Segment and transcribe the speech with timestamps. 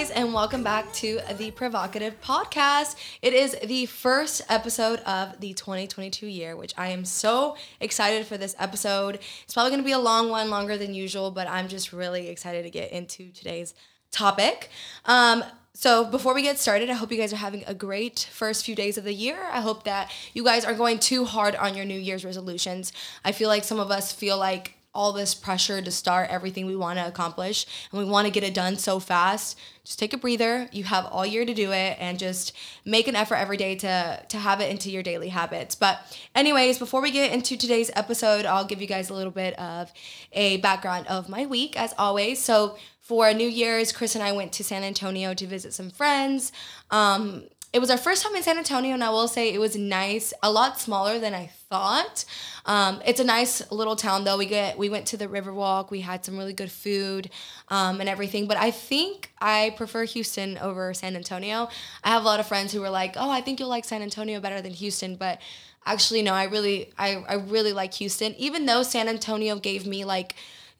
[0.00, 2.96] guys, and welcome back to the Provocative Podcast.
[3.20, 8.38] It is the first episode of the 2022 year, which I am so excited for
[8.38, 9.18] this episode.
[9.44, 12.28] It's probably going to be a long one, longer than usual, but I'm just really
[12.28, 13.74] excited to get into today's
[14.10, 14.70] topic.
[15.04, 15.44] Um,
[15.74, 18.74] so before we get started, I hope you guys are having a great first few
[18.74, 19.36] days of the year.
[19.52, 22.94] I hope that you guys are going too hard on your New Year's resolutions.
[23.22, 26.76] I feel like some of us feel like all this pressure to start everything we
[26.76, 30.16] want to accomplish and we want to get it done so fast just take a
[30.16, 32.52] breather you have all year to do it and just
[32.84, 35.74] make an effort every day to to have it into your daily habits.
[35.74, 35.98] But
[36.34, 39.92] anyways before we get into today's episode i'll give you guys a little bit of
[40.32, 42.38] a background of my week as always.
[42.40, 46.52] So for new year's chris and i went to san antonio to visit some friends.
[46.90, 49.76] Um, it was our first time in San Antonio, and I will say it was
[49.76, 50.32] nice.
[50.42, 52.24] A lot smaller than I thought.
[52.66, 54.36] Um, it's a nice little town, though.
[54.36, 55.90] We get we went to the Riverwalk.
[55.90, 57.30] We had some really good food
[57.68, 58.48] um, and everything.
[58.48, 61.68] But I think I prefer Houston over San Antonio.
[62.02, 64.02] I have a lot of friends who were like, "Oh, I think you'll like San
[64.02, 65.40] Antonio better than Houston," but
[65.86, 66.34] actually, no.
[66.34, 68.34] I really, I, I really like Houston.
[68.34, 70.34] Even though San Antonio gave me like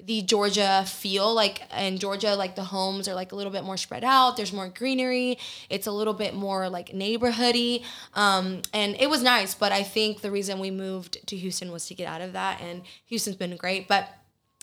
[0.06, 1.34] the Georgia feel.
[1.34, 4.36] Like in Georgia, like the homes are like a little bit more spread out.
[4.36, 5.38] There's more greenery.
[5.68, 7.84] It's a little bit more like neighborhoody.
[8.14, 9.54] Um, and it was nice.
[9.54, 12.60] But I think the reason we moved to Houston was to get out of that.
[12.60, 13.88] And Houston's been great.
[13.88, 14.08] But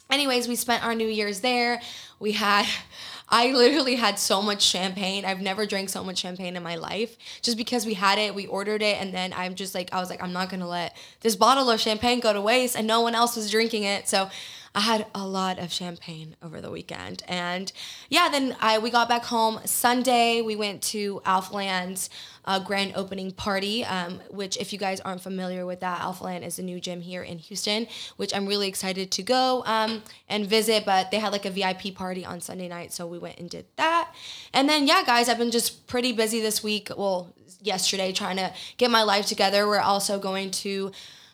[0.09, 1.81] anyways, we spent our New Year's there.
[2.19, 2.66] We had,
[3.29, 5.25] I literally had so much champagne.
[5.25, 7.17] I've never drank so much champagne in my life.
[7.41, 10.09] Just because we had it, we ordered it, and then I'm just like, I was
[10.09, 13.16] like, I'm not gonna let this bottle of champagne go to waste, and no one
[13.16, 14.07] else was drinking it.
[14.07, 14.29] So
[14.78, 17.23] I had a lot of champagne over the weekend.
[17.28, 17.72] And
[18.09, 20.44] yeah, then I we got back home Sunday.
[20.44, 22.11] We went to Alphaland's
[22.45, 26.59] uh, grand opening party, um, which if you guys aren't familiar with that, Alphaland is
[26.59, 30.86] a new gym here in Houston, which I'm really excited to go um, and visit.
[30.86, 33.66] But they had like a VIP party on Sunday night, so we went and did
[33.78, 34.13] that.
[34.53, 36.91] And then yeah, guys, I've been just pretty busy this week.
[36.96, 39.68] Well, yesterday trying to get my life together.
[39.68, 40.91] We're also going to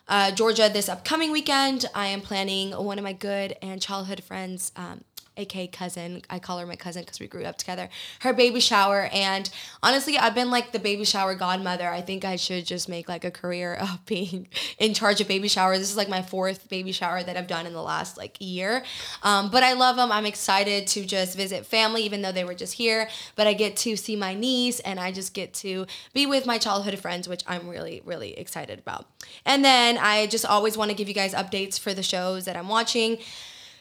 [0.08, 1.86] uh, Georgia this upcoming weekend.
[1.94, 5.04] I am planning one of my good and childhood friends, um,
[5.36, 6.22] aka cousin.
[6.30, 7.88] I call her my cousin because we grew up together.
[8.20, 9.48] Her baby shower, and
[9.82, 11.88] honestly, I've been like the baby shower godmother.
[11.88, 15.48] I think I should just make like a career of being in charge of baby
[15.48, 15.78] showers.
[15.78, 18.84] This is like my fourth baby shower that I've done in the last like year.
[19.22, 20.12] Um, but I love them.
[20.12, 23.08] I'm excited to just visit family, even though they were just here.
[23.36, 26.58] But I get to see my niece, and I just get to be with my
[26.58, 29.06] childhood friends, which I'm really really excited about.
[29.44, 32.56] And then I just always want to give you guys updates for the shows that
[32.56, 33.18] I'm watching.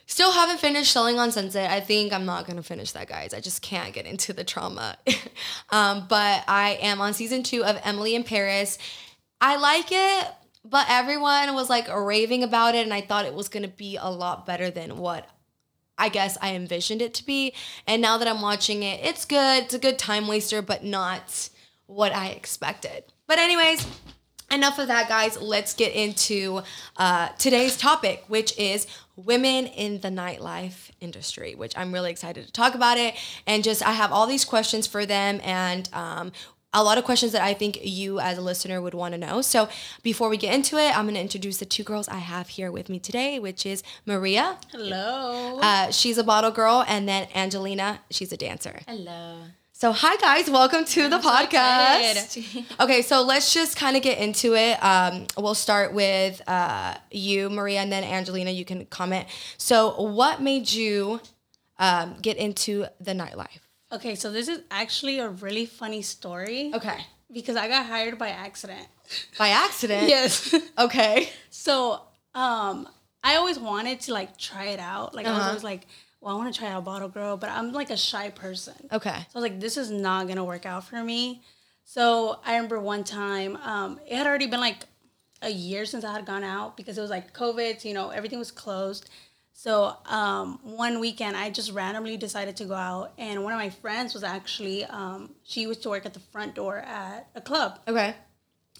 [0.05, 1.71] Still haven't finished Selling on Sunset.
[1.71, 3.33] I think I'm not gonna finish that, guys.
[3.33, 4.97] I just can't get into the trauma.
[5.69, 8.77] um, but I am on season two of Emily in Paris.
[9.39, 10.27] I like it,
[10.65, 14.09] but everyone was like raving about it, and I thought it was gonna be a
[14.09, 15.27] lot better than what
[15.97, 17.53] I guess I envisioned it to be.
[17.87, 19.63] And now that I'm watching it, it's good.
[19.63, 21.49] It's a good time waster, but not
[21.85, 23.05] what I expected.
[23.27, 23.85] But, anyways,
[24.53, 25.39] enough of that, guys.
[25.41, 26.61] Let's get into
[26.97, 32.51] uh, today's topic, which is women in the nightlife industry, which I'm really excited to
[32.51, 33.15] talk about it.
[33.45, 36.31] And just, I have all these questions for them and, um,
[36.75, 39.41] a lot of questions that I think you as a listener would want to know.
[39.41, 39.69] So
[40.01, 42.71] before we get into it, I'm going to introduce the two girls I have here
[42.71, 44.57] with me today, which is Maria.
[44.71, 45.59] Hello.
[45.61, 47.99] Uh, she's a bottle girl, and then Angelina.
[48.09, 48.79] She's a dancer.
[48.87, 49.43] Hello.
[49.83, 52.65] So, hi guys, welcome to the so podcast.
[52.79, 54.81] okay, so let's just kind of get into it.
[54.81, 58.51] Um, we'll start with uh, you, Maria, and then Angelina.
[58.51, 59.27] You can comment.
[59.57, 61.19] So, what made you
[61.79, 63.59] um, get into the nightlife?
[63.91, 66.71] Okay, so this is actually a really funny story.
[66.73, 68.87] Okay, Because I got hired by accident.
[69.37, 70.07] by accident.
[70.07, 70.55] Yes.
[70.79, 71.27] Okay.
[71.49, 71.99] so,
[72.33, 72.87] um,
[73.21, 75.13] I always wanted to like try it out.
[75.13, 75.47] Like I was Uh-huh.
[75.49, 75.87] always like,
[76.23, 78.75] well, I want to try out bottle girl, but I'm like a shy person.
[78.91, 79.09] Okay.
[79.09, 81.41] So I was like, this is not gonna work out for me.
[81.83, 84.85] So I remember one time, um, it had already been like
[85.41, 88.09] a year since I had gone out because it was like COVID, so, you know,
[88.09, 89.09] everything was closed.
[89.51, 93.69] So um, one weekend, I just randomly decided to go out, and one of my
[93.69, 97.79] friends was actually, um, she used to work at the front door at a club.
[97.87, 98.15] Okay.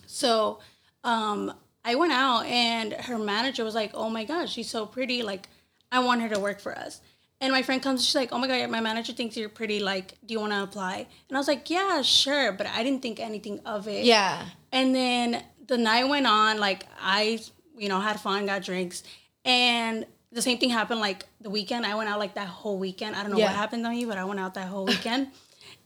[0.08, 0.60] So
[1.04, 1.54] um,
[1.86, 5.22] I went out, and her manager was like, "Oh my gosh, she's so pretty!
[5.22, 5.48] Like,
[5.92, 7.02] I want her to work for us."
[7.42, 9.80] And my friend comes, she's like, "Oh my god, my manager thinks you're pretty.
[9.82, 13.02] Like, do you want to apply?" And I was like, "Yeah, sure," but I didn't
[13.02, 14.06] think anything of it.
[14.06, 14.46] Yeah.
[14.72, 16.58] And then the night went on.
[16.60, 17.40] Like, I,
[17.78, 19.04] you know, had fun, got drinks,
[19.44, 21.02] and the same thing happened.
[21.02, 23.16] Like the weekend, I went out like that whole weekend.
[23.16, 23.48] I don't know Yeah.
[23.48, 25.28] what happened to me, but I went out that whole weekend.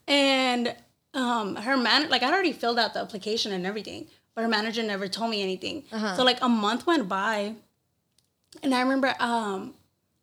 [0.07, 0.75] and
[1.13, 4.83] um, her man, like I'd already filled out the application and everything, but her manager
[4.83, 5.85] never told me anything.
[6.15, 7.55] So like a month went by,
[8.61, 9.73] and I remember um,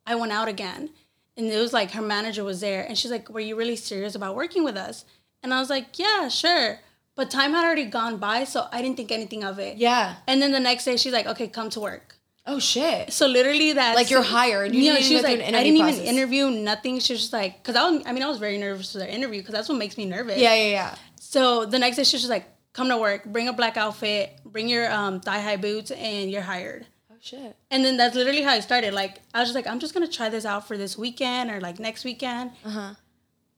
[0.06, 0.90] I went out again,
[1.36, 4.14] and it was like her manager was there, and she's like, "Were you really serious
[4.14, 5.04] about working with us?"
[5.42, 6.80] And I was like, "Yeah, sure."
[7.16, 9.76] But time had already gone by, so I didn't think anything of it.
[9.76, 10.16] Yeah.
[10.26, 12.14] And then the next day, she's like, "Okay, come to work."
[12.46, 13.12] Oh shit.
[13.12, 14.74] So literally that Like, you're hired.
[14.74, 16.98] You You know, didn't she was like, an I didn't interview even interview nothing.
[17.00, 19.10] She was just like, because I was, I mean, I was very nervous for the
[19.10, 20.38] interview because that's what makes me nervous.
[20.38, 20.94] Yeah, yeah, yeah.
[21.18, 22.44] So the next day, she's just like,
[22.74, 26.42] come to work, bring a black outfit, bring your um, thigh high boots, and you're
[26.42, 26.86] hired.
[27.24, 27.56] Shit.
[27.70, 28.92] And then that's literally how I started.
[28.92, 31.58] Like I was just like, I'm just gonna try this out for this weekend or
[31.58, 32.50] like next weekend.
[32.64, 32.94] Uh huh.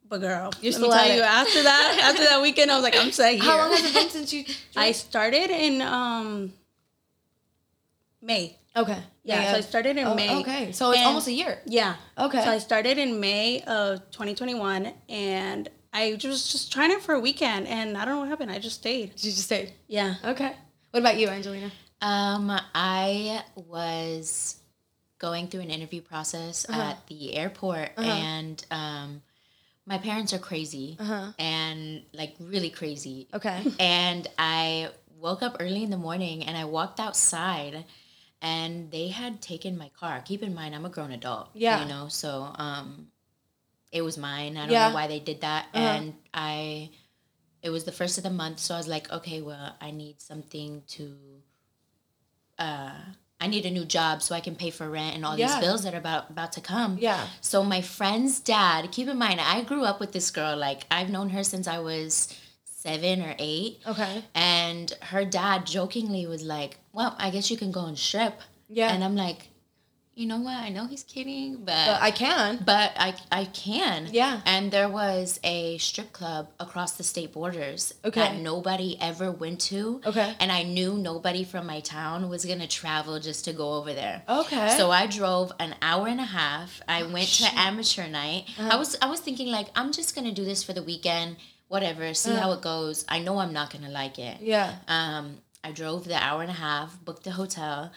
[0.09, 2.97] But girl, You're let me tell you, after that, after that weekend, I was like,
[2.97, 3.43] I'm set here.
[3.43, 4.45] How long has it been since you?
[4.77, 6.53] I started in um
[8.23, 8.57] May.
[8.77, 8.99] Okay.
[9.25, 10.33] Yeah, so I started in Oh, May.
[10.43, 11.59] Okay, so it's And- almost a year.
[11.67, 11.97] Yeah.
[12.17, 12.45] Okay.
[12.45, 17.21] So I started in May of 2021, and I was just trying it for a
[17.21, 18.51] weekend, and I don't know what happened.
[18.53, 19.09] I just stayed.
[19.17, 19.73] You just stayed.
[19.89, 20.17] Yeah.
[20.25, 20.53] Okay.
[20.93, 21.73] What about you, Angelina?
[22.01, 24.57] Um, I was
[25.19, 26.81] going through an interview process Uh-huh.
[26.81, 29.23] at the airport, and um,
[29.87, 31.33] my parents are crazy Uh-huh.
[31.39, 33.29] and like really crazy.
[33.33, 33.65] Okay.
[33.81, 37.85] And I woke up early in the morning and I walked outside
[38.43, 40.21] and they had taken my car.
[40.25, 41.49] Keep in mind, I'm a grown adult.
[41.55, 41.81] Yeah.
[41.83, 43.09] You know, so um,
[43.91, 44.57] it was mine.
[44.59, 44.89] I don't Yeah.
[44.89, 45.67] know why they did that.
[45.73, 45.87] Uh-huh.
[45.89, 46.91] And I,
[47.63, 48.59] it was the first of the month.
[48.59, 51.17] So I was like, okay, well, I need something to,
[52.59, 52.93] uh,
[53.41, 55.47] I need a new job so I can pay for rent and all Yeah.
[55.49, 56.97] these bills that are about, about to come.
[56.99, 57.27] Yeah.
[57.41, 60.57] So my friend's dad, keep in mind, I grew up with this girl.
[60.57, 63.81] Like I've known her since I was seven or eight.
[63.87, 64.25] Okay.
[64.35, 68.93] And her dad jokingly was like, "Well, I guess you can go and strip." Yeah.
[68.93, 69.49] And I'm like,
[70.17, 70.57] you know what?
[70.57, 72.63] I know he's kidding, but But I can.
[72.65, 74.09] but I I can.
[74.11, 74.41] Yeah.
[74.47, 78.21] And there was a strip club across the state borders Okay.
[78.21, 80.01] that nobody ever went to.
[80.07, 80.35] Okay.
[80.41, 84.23] And I knew nobody from my town was gonna travel just to go over there.
[84.27, 84.75] Okay.
[84.79, 86.81] So I drove an hour and a half.
[86.89, 87.51] I Oh, went shit.
[87.51, 88.45] to amateur night.
[88.59, 88.71] Uh-huh.
[88.73, 91.37] I was I was thinking like I'm just gonna do this for the weekend,
[91.69, 93.05] whatever, see how it goes.
[93.07, 94.41] I know I'm not gonna like it.
[94.41, 94.77] Yeah.
[94.89, 97.91] Um, I drove the hour and a half, booked a hotel,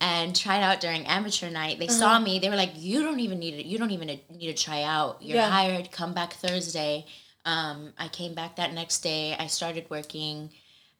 [0.00, 1.78] and tried out during amateur night.
[1.78, 1.98] They Uh-huh.
[1.98, 2.38] saw me.
[2.38, 3.66] They were like, "You don't even need it.
[3.66, 5.18] You don't even need to try out.
[5.20, 5.50] You're Yeah.
[5.50, 5.90] hired.
[5.90, 7.04] Come back Thursday."
[7.44, 9.34] Um, I came back that next day.
[9.38, 10.50] I started working.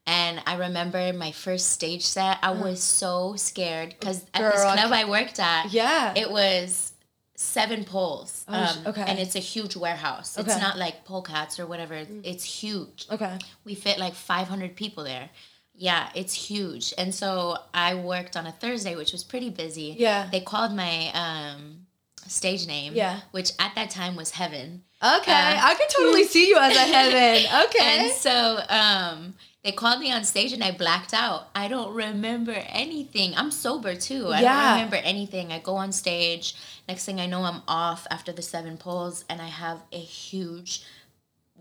[0.08, 2.38] And I remember my first stage set.
[2.42, 4.68] I was so scared because at this Uh-huh.
[4.68, 6.12] I club I worked at, Yeah.
[6.14, 6.92] it was
[7.34, 8.44] seven poles.
[8.48, 9.02] Oh, um, okay.
[9.06, 10.38] And it's a huge warehouse.
[10.38, 10.50] Okay.
[10.50, 12.06] It's not like pole cats or whatever.
[12.22, 13.38] It's huge okay.
[13.64, 15.28] we fit like 500 people there
[15.78, 20.28] yeah it's huge and so i worked on a thursday which was pretty busy Yeah.
[20.32, 21.86] they called my um
[22.26, 23.20] stage name Yeah.
[23.30, 25.30] which at that time was heaven Okay.
[25.30, 27.46] Uh, I could totally see you as a heaven.
[27.66, 27.98] Okay.
[28.06, 31.48] and so um they called me on stage and I blacked out.
[31.54, 33.34] I don't remember anything.
[33.36, 34.28] I'm sober too.
[34.28, 34.54] I Yeah.
[34.62, 35.52] don't remember anything.
[35.52, 36.54] I go on stage.
[36.88, 40.82] Next thing I know, I'm off after the seven poles and I have a huge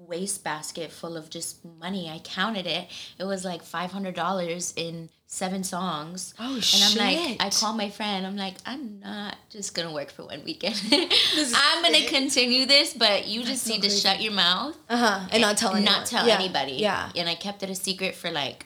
[0.08, 2.10] wastebasket full of just money.
[2.10, 2.88] I counted it.
[3.20, 6.34] It was like $500 in seven songs.
[6.40, 7.56] Oh, And I'm like, I shit.
[7.60, 8.26] call my friend.
[8.26, 10.80] I'm like, I'm not just gonna work for one weekend.
[10.92, 15.28] I'm gonna continue this, but you just so need to shut your mouth uh huh.
[15.32, 15.92] And not tell anyone.
[15.94, 16.36] not tell Yeah.
[16.40, 16.74] anybody.
[16.74, 17.10] Yeah.
[17.16, 18.66] And I kept it a secret for like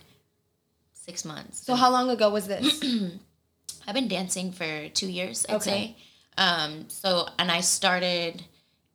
[0.93, 1.59] six months.
[1.65, 2.83] So how long ago was this?
[3.87, 5.63] I've been dancing for two years, I'd Okay.
[5.63, 5.97] say.
[6.37, 8.43] Um, so and I started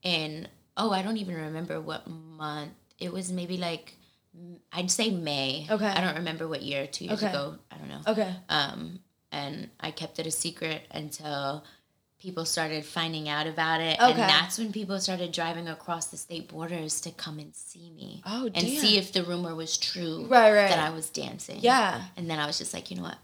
[0.03, 2.05] in oh, I don't even remember what
[2.37, 2.73] month.
[2.99, 3.95] It was maybe like
[4.73, 5.67] I'd say May.
[5.71, 5.87] Okay.
[5.87, 7.31] I don't remember what year, two years Okay.
[7.31, 7.57] ago.
[7.71, 8.01] I don't know.
[8.09, 8.35] okay.
[8.49, 8.99] Um,
[9.31, 11.65] and I kept it a secret until
[12.19, 14.01] people started finding out about it.
[14.01, 14.11] Okay.
[14.11, 18.23] And that's when people started driving across the state borders to come and see me.
[18.25, 18.81] Oh, And damn.
[18.81, 20.69] see if the rumor was true Right, right.
[20.71, 21.59] that I was dancing.
[21.61, 22.03] Yeah.
[22.17, 23.19] And then I was just like, you know what?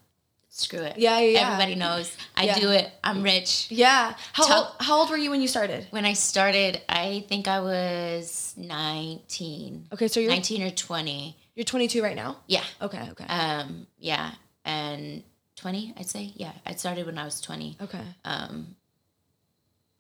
[0.61, 0.99] Screw it.
[0.99, 1.47] Yeah, yeah, yeah.
[1.47, 2.15] Everybody knows.
[2.37, 2.59] I Yeah.
[2.59, 2.91] do it.
[3.03, 3.67] I'm rich.
[3.71, 4.15] Yeah.
[4.33, 5.87] How Tell- old, how old were you when you started?
[5.91, 9.89] When I started, I think I was 19.
[9.93, 11.37] Okay, so you're 19 or 20.
[11.55, 12.37] you're 22 right now.
[12.47, 12.65] Yeah.
[12.81, 13.09] Okay.
[13.13, 13.25] Okay.
[13.25, 14.33] Um, yeah.
[14.65, 15.23] And
[15.57, 16.33] 20, I'd say.
[16.37, 16.53] Yeah.
[16.67, 17.77] I started when I was 20.
[17.81, 18.05] okay.
[18.25, 18.77] Um,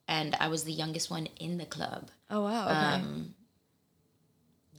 [0.08, 2.10] and I was the youngest one in the club.
[2.30, 2.64] Oh wow.
[2.66, 2.74] Okay.
[3.04, 3.34] Um,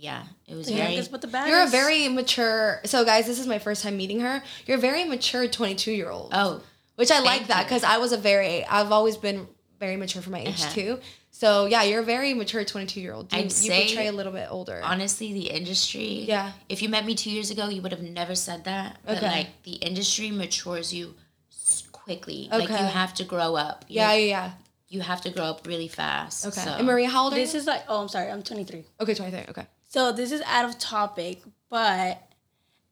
[0.02, 0.96] yeah, it was Yeah, very.
[0.96, 2.82] guess what the bag You're a very mature.
[2.86, 4.42] So, guys, this is my first time meeting her.
[4.66, 6.32] You're a very mature 22 year old.
[6.34, 6.62] Oh,
[6.96, 8.66] which I like that because I was a very.
[8.66, 9.48] I've always been
[9.80, 10.74] very mature for my age Uh-huh.
[10.74, 11.00] too.
[11.32, 13.32] So yeah, you're a very mature 22 year old.
[13.32, 14.80] You, I'd you say- portray a little bit older.
[14.84, 16.26] honestly, the industry.
[16.28, 16.52] Yeah.
[16.70, 18.98] If you met me two years ago, you would have never said that.
[19.06, 19.28] But Okay.
[19.38, 21.16] like the industry matures you
[21.52, 22.50] s- quickly.
[22.52, 23.86] Like you have to grow up.
[23.88, 24.52] You, yeah, yeah,
[24.90, 26.46] You have to grow up really fast.
[26.48, 26.62] Okay.
[26.62, 26.72] So.
[26.72, 27.60] And Maria, how old are This you?
[27.62, 28.84] is like, oh, I'm sorry, I'm 23.
[29.00, 29.46] okay, 23.
[29.50, 29.66] Okay.
[29.92, 32.22] So this is out of topic, but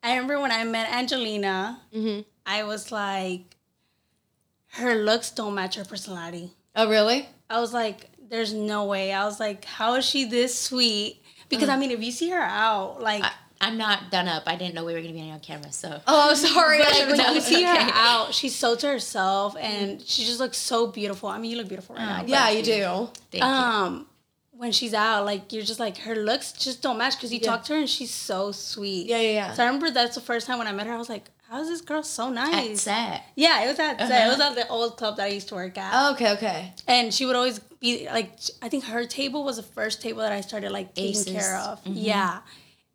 [0.03, 2.21] I remember when I met Angelina, Mm-hmm.
[2.45, 3.55] I was like,
[4.73, 6.51] her looks don't match her personality.
[6.75, 7.25] Oh really?
[7.49, 9.13] I was like, there's no way.
[9.13, 11.23] I was like, how is she this sweet?
[11.47, 11.73] Because mm.
[11.73, 13.23] I mean, if you see her out, like.
[13.23, 14.43] I, I'm not done up.
[14.47, 16.01] I didn't know we were gonna be on camera, so.
[16.07, 16.81] Oh, sorry.
[16.81, 17.89] I But like, when you see her Okay.
[17.93, 21.29] out, she's so to herself, and she just looks so beautiful.
[21.29, 22.27] I mean, you look beautiful right mm.
[22.27, 22.49] now.
[22.49, 23.09] Yeah, you do.
[23.31, 23.49] Thank you.
[23.49, 24.05] Um,
[24.59, 27.51] When she's out, like you're just like her looks just don't match because you Yeah.
[27.51, 29.07] talk to her and she's so sweet.
[29.07, 29.53] Yeah, yeah, yeah.
[29.53, 30.93] So I remember that's the first time when I met her.
[30.93, 33.23] I was like, "How is this girl so At nice?" set.
[33.37, 34.13] Yeah, it was at Uh-huh.
[34.13, 36.73] it was at the old club that I used to work at, Oh, okay, okay.
[36.87, 40.33] and she would always be like, I think her table was the first table that
[40.33, 41.31] I started like taking Aces.
[41.31, 41.79] care of.
[41.85, 41.93] Mm-hmm.
[41.95, 42.39] Yeah,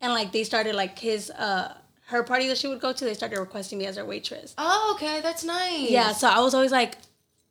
[0.01, 1.73] and like they started like his uh
[2.13, 4.53] her party that she would go to, they started requesting me as their waitress.
[4.59, 5.21] Oh, okay.
[5.21, 5.89] That's nice.
[5.89, 6.99] Yeah, so I was always like,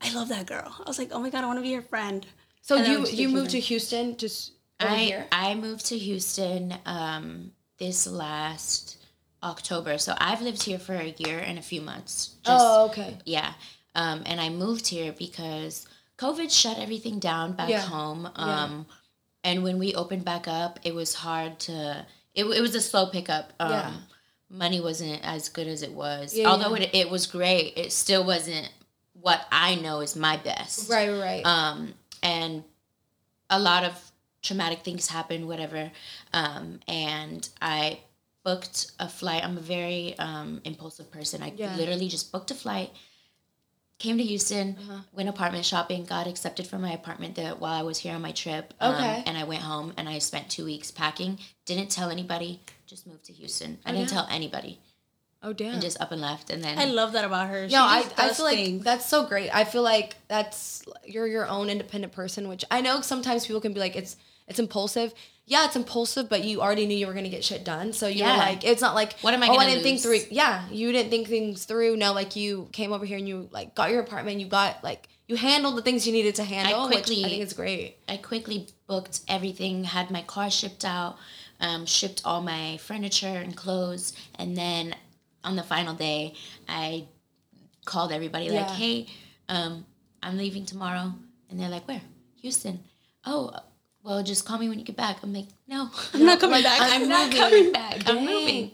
[0.00, 0.72] I love that girl.
[0.78, 2.24] I was like, oh my god, I want to be her friend.
[2.64, 5.26] So And you you moved to Houston just I here?
[5.30, 8.96] I moved to Houston um, this last
[9.42, 12.36] October, so I've lived here for a year and a few months.
[12.42, 13.18] Just, oh, okay.
[13.26, 13.52] yeah.
[13.94, 17.82] Um, and I moved here because COVID shut everything down back Yeah.
[17.82, 18.28] home.
[18.34, 18.86] Um,
[19.44, 22.06] And when we opened back up, it was hard to.
[22.34, 23.52] It, it was a slow pickup.
[23.60, 23.92] Um, Yeah.
[24.48, 26.34] Money wasn't as good as it was.
[26.34, 26.84] Yeah, Although yeah.
[26.84, 28.70] It, it was great, it still wasn't
[29.12, 30.88] what I know is my best.
[30.90, 31.44] Right, right.
[31.44, 32.64] Um, and
[33.50, 33.92] a lot of
[34.42, 35.92] traumatic things happened, whatever.
[36.32, 38.00] Um, and I
[38.42, 39.44] booked a flight.
[39.44, 41.42] I'm a very um, impulsive person.
[41.42, 41.76] I Yeah.
[41.76, 42.90] literally just booked a flight,
[43.98, 45.00] came to Houston, Uh-huh.
[45.12, 48.32] went apartment shopping, got accepted for my apartment that while I was here on my
[48.32, 48.74] trip.
[48.80, 49.22] Um, Okay.
[49.26, 51.38] and I went home and I spent two weeks packing.
[51.64, 52.60] Didn't tell anybody.
[52.86, 53.78] Just moved to Houston.
[53.86, 54.16] I Oh, didn't yeah.
[54.16, 54.80] tell anybody.
[55.44, 55.74] Oh, damn.
[55.74, 56.50] And just up and left.
[56.50, 57.68] And then I love that about her.
[57.68, 59.54] She No, I, just I does feel like that's so great.
[59.54, 63.72] I feel like that's you're your own independent person, which I know sometimes people can
[63.72, 64.16] be like it's
[64.48, 65.14] it's impulsive.
[65.46, 67.92] Yeah, it's impulsive, but you already knew you were gonna get shit done.
[67.92, 68.36] So you're Yeah.
[68.38, 70.20] like, it's not like What am I oh, I gonna didn't think through.
[70.30, 71.96] Yeah, you didn't think things through.
[71.98, 74.40] No, like you came over here and you like got your apartment.
[74.40, 76.88] You got like you handled the things you needed to handle.
[76.88, 77.96] which quickly- I think it's great.
[78.08, 81.16] I quickly booked everything, had my car shipped out,
[81.60, 84.94] um, shipped all my furniture and clothes, and then
[85.44, 86.34] on the final day,
[86.68, 87.06] I
[87.84, 89.06] called everybody like, "Hey,
[89.48, 89.84] um,
[90.22, 91.12] I'm leaving tomorrow,"
[91.50, 92.02] and they're like, "Where?
[92.40, 92.80] Houston?
[93.26, 93.52] Oh,
[94.02, 96.80] well, just call me when you get back." I'm like, "No, I'm not coming back.
[96.80, 97.38] I'm not moving.
[97.40, 97.94] coming back.
[98.08, 98.26] I'm Dang.
[98.26, 98.70] moving."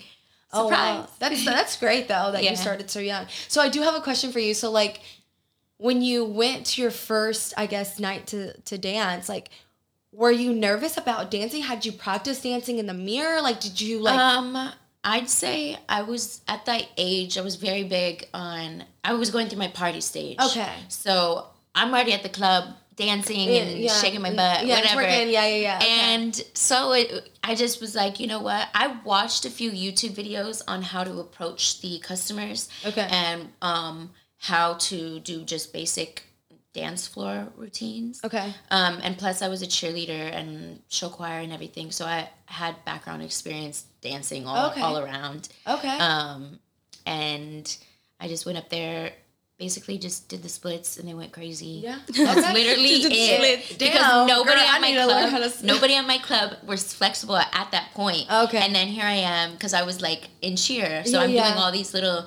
[0.53, 0.99] Oh Surprise!
[1.01, 2.51] wow, that's that's great though that Yeah.
[2.51, 3.27] you started so young.
[3.49, 4.53] So I do have a question for you.
[4.55, 5.01] So like,
[5.77, 9.51] when you went to your first, I guess, night to to dance, like,
[10.13, 11.63] were you nervous about dancing?
[11.63, 13.41] Had you practiced dancing in the mirror?
[13.41, 14.19] Like, did you like?
[14.19, 17.39] um, I'd say I was at that age.
[17.39, 18.85] I was very big on.
[19.03, 20.39] I was going through my party stage.
[20.39, 20.73] Okay.
[20.89, 22.65] So I'm already at the club
[22.97, 25.01] dancing and Yeah, shaking my butt, yeah, whatever.
[25.03, 25.89] twerking, yeah, yeah, yeah, okay.
[25.89, 28.69] And so it, I just was like, you know what?
[28.75, 32.69] I watched a few YouTube videos on how to approach the customers.
[32.85, 33.09] Okay.
[33.11, 36.25] And um, how to do just basic
[36.73, 38.21] dance floor routines.
[38.25, 38.55] okay.
[38.71, 42.77] Um, and plus, I was a cheerleader and show choir and everything, so I had
[42.85, 44.81] background experience dancing all, Okay.
[44.81, 45.49] all around.
[45.67, 45.99] Okay.
[45.99, 46.61] Um,
[47.07, 47.77] and
[48.21, 49.13] I just went up there,
[49.59, 51.81] basically just did the splits, and they went crazy.
[51.83, 51.99] Yeah.
[52.07, 52.53] that's Okay.
[52.59, 53.35] literally did it.
[53.37, 53.79] splits.
[53.79, 56.19] Because Damn, nobody girl, I at my need to learn how club, nobody at my
[56.19, 58.31] club was flexible at that point.
[58.33, 58.59] Okay.
[58.59, 61.49] And then here I am, because I was like in cheer, so Yeah, I'm yeah.
[61.49, 62.27] doing all these little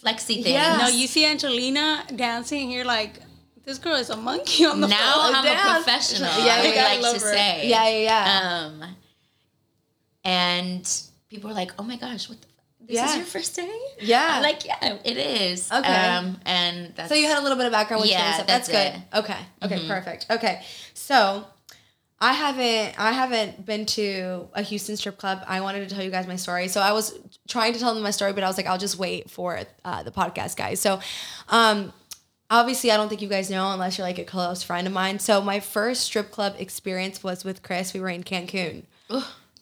[0.00, 0.48] flexy things.
[0.48, 0.76] Yeah.
[0.78, 3.20] no, you see Angelina dancing, and you're like,
[3.66, 5.32] this girl is a monkey on the now floor.
[5.34, 6.30] I'm a professional.
[6.44, 7.32] Yeah, I would like to her.
[7.32, 7.68] say.
[7.68, 8.66] yeah, yeah, yeah.
[8.66, 8.96] Um,
[10.24, 12.40] and people are like, "Oh my gosh, what?
[12.40, 12.46] The,
[12.86, 13.10] this Yeah.
[13.10, 14.28] is your first day?" Yeah.
[14.36, 16.06] I'm like, "Yeah, it is." Okay.
[16.06, 18.42] Um, and that's So you had a little bit of background with Yeah, yeah.
[18.44, 19.02] That's, that's good.
[19.24, 19.38] Okay.
[19.62, 19.78] Okay.
[19.80, 19.88] Mhm.
[19.88, 20.26] Perfect.
[20.30, 20.62] Okay.
[20.94, 21.44] So
[22.20, 25.42] I haven't I haven't been to a Houston strip club.
[25.46, 26.68] I wanted to tell you guys my story.
[26.68, 27.14] So I was
[27.48, 30.02] trying to tell them my story, but I was like, I'll just wait for uh,
[30.02, 30.80] the podcast, guys.
[30.80, 31.00] So
[31.48, 31.92] um
[32.50, 35.18] obviously I don't think you guys know unless you're like a close friend of mine.
[35.18, 37.92] So my first strip club experience was with Chris.
[37.92, 38.84] We were in Cancun.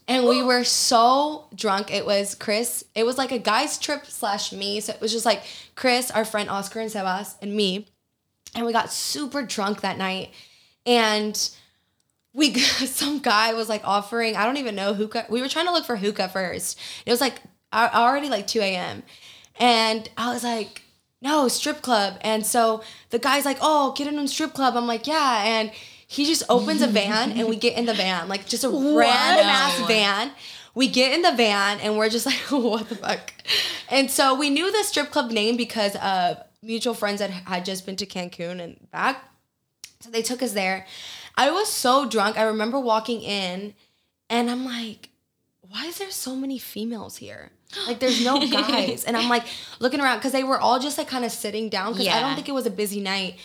[0.06, 1.92] And we were so drunk.
[1.92, 2.84] It was Chris.
[2.94, 4.80] It was like a guy's trip slash me.
[4.80, 5.42] So it was just like
[5.76, 7.86] Chris, our friend Oscar and Sebas, and me.
[8.54, 10.32] And we got super drunk that night.
[10.84, 11.50] And
[12.34, 15.26] we some guy was like offering, I don't even know hookah.
[15.30, 16.78] We were trying to look for hookah first.
[17.06, 17.40] It was like
[17.72, 19.02] already like 2 a.m.
[19.58, 20.82] And I was like,
[21.24, 22.18] no, strip club.
[22.20, 24.76] And so the guy's like, oh, get in a strip club.
[24.76, 25.42] I'm like, yeah.
[25.46, 25.72] And
[26.06, 29.46] he just opens a van and we get in the van, like just a random
[29.46, 30.32] ass van.
[30.74, 33.32] We get in the van and we're just like, what the fuck?
[33.88, 37.86] And so we knew the strip club name because of mutual friends that had just
[37.86, 39.24] been to Cancun and back.
[40.00, 40.86] So they took us there.
[41.36, 42.38] I was so drunk.
[42.38, 43.74] I remember walking in
[44.28, 45.08] and I'm like,
[45.62, 47.50] why is there so many females here?
[47.86, 49.04] Like there's no guys.
[49.04, 49.44] and I'm like
[49.80, 52.34] looking around because they were all just like kind of sitting down because I don't
[52.34, 53.36] think it was a busy night.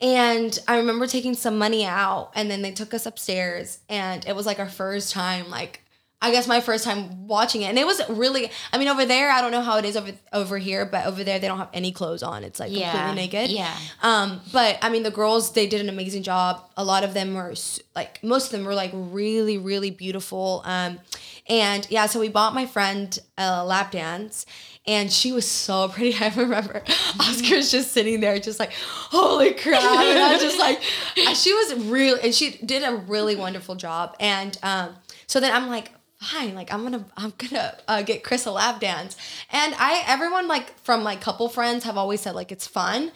[0.00, 4.34] And I remember taking some money out and then they took us upstairs and it
[4.34, 5.83] was like our first time like
[6.22, 7.66] I guess my first time watching it.
[7.66, 10.12] And it was really I mean over there I don't know how it is over
[10.32, 12.44] over here, but over there they don't have any clothes on.
[12.44, 12.92] It's like Yeah.
[12.92, 13.50] completely naked.
[13.50, 13.76] Yeah.
[14.02, 16.62] Um but I mean the girls they did an amazing job.
[16.78, 17.52] A lot of them were
[17.94, 20.62] like most of them were like really really beautiful.
[20.64, 20.98] Um
[21.46, 24.46] and yeah, so we bought my friend a lap dance
[24.86, 26.14] and she was so pretty.
[26.18, 26.82] I remember
[27.20, 29.82] Oscar's just sitting there, just like, holy crap.
[29.82, 30.80] And I was just like,
[31.34, 34.14] she was real, and she did a really wonderful job.
[34.20, 34.94] And um,
[35.26, 35.90] so then I'm like,
[36.24, 39.16] fine, like I'm gonna, I'm gonna uh, get Chris a lap dance.
[39.52, 43.12] And I, everyone like from like couple friends have always said like it's fun.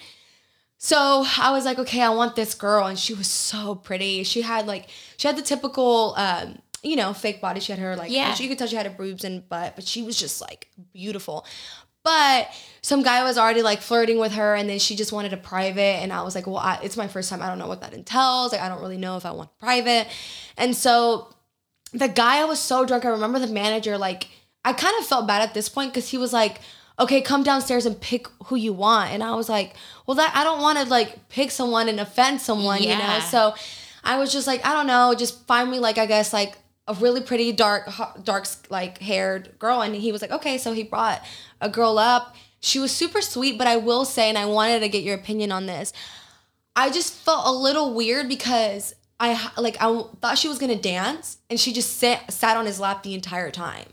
[0.80, 4.22] So I was like, okay, I want this girl, and she was so pretty.
[4.22, 7.58] She had like, she had the typical, um, you know, fake body.
[7.58, 8.36] She had her like, Yeah.
[8.38, 11.44] you could tell she had her boobs and butt, but she was just like beautiful.
[12.04, 12.48] But
[12.80, 16.00] some guy was already like flirting with her, and then she just wanted a private,
[16.00, 17.42] and I was like, well, I, it's my first time.
[17.42, 18.52] I don't know what that entails.
[18.52, 20.06] Like, I don't really know if I want private,
[20.56, 21.34] and so
[21.92, 23.04] the guy I was so drunk.
[23.04, 24.28] I remember the manager like
[24.64, 26.60] I kind of felt bad at this point because he was like,
[26.98, 29.74] "Okay, come downstairs and pick who you want," and I was like,
[30.06, 33.54] "Well, that I don't want to like pick someone and offend someone, you know." So
[34.04, 36.94] I was just like, I don't know, just find me like I guess like a
[36.94, 37.90] really pretty dark
[38.24, 41.22] dark like haired girl, and he was like, "Okay," so he brought
[41.60, 42.34] a girl up.
[42.60, 45.52] She was super sweet, but I will say, and I wanted to get your opinion
[45.52, 45.92] on this.
[46.74, 51.38] I just felt a little weird because I like I thought she was gonna dance
[51.50, 53.86] and she just sat sat on his lap the entire time,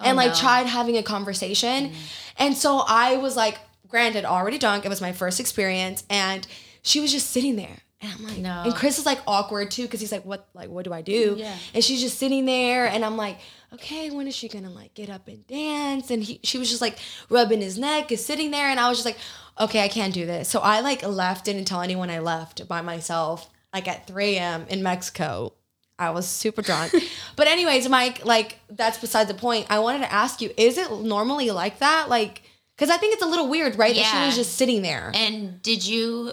[0.00, 0.34] oh, and like no.
[0.34, 1.94] tried having a conversation, mm.
[2.38, 4.84] and so I was like, granted, already drunk.
[4.84, 6.46] It was my first experience, and
[6.82, 7.78] she was just sitting there.
[8.02, 8.62] And I'm like, No.
[8.64, 11.36] and Chris is like awkward too because he's like, what, like, what do I do?
[11.38, 11.56] Yeah.
[11.72, 13.38] And she's just sitting there, and I'm like,
[13.72, 16.10] okay, when is she gonna like get up and dance?
[16.10, 16.98] And he, she was just like
[17.30, 19.18] rubbing his neck, is sitting there, and I was just like,
[19.58, 20.48] okay, I can't do this.
[20.48, 24.66] So I like left, didn't tell anyone I left by myself, like at 3 a.m.
[24.68, 25.52] in Mexico.
[25.98, 26.92] I was super drunk.
[27.36, 29.66] but anyways, Mike, like that's beside the point.
[29.70, 32.08] I wanted to ask you, is it normally like that?
[32.08, 32.42] Like,
[32.76, 33.94] because I think it's a little weird, right?
[33.94, 34.02] Yeah.
[34.02, 35.10] That she was just sitting there.
[35.14, 36.32] And did you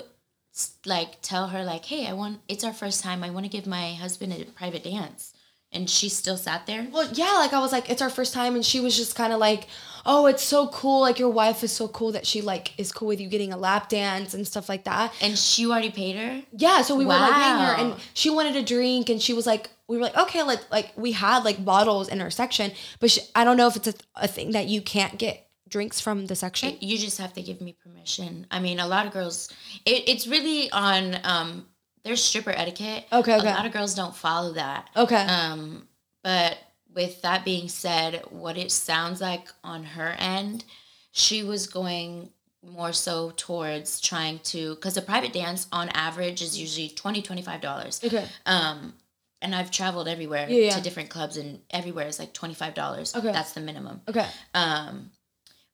[0.85, 3.23] like tell her like, "Hey, I want it's our first time.
[3.23, 5.33] I want to give my husband a private dance."
[5.71, 6.87] And she still sat there?
[6.91, 9.33] Well, yeah, like I was like, it's our first time, and she was just kind
[9.33, 9.67] of like,
[10.05, 11.01] oh, it's so cool.
[11.01, 13.57] Like your wife is so cool that she like is cool with you getting a
[13.57, 15.13] lap dance and stuff like that.
[15.21, 16.41] And she already paid her?
[16.51, 19.45] Yeah, so we were like paying her, and she wanted a drink, and she was
[19.45, 23.11] like, we were like, okay, like like we had like bottles in our section, but
[23.11, 26.27] she, I don't know if it's a, a thing that you can't get drinks from
[26.27, 26.77] the section.
[26.79, 28.45] You just have to give me permission.
[28.51, 29.51] I mean, a lot of girls
[29.85, 31.65] it, it's really on um
[32.03, 33.05] there's stripper etiquette.
[33.11, 33.47] Okay, okay.
[33.47, 34.89] A lot of girls don't follow that.
[34.95, 35.15] Okay.
[35.15, 35.87] Um,
[36.21, 36.57] but
[36.93, 40.65] with that being said, what it sounds like on her end,
[41.11, 42.29] she was going
[42.65, 47.59] more so towards trying to because a private dance on average is usually 20 25
[47.59, 48.25] dollars okay.
[48.45, 48.93] um
[49.41, 50.75] and i've traveled everywhere Yeah, yeah.
[50.77, 53.33] to different clubs and everywhere is like 25 dollars Okay.
[53.33, 54.25] that's the minimum Okay.
[54.53, 55.11] um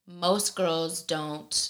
[0.08, 1.70] most girls don't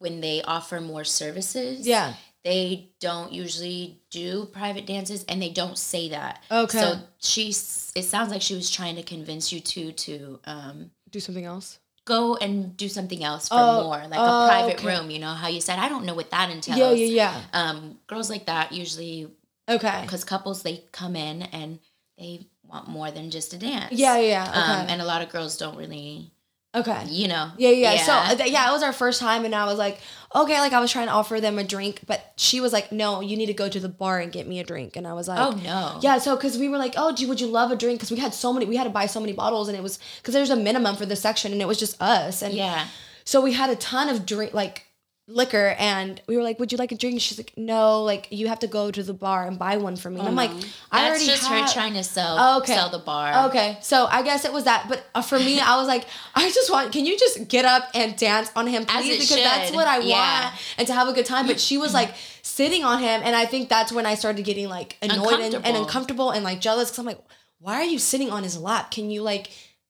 [0.00, 2.14] when they offer more services Yeah.
[2.44, 6.78] They don't usually do private dances and they don't say that Okay.
[6.78, 11.20] so she's it sounds like she was trying to convince you to to um Do
[11.20, 11.78] something else.
[12.04, 14.86] go and do something else for Oh, more like oh, a private okay.
[14.86, 17.40] room you know how you said i don't know what that entails Yeah, yeah, yeah.
[17.60, 19.28] um girls like that usually
[19.68, 20.02] Okay.
[20.02, 21.78] because couples they come in and
[22.18, 24.44] they want more than just a dance Yeah, yeah, yeah.
[24.52, 24.92] um, Okay.
[24.92, 26.30] and a lot of girls don't really
[26.74, 27.04] okay.
[27.06, 27.96] you know Yeah, yeah.
[27.98, 29.98] So uh, th- yeah, it was our first time, and I was like,
[30.34, 33.20] okay, like I was trying to offer them a drink, but she was like, no,
[33.20, 35.28] you need to go to the bar and get me a drink, and I was
[35.28, 37.76] like, oh no Yeah, so because we were like, oh, do would you love a
[37.76, 37.98] drink?
[37.98, 39.98] Because we had so many, we had to buy so many bottles, and it was
[40.18, 42.86] because there's a minimum for the section, and it was just us, and yeah
[43.24, 44.84] so we had a ton of drink, like
[45.26, 47.20] liquor, and we were like, would you like a drink?
[47.20, 50.10] She's like, no, like you have to go to the bar and buy one for
[50.10, 50.18] me.
[50.18, 52.74] And I'm like, I that's already just have- her trying to sell Oh, okay.
[52.74, 55.76] sell the bar Okay, so I guess it was that, but uh, for me, I
[55.78, 56.92] was like, I just want.
[56.92, 59.20] Can you just get up and dance on him, please?
[59.28, 60.42] Because that's what I yeah.
[60.44, 61.46] want, and to have a good time.
[61.46, 64.68] But she was like sitting on him, and I think that's when I started getting
[64.68, 66.30] like annoyed and, and Uncomfortable.
[66.32, 66.90] and like jealous.
[66.90, 67.20] Because I'm like,
[67.60, 68.90] why are you sitting on his lap?
[68.90, 69.48] Can you like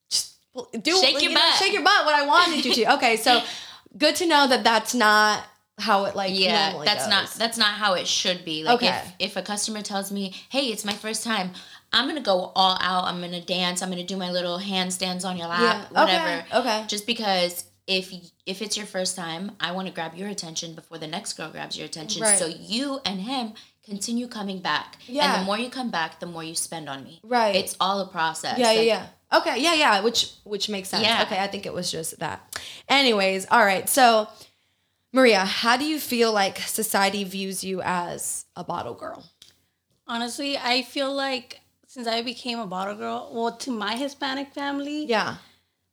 [0.08, 0.36] just
[0.80, 1.54] do Shake like, your you know, butt.
[1.54, 2.04] shake your butt?
[2.04, 2.84] What I wanted you to.
[2.94, 3.42] Okay, so
[3.96, 5.44] good to know that that's not
[5.78, 7.10] how it like yeah that's goes.
[7.10, 8.88] not that's not how it should be like Okay.
[9.18, 11.50] if if a customer tells me hey it's my first time
[11.92, 15.36] i'm gonna go all out i'm gonna dance i'm gonna do my little handstands on
[15.36, 16.58] your lap Yeah, whatever okay.
[16.60, 18.12] okay just because if
[18.46, 21.50] if it's your first time i want to grab your attention before the next girl
[21.50, 22.38] grabs your attention Right.
[22.38, 23.54] so you and him
[23.84, 27.02] continue coming back yeah and the more you come back the more you spend on
[27.02, 27.56] me Right.
[27.56, 29.06] it's all a process Yeah, Like, yeah, yeah.
[29.38, 31.02] Okay, yeah, yeah, which which makes sense.
[31.04, 31.22] Yeah.
[31.22, 32.60] Okay, I think it was just that.
[32.88, 33.88] Anyways, all right.
[33.88, 34.28] So
[35.12, 39.24] Maria, how do you feel like society views you as a bottle girl?
[40.06, 45.06] Honestly, I feel like since I became a bottle girl, well, to my Hispanic family,
[45.06, 45.36] Yeah.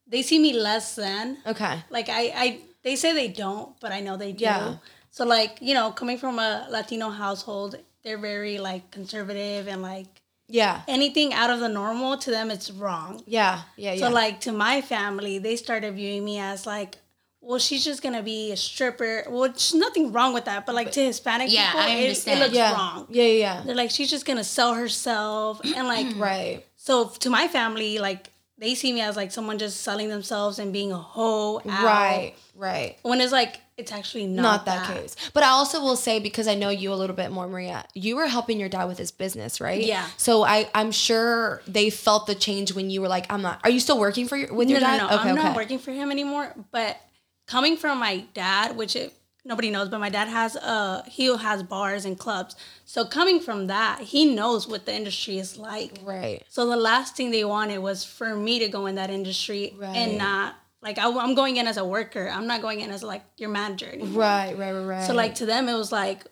[0.06, 1.38] they see me less than.
[1.46, 1.82] Okay.
[1.90, 4.44] Like I, I, they say they don't, but I know they do.
[4.44, 4.76] Yeah.
[5.10, 10.21] So like you know, coming from a Latino household, they're very like conservative and like
[10.52, 10.82] Yeah.
[10.86, 13.22] anything out of the normal to them, it's wrong.
[13.26, 13.62] Yeah.
[13.76, 13.94] Yeah.
[13.94, 14.06] Yeah.
[14.08, 16.98] So like to my family, they started viewing me as like,
[17.44, 19.24] well, she's just gonna be a stripper.
[19.28, 22.38] Well, there's nothing wrong with that, but like to Hispanic Yeah, people, I it- It,
[22.38, 22.72] looks yeah.
[22.72, 23.06] wrong.
[23.10, 23.24] Yeah.
[23.44, 23.62] Yeah.
[23.66, 26.64] They're like, she's just gonna sell herself, and like, Right.
[26.76, 30.72] so to my family, like they see me as like someone just selling themselves and
[30.72, 31.58] being a hoe.
[31.68, 31.84] out.
[31.84, 32.34] Right.
[32.54, 32.96] Right.
[33.02, 35.16] When it's like it's actually not, Not that, case.
[35.32, 37.84] But I also will say because I know you a little bit more, Maria.
[37.94, 39.82] You were helping your dad with his business, right?
[39.82, 40.06] Yeah.
[40.16, 43.60] So I I'm sure they felt the change when you were like, I'm not.
[43.64, 44.98] Are you still working for your with No, your no, dad?
[45.10, 45.16] no.
[45.16, 46.54] I'm not working for him anymore.
[46.70, 46.98] But
[47.46, 49.12] coming from my dad, which it,
[49.44, 52.54] nobody knows, but my dad has uh he has bars and clubs.
[52.84, 55.98] So coming from that, he knows what the industry is like.
[56.04, 56.44] Right.
[56.50, 59.96] So the last thing they wanted was for me to go in that industry Right.
[59.96, 62.28] and not like I, am going in as a worker.
[62.28, 64.20] I'm not going in as like your manager anymore.
[64.20, 64.58] Right.
[64.58, 64.72] Right.
[64.72, 64.84] Right.
[64.84, 65.06] Right.
[65.06, 66.24] So like to them, it was like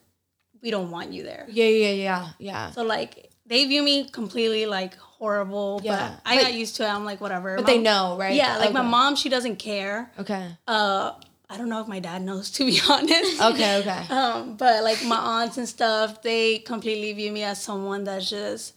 [0.63, 1.47] we don't want you there.
[1.49, 1.67] Yeah.
[1.67, 1.91] Yeah.
[1.93, 2.29] Yeah.
[2.39, 2.71] Yeah.
[2.73, 5.81] So like they view me completely like horrible.
[5.83, 6.17] Yeah.
[6.25, 6.89] But I But- got used to it.
[6.89, 7.57] I'm like whatever.
[7.57, 8.35] But My- they know, right?
[8.35, 10.11] Yeah, like my mom, she doesn't care.
[10.19, 10.49] Okay.
[10.67, 11.13] Uh,
[11.49, 13.41] I don't know if my dad knows to be honest.
[13.41, 13.79] Okay.
[13.79, 14.07] Okay.
[14.15, 18.75] Um, but like my aunts and stuff, they completely view me as someone that's just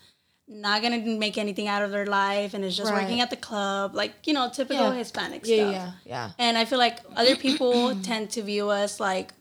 [0.47, 3.01] not gonna make anything out of their life and is just Right.
[3.03, 4.95] working at the club, like you know, typical Yeah.
[4.95, 5.56] Hispanic Yeah.
[5.56, 5.73] stuff.
[5.73, 5.91] Yeah.
[6.06, 6.32] Yeah.
[6.38, 9.34] And I feel like other people tend to view us like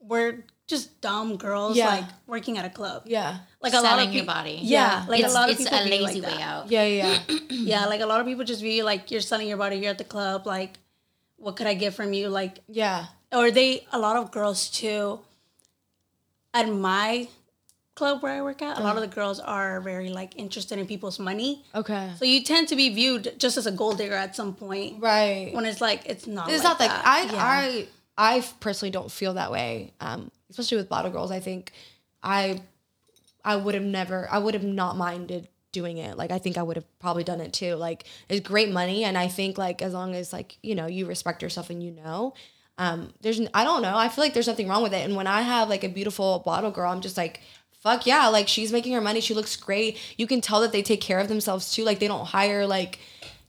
[0.00, 1.88] we're just dumb girls, Yeah.
[1.88, 3.02] like working at a club.
[3.06, 3.38] Yeah.
[3.60, 4.58] Like a lot Selling of your people, body.
[4.62, 6.42] Yeah, like it's, a lot of it's people a view lazy like way that.
[6.48, 6.70] out.
[6.70, 6.84] Yeah.
[6.86, 7.18] Yeah.
[7.50, 9.76] Yeah, like a lot of people just view you like you're selling your body.
[9.76, 10.46] You're at the club.
[10.46, 10.78] Like,
[11.36, 12.28] what could I get from you?
[12.28, 13.06] Like, Yeah.
[13.32, 15.20] or they a lot of girls too.
[16.52, 17.28] At my
[17.94, 20.86] club where I work at, a lot of the girls are very like interested in
[20.86, 21.64] people's money.
[21.74, 22.10] Okay.
[22.18, 25.00] So you tend to be viewed just as a gold digger at some point.
[25.00, 25.52] Right.
[25.52, 26.50] When it's like it's not.
[26.50, 27.06] It's like not like that.
[27.06, 27.86] I Yeah.
[28.16, 29.92] I I personally don't feel that way.
[30.00, 31.72] Um, especially with bottle girls, I think
[32.22, 32.60] I
[33.44, 36.16] I would have never I would have not minded doing it.
[36.16, 37.74] Like I think I would have probably done it too.
[37.74, 41.06] Like it's great money, and I think like as long as like you know you
[41.06, 42.34] respect yourself and you know.
[42.76, 43.96] Um, there's I don't know.
[43.96, 45.04] I feel like there's nothing wrong with it.
[45.04, 47.40] And when I have like a beautiful bottle girl, I'm just like,
[47.84, 49.20] fuck yeah, like she's making her money.
[49.20, 49.96] She looks great.
[50.18, 51.84] You can tell that they take care of themselves too.
[51.84, 52.98] Like they don't hire like,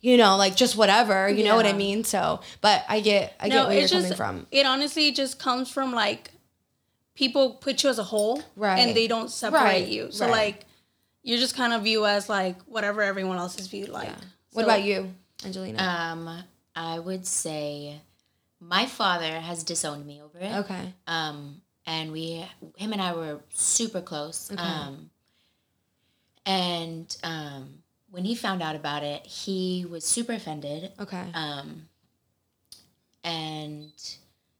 [0.01, 1.27] you know, like just whatever.
[1.27, 2.03] You know what I mean?
[2.03, 4.45] So, but I get I get where you're coming from.
[4.51, 6.29] It honestly just comes from like
[7.15, 8.77] people put you as a whole, Right.
[8.79, 10.11] And they don't separate Right, you.
[10.11, 10.31] So right.
[10.31, 10.65] like
[11.23, 14.09] you're just kind of viewed as like whatever everyone else is viewed like.
[14.51, 15.81] What So- about you, Angelina?
[15.81, 16.43] Um,
[16.75, 18.01] I would say
[18.59, 20.53] my father has disowned me over it.
[20.65, 20.93] okay.
[21.07, 22.45] Um, and we,
[22.77, 24.51] him and I were super close.
[24.57, 25.09] Um,
[26.45, 27.79] and um,
[28.11, 30.91] when he found out about it, he was super offended.
[30.99, 31.23] Okay.
[31.33, 31.87] Um,
[33.23, 33.91] and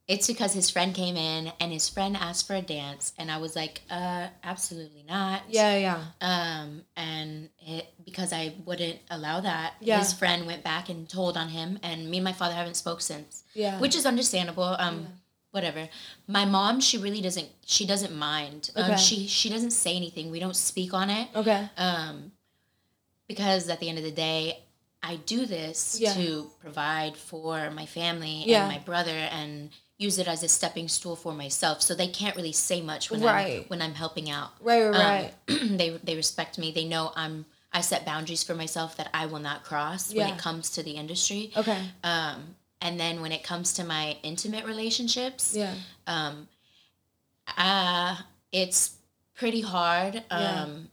[0.08, 3.38] it's because his friend came in and his friend asked for a dance, and I
[3.38, 5.44] was like, uh, absolutely not.
[5.50, 6.04] yeah, yeah.
[6.22, 10.00] Um, and it, because I wouldn't allow that, Yeah.
[10.00, 13.02] his friend went back and told on him, and me and my father haven't spoke
[13.02, 13.44] since.
[13.56, 13.80] Yeah.
[13.80, 14.76] which is understandable.
[14.78, 15.08] Um,
[15.56, 15.88] whatever.
[16.28, 17.48] My mom, she really doesn't.
[17.66, 18.70] She doesn't mind.
[18.78, 18.92] Okay.
[18.92, 20.30] Um, she she doesn't say anything.
[20.30, 21.30] We don't speak on it.
[21.36, 21.70] Okay.
[21.78, 22.34] Um,
[23.28, 24.60] because at the end of the day,
[25.02, 26.14] I do this Yeah.
[26.14, 28.66] to provide for my family Yeah.
[28.66, 31.82] and my brother and use it as a stepping stool for myself.
[31.82, 33.62] So they can't really say much when Right.
[33.62, 34.52] I'm when I'm helping out.
[34.62, 35.34] Right, right, right.
[35.62, 36.72] Um, they they respect me.
[36.72, 40.38] They know I'm I set boundaries for myself that I will not cross when it
[40.38, 41.52] comes to the industry.
[41.58, 41.82] okay.
[42.04, 45.74] Um, and then when it comes to my intimate relationships, Yeah.
[46.08, 46.48] um,
[47.58, 48.16] uh,
[48.52, 48.96] it's
[49.36, 50.24] pretty hard.
[50.32, 50.64] Yeah.
[50.64, 50.90] Um,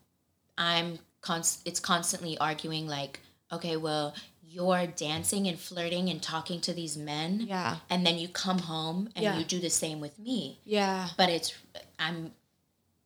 [0.59, 3.21] I'm const- it's constantly arguing like,
[3.53, 4.15] okay, well,
[4.49, 7.77] you're dancing and flirting and talking to these men, Yeah.
[7.89, 9.39] and then you come home and Yeah.
[9.39, 10.59] you do the same with me.
[10.65, 11.09] Yeah.
[11.17, 11.53] But it's
[11.99, 12.35] I'm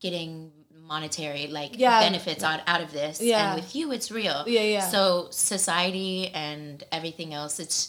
[0.00, 0.52] getting
[0.94, 2.00] monetary like Yeah.
[2.00, 3.52] benefits out, out of this Yeah.
[3.54, 4.88] and with you it's real Yeah, yeah.
[4.88, 7.88] so society and everything else it's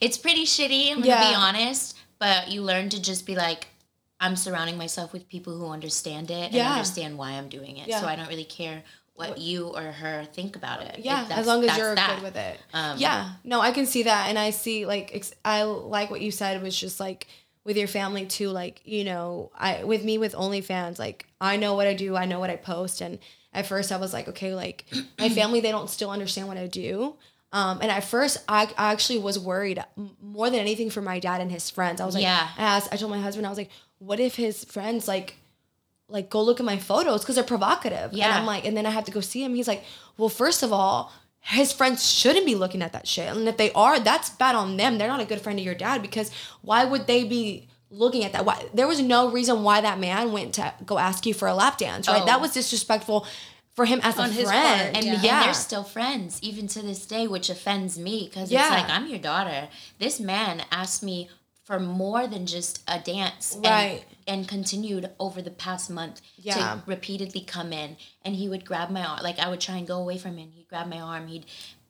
[0.00, 3.68] it's pretty shitty i'm gonna be honest but you learn to just be like
[4.20, 8.00] i'm surrounding myself with people who understand it and understand why i'm doing it Yeah.
[8.00, 8.82] so i don't really care
[9.14, 12.16] what you or her think about it Yeah, as long as you're that.
[12.16, 12.60] good with it.
[12.74, 16.20] Um, yeah, no, I can see that, and I see like ex- I like what
[16.20, 17.26] you said was just like
[17.64, 18.50] with your family too.
[18.50, 22.26] Like you know, I with me with OnlyFans, like I know what I do, I
[22.26, 23.18] know what I post, and
[23.54, 24.84] at first I was like, okay, like
[25.18, 27.16] my family they don't still understand what I do.
[27.52, 29.82] Um, and at first, I, I actually was worried
[30.20, 32.00] more than anything for my dad and his friends.
[32.00, 32.48] I was like, Yeah.
[32.58, 35.36] I asked, I told my husband, I was like, what if his friends like,
[36.08, 38.10] like go look at my photos because they're provocative.
[38.10, 38.36] And Yeah.
[38.38, 39.54] I'm like, and then I have to go see him.
[39.54, 39.84] He's like,
[40.18, 43.28] well, first of all, his friends shouldn't be looking at that shit.
[43.34, 44.98] And if they are, that's bad on them.
[44.98, 46.30] They're not a good friend of your dad because
[46.62, 48.44] why would they be looking at that?
[48.44, 51.54] Why there was no reason why that man went to go ask you for a
[51.54, 52.22] lap dance, right?
[52.22, 52.26] Oh.
[52.26, 53.26] That was disrespectful
[53.76, 54.94] for him as On a his friend.
[54.94, 55.36] part, and, yeah.
[55.36, 58.62] and they're still friends even to this day, which offends me because Yeah.
[58.72, 59.68] it's like I'm your daughter.
[59.98, 61.28] This man asked me
[61.64, 64.04] for more than just a dance, Right.
[64.26, 66.54] And, and continued over the past month Yeah.
[66.54, 69.20] to repeatedly come in, and he would grab my arm.
[69.22, 70.52] Like I would try and go away from him.
[70.52, 71.26] He'd grab my arm.
[71.28, 71.44] He'd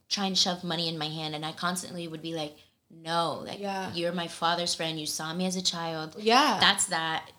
[0.08, 2.56] try and shove money in my hand, and I constantly would be like,
[2.90, 3.92] "No, like Yeah.
[3.94, 4.98] you're my father's friend.
[4.98, 6.16] You saw me as a child.
[6.18, 6.58] Yeah.
[6.60, 7.30] that's that."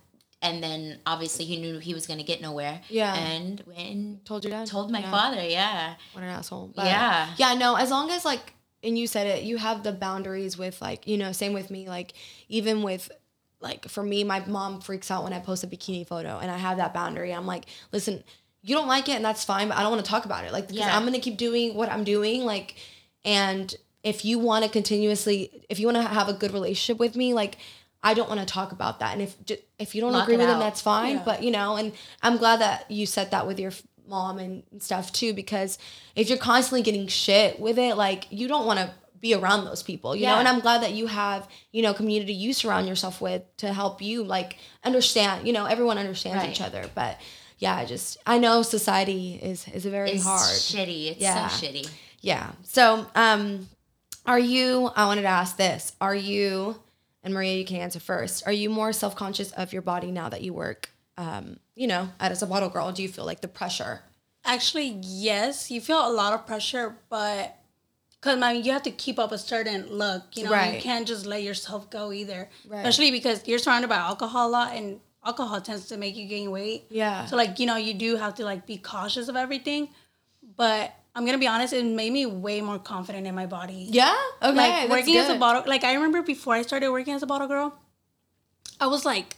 [0.41, 2.81] And then obviously he knew he was gonna get nowhere.
[2.89, 3.15] Yeah.
[3.15, 4.67] and when told your dad.
[4.67, 5.11] told my Yeah.
[5.11, 5.95] father, yeah.
[6.13, 6.71] What an asshole.
[6.75, 7.29] But Yeah.
[7.37, 10.79] Yeah, no, as long as like and you said it, you have the boundaries with
[10.81, 12.13] like, you know, same with me, like
[12.49, 13.11] even with
[13.59, 16.57] like for me, my mom freaks out when I post a bikini photo and I
[16.57, 17.33] have that boundary.
[17.33, 18.23] I'm like, listen,
[18.61, 20.51] you don't like it and that's fine, but I don't want to talk about it.
[20.53, 20.95] Like because Yeah.
[20.95, 22.45] I'm gonna keep doing what I'm doing.
[22.45, 22.75] Like
[23.25, 23.73] and
[24.03, 27.33] if you want to continuously if you want to have a good relationship with me,
[27.33, 27.57] like
[28.03, 29.13] I don't want to talk about that.
[29.13, 29.35] And if
[29.79, 30.59] if you don't Lock agree with it, out.
[30.59, 31.15] that's fine.
[31.17, 31.23] Yeah.
[31.25, 33.71] But you know, and I'm glad that you said that with your
[34.07, 35.77] mom and stuff too, because
[36.15, 39.81] if you're constantly getting shit with it, like you don't want to be around those
[39.83, 40.35] people, you know.
[40.37, 44.01] And I'm glad that you have, you know, community you surround yourself with to help
[44.01, 45.45] you like understand.
[45.47, 46.51] You know, everyone understands Right.
[46.51, 47.19] each other, but
[47.57, 50.41] yeah, I just I know society is is very It's hard.
[50.43, 51.11] shitty.
[51.11, 51.47] It's Yeah.
[51.47, 51.89] so shitty.
[52.21, 52.51] Yeah.
[52.63, 53.67] So, um,
[54.25, 54.91] are you?
[54.95, 56.79] I wanted to ask this: Are you?
[57.27, 58.47] And Maria, you can answer first.
[58.47, 60.91] Are you more self conscious of your body now that you work?
[61.17, 63.99] Um, you know, as a bottle girl, do you feel like the pressure?
[64.45, 67.57] Actually, yes, you feel a lot of pressure, but
[68.11, 70.23] because I mean, you have to keep up a certain look.
[70.37, 70.75] You know, Right.
[70.75, 72.49] you can't just let yourself go either.
[72.65, 72.79] Right.
[72.79, 76.49] Especially because you're surrounded by alcohol a lot, and alcohol tends to make you gain
[76.49, 76.85] weight.
[76.89, 77.25] Yeah.
[77.25, 79.89] So like you know, you do have to like be cautious of everything.
[80.55, 83.87] But I'm gonna be honest, it made me way more confident in my body.
[83.89, 84.15] Yeah.
[84.43, 84.55] Okay.
[84.55, 87.47] like working as a bottle like i remember before i started working as a bottle
[87.47, 87.73] girl
[88.79, 89.35] i was like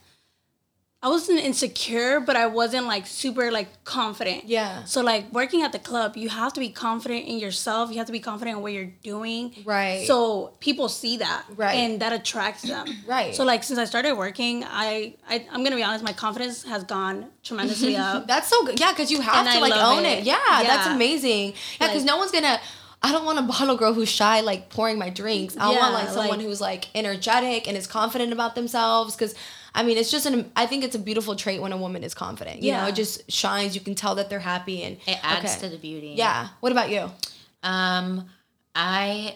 [1.01, 4.83] i wasn't insecure but i wasn't like super like confident Yeah.
[4.83, 8.07] so like working at the club you have to be confident in yourself you have
[8.07, 10.05] to be confident in what you're doing Right.
[10.05, 11.75] so people see that Right.
[11.75, 13.33] and that attracts them Right.
[13.33, 16.83] so like since i started working i, I i'm gonna be honest my confidence has
[16.83, 18.77] gone tremendously up That's so good.
[18.79, 20.19] Yeah, because you have And to I like own it.
[20.19, 20.23] it.
[20.25, 21.53] Yeah, that's amazing.
[21.79, 22.59] Yeah, because Like- no one's gonna.
[23.01, 25.55] I don't want a bottle girl who's shy, like pouring my drinks.
[25.55, 29.15] I Yeah, want like someone like- who's like energetic and is confident about themselves.
[29.15, 29.33] Because
[29.79, 30.51] I mean, it's just an.
[30.55, 32.61] I think it's a beautiful trait when a woman is confident.
[32.61, 32.87] You know, Yeah.
[32.87, 33.75] it just shines.
[33.75, 35.61] You can tell that they're happy and It adds okay.
[35.61, 36.15] to the beauty.
[36.17, 36.49] Yeah.
[36.59, 37.09] What about you?
[37.63, 38.29] Um,
[38.75, 39.35] I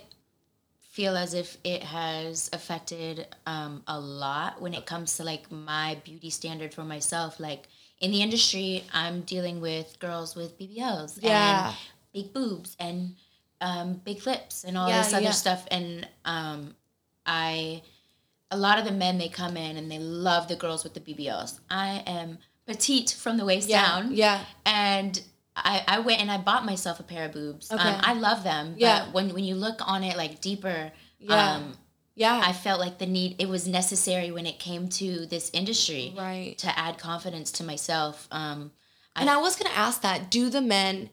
[0.92, 5.98] feel as if it has affected um, a lot when it comes to like my
[6.04, 7.40] beauty standard for myself.
[7.40, 7.68] Like
[8.00, 11.68] in the industry, I'm dealing with girls with BBLs Yeah.
[11.70, 11.76] and
[12.14, 13.16] big boobs and
[13.62, 15.32] um, big lips and all Yeah, this other yeah.
[15.32, 15.66] stuff.
[15.72, 16.76] And um,
[17.26, 17.82] I,
[18.54, 21.00] a lot of the men they come in and they love the girls with the
[21.00, 21.60] BBLs.
[21.70, 23.86] I am petite from the waist Yeah.
[23.86, 24.40] down Yeah.
[24.66, 25.22] and
[25.56, 27.72] I, I went and I bought myself a pair of boobs.
[27.72, 27.82] Okay.
[27.90, 28.76] Um, I love them.
[28.78, 29.06] Yeah.
[29.06, 31.54] But when when you look on it like deeper, Yeah.
[31.56, 31.78] um,
[32.16, 32.42] Yeah.
[32.44, 36.58] I felt like the need it was necessary when it came to this industry right.
[36.60, 38.28] to add confidence to myself.
[38.32, 38.72] Um,
[39.16, 41.10] And I was gonna ask that: Do the men?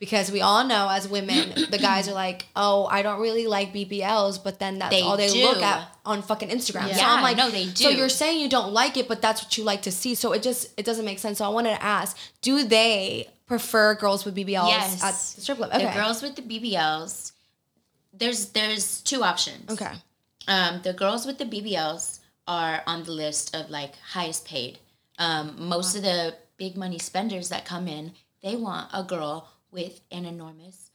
[0.00, 3.72] Because we all know as women, the guys are like, "Oh, I don't really like
[3.72, 5.42] BBLs," but then that's They all they do.
[5.44, 6.90] look at on fucking Instagram.
[6.90, 7.84] So Yeah, I'm like, no, they do.
[7.84, 10.14] So you're saying you don't like it, but that's what you like to see.
[10.14, 11.38] So it just it doesn't make sense.
[11.38, 15.02] So I wanted to ask: Do they prefer girls with BBLs Yes.
[15.02, 15.70] at the strip club?
[15.72, 15.86] Okay.
[15.86, 17.32] The girls with the BBLs,
[18.12, 19.70] there's there's two options.
[19.72, 19.92] okay.
[20.46, 24.78] Um, the girls with the BBLs are on the list of like highest paid.
[25.18, 30.00] Um, most of the big money spenders that come in, they want a girl with
[30.10, 30.90] an enormous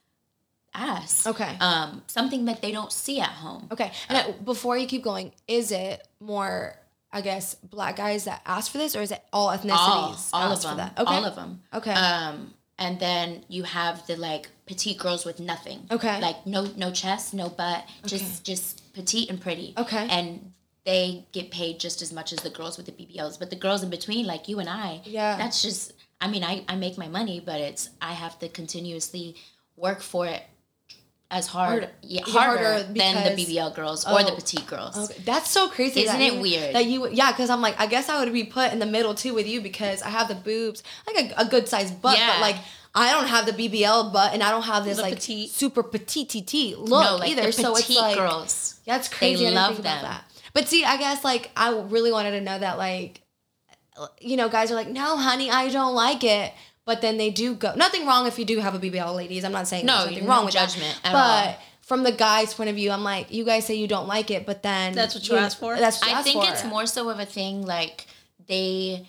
[0.73, 1.27] ass.
[1.27, 1.55] Okay.
[1.59, 3.67] Um, something that they don't see at home.
[3.71, 3.91] Okay.
[4.07, 6.75] And I- before you keep going, is it more?
[7.11, 10.51] I guess black guys that ask for this, or is it all All, ethnicities all
[10.51, 10.91] of ask them.
[10.95, 11.15] Okay.
[11.15, 11.61] All of them.
[11.73, 11.91] Okay.
[11.91, 15.87] Um, and then you have the like petite girls with nothing.
[15.89, 16.21] Okay.
[16.21, 19.73] Like no no chest, no butt, just just petite and pretty.
[19.75, 20.07] Okay.
[20.07, 20.53] And
[20.85, 23.81] they get paid just as much as the girls with the BBLs, but the girls
[23.81, 25.35] in between, like you and I, Yeah.
[25.35, 25.93] that's just.
[26.21, 29.35] I mean, I I make my money, but it's I have to continuously
[29.75, 30.43] work for it
[31.31, 34.35] as hard, Hard- yeah, harder, harder than the because- BBL girls or the Oh.
[34.35, 34.97] petite girls.
[34.97, 36.01] Okay, that's so crazy.
[36.03, 36.75] Isn't that it you- weird?
[36.75, 39.13] That you, yeah, because I'm like, I guess I would be put in the middle
[39.13, 42.31] too with you because I have the boobs, like a, a good sized butt, Yeah.
[42.33, 42.55] but like
[42.95, 45.51] I don't have the BBL butt and I don't have this The like petite.
[45.51, 47.43] super petite TT look no, like either.
[47.43, 48.79] the so it's petite like girls.
[48.85, 49.45] that's crazy.
[49.45, 50.11] I didn't love think about them.
[50.11, 50.23] that.
[50.53, 53.21] But see, I guess like I really wanted to know that like,
[54.19, 56.53] you know, guys are like, no, honey, I don't like it.
[56.85, 57.73] But then they do go.
[57.75, 59.43] Nothing wrong if you do have a BBL, ladies.
[59.43, 61.09] I'm not saying No, there's nothing no wrong with judgment that.
[61.09, 61.63] at but all.
[61.81, 64.45] from the guy's point of view, I'm like, you guys say you don't like it,
[64.47, 65.75] but then That's what you asked for?
[65.75, 66.49] That's what I asked think for.
[66.51, 68.07] it's more so of a thing like
[68.47, 69.05] they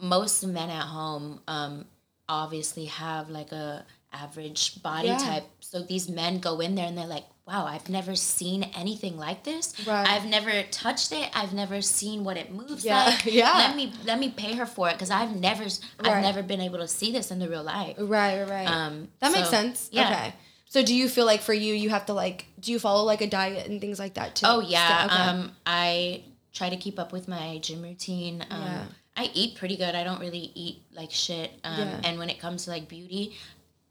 [0.00, 1.86] most men at home um
[2.28, 5.16] obviously have like a average body Yeah.
[5.18, 5.44] type.
[5.60, 9.44] So these men go in there and they're like, "Wow, I've never seen anything like
[9.44, 9.74] this.
[9.86, 10.06] Right.
[10.08, 11.28] I've never touched it.
[11.34, 13.26] I've never seen what it moves Yeah, like.
[13.42, 13.52] yeah.
[13.58, 15.72] Let me let me pay her for it because I've never Right.
[16.00, 18.66] I've never been able to see this in the real life." Right, right, right.
[18.68, 19.88] Um, that makes sense.
[19.92, 20.10] yeah.
[20.10, 20.34] Okay.
[20.66, 23.20] So do you feel like for you, you have to like, do you follow like
[23.20, 24.46] a diet and things like that too?
[24.48, 25.06] Oh yeah.
[25.06, 25.16] Still?
[25.18, 25.28] Okay.
[25.28, 28.44] Um, I try to keep up with my gym routine.
[28.50, 28.84] Um, Yeah.
[29.16, 29.94] I eat pretty good.
[29.94, 31.52] I don't really eat like shit.
[31.62, 32.00] Um, Yeah.
[32.02, 33.36] And when it comes to like beauty,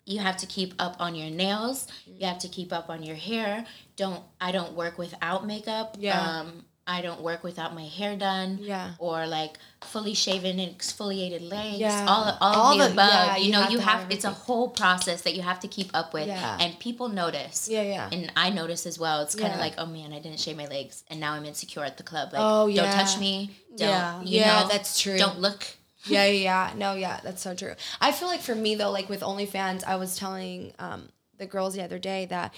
[0.06, 1.88] you have to keep up on your nails.
[2.10, 2.20] Mm.
[2.22, 3.66] You have to keep up on your hair.
[3.96, 5.96] Don't I don't work without makeup.
[6.00, 6.20] Yeah.
[6.20, 8.58] Um, I don't work without my hair done.
[8.60, 8.92] Yeah.
[9.00, 11.80] Or like fully shaven and exfoliated legs.
[11.80, 12.06] Yeah.
[12.10, 13.10] All all, All of the, the- above.
[13.14, 15.70] yeah, you you know, have you have, it's a whole process that you have to
[15.70, 16.28] keep up with.
[16.28, 16.58] Yeah.
[16.60, 17.70] And people notice.
[17.70, 18.10] Yeah, yeah.
[18.12, 19.22] And I notice as well.
[19.22, 19.64] It's kind of Yeah.
[19.66, 22.34] like, oh man, I didn't shave my legs, and now I'm insecure at the club.
[22.34, 23.52] Like, Oh, don't touch me.
[23.78, 24.22] Don't, Yeah.
[24.22, 25.18] you Yeah, know, that's true.
[25.18, 25.66] Don't look.
[26.06, 26.32] Yeah, yeah,
[26.70, 26.74] yeah.
[26.78, 27.74] No, yeah, that's so true.
[28.02, 31.74] I feel like for me though, like with OnlyFans, I was telling um, the girls
[31.76, 32.54] the other day that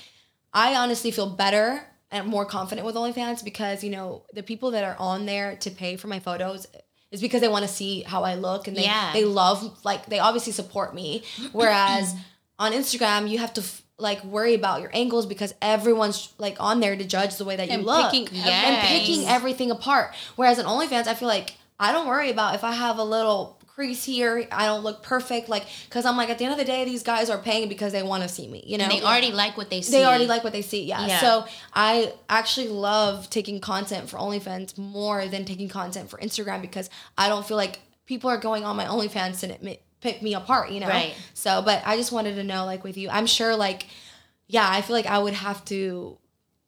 [0.54, 4.84] I honestly feel better and more confident with OnlyFans because you know the people that
[4.84, 6.66] are on there to pay for my photos
[7.12, 9.12] is because they want to see how I look and they Yeah.
[9.14, 11.24] they love like they obviously support me.
[11.52, 12.14] Whereas
[12.60, 13.62] on Instagram, you have to.
[13.62, 17.56] F- like worry about your angles because everyone's like on there to judge the way
[17.56, 20.14] that you look picking and picking everything apart.
[20.36, 23.62] Whereas in OnlyFans, I feel like I don't worry about if I have a little
[23.68, 26.66] crease here, I don't look perfect, like because I'm like at the end of the
[26.66, 28.86] day, these guys are paying because they want to see me, you know.
[28.86, 29.92] And they already like what they see.
[29.92, 31.06] They already like what they see, yeah.
[31.06, 31.20] Yeah.
[31.20, 36.90] So I actually love taking content for OnlyFans more than taking content for Instagram because
[37.18, 40.72] I don't feel like people are going on my OnlyFans to admit, pick me apart,
[40.72, 40.88] you know.
[40.88, 41.14] Right.
[41.34, 43.88] So, but I just wanted to know, like, with you, I'm sure, like,
[44.48, 46.18] yeah, I feel like I would have to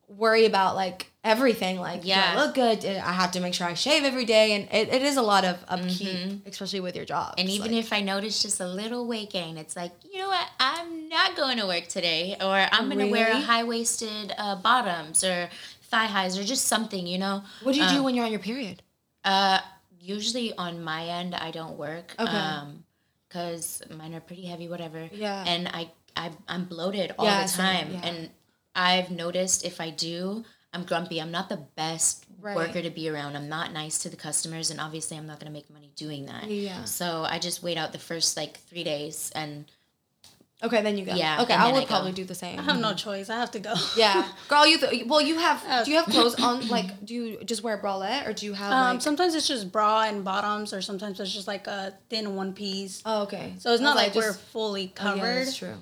[0.08, 1.80] worry about like everything.
[1.80, 2.86] Like, yeah, look good.
[2.86, 5.43] I have to make sure I shave every day, and it, it is a lot
[5.43, 7.32] of upkeep, especially with your job.
[7.32, 7.39] Mm-hmm.
[7.39, 10.48] And even if I notice just a little weight gain, it's like, you know what?
[10.60, 14.56] I'm not going to work today, or I'm going to wear a high waisted uh,
[14.56, 15.50] bottoms or
[15.84, 17.43] thigh highs or just something, you know.
[17.63, 18.82] what do you do um, when you're on your period?
[19.24, 19.60] Uh,
[20.00, 22.13] usually on my end, I don't work.
[22.20, 22.32] Okay.
[22.32, 22.84] Um,
[23.30, 25.10] cause mine are pretty heavy, whatever.
[25.12, 25.43] Yeah.
[25.48, 28.06] And I, I I'm bloated all Yeah, the time, yeah.
[28.06, 28.30] and
[28.78, 31.20] I've noticed if I do, I'm grumpy.
[31.20, 32.56] I'm not the best Right.
[32.56, 33.36] worker to be around.
[33.36, 36.50] I'm not nice to the customers, and obviously, I'm not gonna make money doing that.
[36.50, 36.84] Yeah.
[36.86, 39.66] So I just wait out the first like three days, and
[40.63, 41.13] Okay, then you go.
[41.13, 41.90] Yeah, Okay, I then would I go.
[41.90, 42.60] probably do the same.
[42.60, 43.30] I have no choice.
[43.30, 43.74] I have to go.
[43.96, 45.86] Yeah, girl, you th- well, you have.
[45.86, 46.68] Do you have clothes on?
[46.78, 49.02] Like, do you just wear a bralette or do you have Um, like?
[49.02, 53.02] sometimes it's just bra and bottoms, or sometimes it's just like a thin one piece.
[53.06, 53.54] oh, okay.
[53.60, 55.46] So it's not was like, we're just- fully oh, yeah, covered.
[55.48, 55.76] that's true.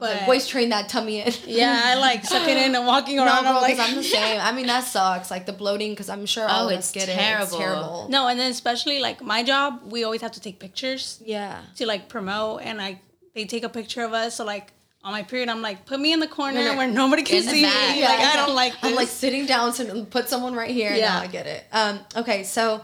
[0.00, 1.32] But boys train that tummy in.
[1.46, 3.42] yeah, I like sucking in and walking No, around.
[3.44, 4.40] girl, I'm like, because I'm the same.
[4.40, 5.30] I mean, that sucks.
[5.30, 7.12] Like the bloating, because I'm sure all Oh, it's get it.
[7.12, 7.58] It's terrible.
[7.58, 8.06] terrible.
[8.08, 11.60] no, and then especially like my job, we always have to take pictures Yeah.
[11.76, 12.98] to like promote, and like
[13.34, 14.36] they take a picture of us.
[14.36, 16.76] So like on my period, I'm like, put me in the corner No, no.
[16.78, 17.96] where nobody can see back.
[17.96, 18.02] me.
[18.04, 18.84] Like I don't like this.
[18.90, 20.90] I'm like sitting down to put someone right here.
[20.90, 21.20] Yeah, Yeah.
[21.20, 21.64] I get it.
[21.72, 22.00] Um.
[22.16, 22.82] Okay, so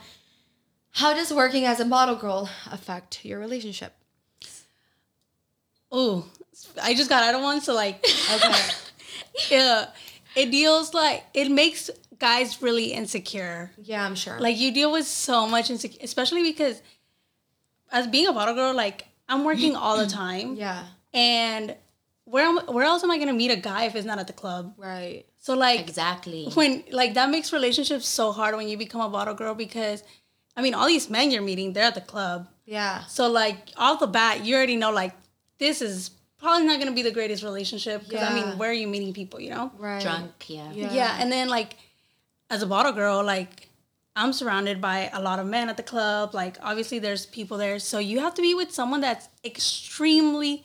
[0.91, 3.93] how does working as a bottle girl affect your relationship?
[5.95, 6.25] Ooh,
[6.83, 8.55] I just got out of one, so like, Okay.
[9.51, 9.87] yeah,
[10.37, 13.71] it deals like it makes guys really insecure.
[13.83, 14.39] yeah, I'm sure.
[14.41, 16.83] Like you deal with so much insecure, especially because
[17.93, 20.85] as being a bottle girl, like I'm working all the time, yeah.
[21.13, 21.77] and
[22.25, 24.33] where am, where else am I gonna meet a guy if it's not at the
[24.33, 24.75] club?
[24.77, 25.25] Right.
[25.39, 26.49] So like exactly.
[26.55, 30.03] when like that makes relationships so hard when you become a bottle girl because
[30.57, 32.49] I mean all these men you're meeting they're at the club.
[32.65, 33.05] Yeah.
[33.07, 35.13] So like off the bat you already know like
[35.59, 36.11] this is
[36.45, 39.39] probably not gonna be the greatest relationship because I mean where are you meeting people
[39.45, 39.67] you know?
[39.89, 40.03] Right.
[40.03, 40.71] Drunk, yeah.
[40.73, 40.93] Yeah.
[41.01, 41.17] Yeah.
[41.21, 41.71] and then like
[42.55, 43.53] as a bottle girl like
[44.17, 47.79] I'm surrounded by a lot of men at the club like obviously there's people there
[47.91, 50.65] so you have to be with someone that's extremely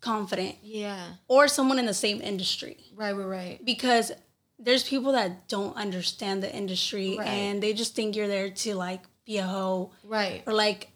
[0.00, 1.04] confident Yeah.
[1.28, 3.12] or someone in the same industry Right.
[3.12, 3.26] Right.
[3.36, 3.64] Right.
[3.64, 4.12] because
[4.58, 7.26] there's people that don't understand the industry Right.
[7.28, 10.42] and they just think you're there to like be a hoe Right.
[10.46, 10.88] or like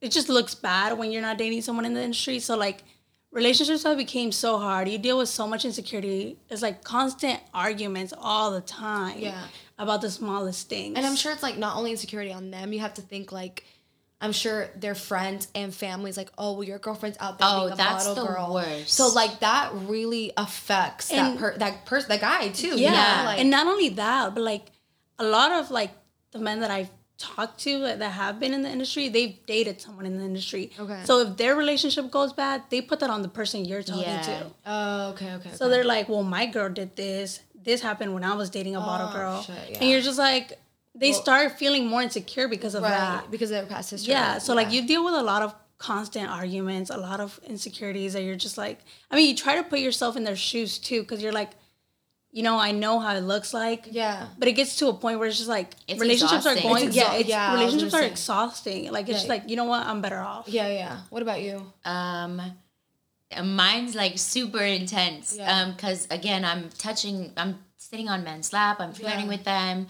[0.00, 2.82] it just looks bad when you're not dating someone in the industry so like
[3.32, 8.12] relationships have became so hard you deal with so much insecurity it's like constant arguments
[8.18, 9.40] all the time Yeah.
[9.78, 12.72] about the smallest things And I'm sure it's like not only insecurity on them.
[12.72, 13.64] You have to think like
[14.22, 17.72] I'm sure their friends and families like, oh, well, your girlfriend's out there Oh, being
[17.72, 18.52] a that's model the girl.
[18.52, 18.90] worst.
[18.92, 22.68] So like that really affects And- that per that person, that guy too.
[22.76, 22.90] you Yeah.
[23.18, 23.24] know?
[23.30, 24.66] Like, and not only that, but like
[25.18, 25.92] a lot of like
[26.32, 26.90] the men that I've
[27.20, 30.70] talked to that have been in the industry, they've dated someone in the industry.
[30.78, 31.00] Okay.
[31.04, 34.22] So if their relationship goes bad, they put that on the person you're talking Yeah.
[34.22, 34.46] to.
[34.66, 35.50] oh, okay, okay.
[35.54, 37.40] So they're like, well, my girl did this.
[37.62, 39.42] This happened when I was dating a bottle Oh, girl.
[39.42, 39.78] shit, yeah.
[39.80, 40.58] And you're just like,
[40.94, 43.30] they Well- start feeling more insecure because of right that.
[43.30, 44.12] because of their past history.
[44.12, 44.38] Yeah.
[44.38, 48.22] So like you deal with a lot of constant arguments, a lot of insecurities that
[48.22, 51.22] you're just like, I mean, you try to put yourself in their shoes too, because
[51.22, 51.50] you're like,
[52.32, 53.88] you know, I know how it looks like.
[53.90, 54.26] Yeah.
[54.38, 56.86] But it gets to a point where it's just like It's relationships are going.
[56.88, 58.90] It's yeah, it's, yeah, relationships are exhausting.
[58.92, 60.48] Like it's just like you know what, I'm better off.
[60.48, 60.98] Yeah, yeah.
[61.10, 61.72] What about you?
[61.84, 62.40] Um,
[63.44, 65.36] mine's like super intense.
[65.36, 65.60] Yeah.
[65.62, 69.28] Um, cause again, I'm touching, I'm sitting on men's lap, I'm flirting Yeah.
[69.28, 69.86] with them,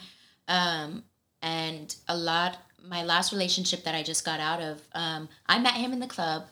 [0.49, 1.05] um,
[1.43, 2.59] and a lot.
[2.83, 6.07] My last relationship that I just got out of, um, I met him in the
[6.07, 6.47] club,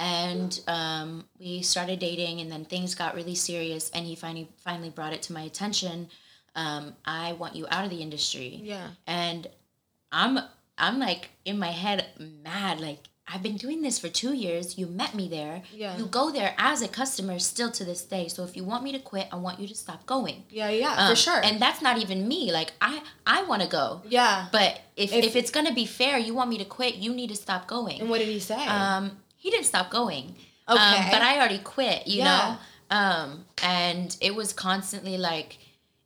[0.00, 4.90] and um, we started dating, and then things got really serious, and he finally finally
[4.90, 6.08] brought it to my attention.
[6.56, 8.88] Um, I want you out of the industry Yeah.
[9.06, 9.46] and
[10.12, 10.40] i'm
[10.76, 12.04] i'm like in my head
[12.42, 12.98] mad like
[13.28, 15.96] i've been doing this for two years you met me there Yeah.
[15.96, 18.90] you go there as a customer still to this day so if you want me
[18.90, 21.40] to quit i want you to stop going Yeah, yeah, Um, for sure.
[21.44, 24.48] and that's not even me like i i want to go yeah.
[24.50, 27.28] but if, If- if it's gonna be fair you want me to quit you need
[27.30, 28.66] to stop going and what did he say?
[28.66, 29.04] um,
[29.40, 30.26] he didn't stop going.
[30.68, 30.78] Okay.
[30.98, 32.24] Um, but I already quit, you Yeah.
[32.90, 32.96] know?
[32.96, 35.58] Um, and it was constantly like,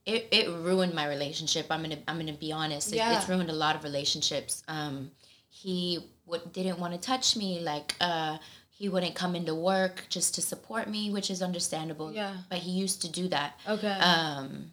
[0.06, 1.66] it, it ruined my relationship.
[1.70, 2.92] I'm gonna I'm gonna be honest.
[2.92, 3.16] It, Yeah.
[3.16, 4.62] It's ruined a lot of relationships.
[4.68, 5.10] Um,
[5.50, 5.78] he
[6.26, 7.60] would, didn't want to touch me.
[7.60, 8.36] Like uh,
[8.78, 12.12] he wouldn't come into work just to support me, which is understandable.
[12.12, 12.34] Yeah.
[12.50, 13.58] But he used to do that.
[13.68, 13.96] okay.
[14.12, 14.72] Um,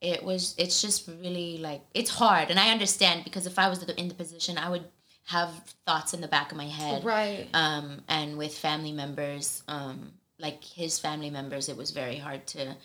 [0.00, 3.82] it was it's just really like it's hard, and I understand because if I was
[3.82, 4.84] in the position, I would
[5.24, 5.50] have
[5.86, 7.48] thoughts in the back of my head right.
[7.54, 12.76] um, and with family members, um, like his family members, it was very hard to.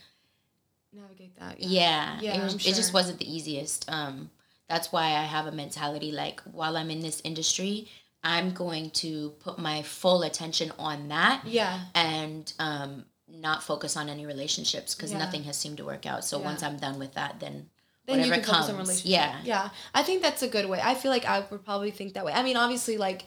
[0.93, 1.59] Navigate that.
[1.59, 3.89] Yeah, Yeah, it, was, I'm it just wasn't the easiest.
[3.91, 4.29] Um,
[4.67, 7.87] that's why I have a mentality like while I'm in this industry,
[8.23, 11.79] I'm going to put my full attention on that Yeah.
[11.93, 15.19] and um, not focus on any relationships because Yeah.
[15.19, 16.23] nothing has seemed to work out.
[16.25, 16.45] So Yeah.
[16.45, 17.69] once I'm done with that, then,
[18.09, 19.11] Then you whatever can focus comes, on relationship.
[19.11, 19.69] yeah, Yeah.
[19.93, 20.79] I think that's a good way.
[20.83, 22.33] I feel like I would probably think that way.
[22.33, 23.23] I mean, obviously, like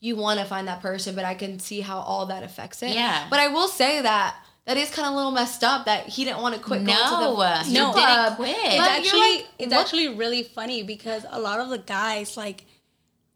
[0.00, 2.90] you want to find that person, but I can see how all that affects it.
[2.90, 3.26] Yeah.
[3.30, 6.24] But I will say that that is kind of a little messed up that he
[6.24, 6.84] didn't want to quit.
[6.84, 8.56] going to No, the he didn't quit.
[8.58, 12.36] It's But actually like, it's what- actually really funny because a lot of the guys
[12.36, 12.64] like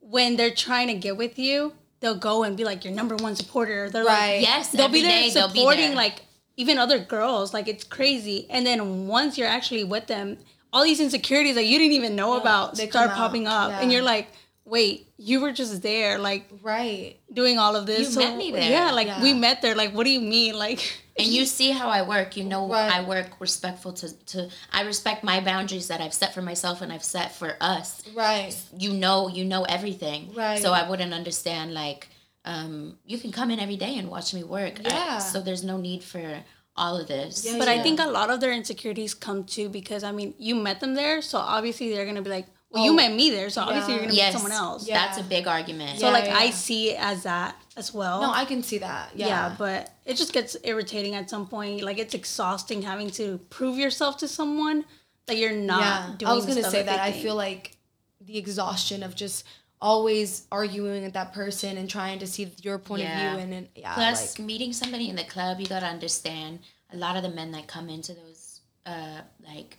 [0.00, 3.36] when they're trying to get with you, they'll go and be like your number one
[3.36, 3.90] supporter.
[3.90, 4.36] They're Right.
[4.38, 5.96] like Yes, they'll be there day they'll be supporting there.
[5.96, 6.22] like
[6.56, 7.52] even other girls.
[7.54, 8.46] Like it's crazy.
[8.50, 10.38] And then once you're actually with them,
[10.72, 14.02] all these insecurities that you didn't even know about they start popping up, and you're
[14.02, 14.28] like,
[14.64, 17.16] wait, you were just there, like Right.
[17.32, 18.12] doing all of this.
[18.14, 18.70] You met me there.
[18.70, 19.22] Yeah, like Yeah.
[19.22, 19.74] we met there.
[19.74, 20.58] Like, what do you mean?
[20.58, 20.80] Like,
[21.18, 22.36] and you see how I work.
[22.36, 22.92] You know, Right.
[22.92, 24.50] I work respectful to, to.
[24.70, 28.02] I respect my boundaries that I've set for myself and I've set for us.
[28.14, 28.54] Right.
[28.78, 30.32] You know, you know everything.
[30.34, 30.60] Right.
[30.60, 32.08] So I wouldn't understand like,
[32.44, 34.80] um, you can come in every day and watch me work.
[34.84, 35.18] I- Yeah.
[35.18, 36.42] so there's no need for
[36.78, 37.44] all of this.
[37.44, 37.74] Yeah, But yeah.
[37.74, 40.94] I think a lot of their insecurities come too because I mean, you met them
[40.94, 43.94] there, so obviously they're gonna be like, "Well, you Oh, met me there, so obviously
[43.94, 44.94] you're gonna yes, meet someone else." Yeah.
[45.06, 45.98] That's a big argument.
[46.00, 46.38] So Yeah, like, yeah.
[46.44, 48.22] I see it as that as well.
[48.22, 49.10] No, I can see that.
[49.14, 49.26] Yeah.
[49.26, 49.54] yeah.
[49.58, 51.82] but it just gets irritating at some point.
[51.82, 54.84] Like it's exhausting having to prove yourself to someone
[55.26, 55.80] that you're not.
[55.80, 56.14] yeah.
[56.18, 57.00] Doing I was gonna stuff say they that.
[57.00, 57.76] I feel like
[58.20, 59.44] the exhaustion of just
[59.80, 63.12] always arguing with that person and trying to see your point Yeah.
[63.12, 66.60] of view and then yeah, Plus, like, meeting somebody in the club, you gotta understand
[66.92, 69.76] a lot of the men that come into those uh like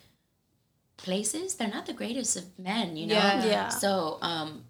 [0.98, 3.16] places, they're not the greatest of men, you know.
[3.16, 3.46] Yeah.
[3.46, 3.68] Yeah.
[3.70, 4.64] So um,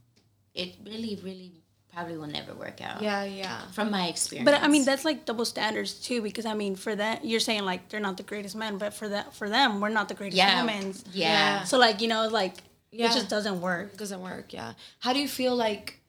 [0.53, 1.53] it really, really
[1.91, 3.01] probably will never work out.
[3.01, 3.61] yeah, yeah.
[3.71, 4.49] From my experience.
[4.49, 7.65] But I mean, that's like double standards too, because I mean, for that, you're saying
[7.65, 10.37] like they're not the greatest men, but for that, for them, we're not the greatest
[10.37, 10.93] yeah, women.
[11.11, 11.63] yeah.
[11.63, 12.53] So like, you know, like
[12.91, 13.11] Yeah.
[13.11, 13.93] it just doesn't work.
[13.93, 14.73] It doesn't work, yeah.
[14.99, 15.99] How do you feel like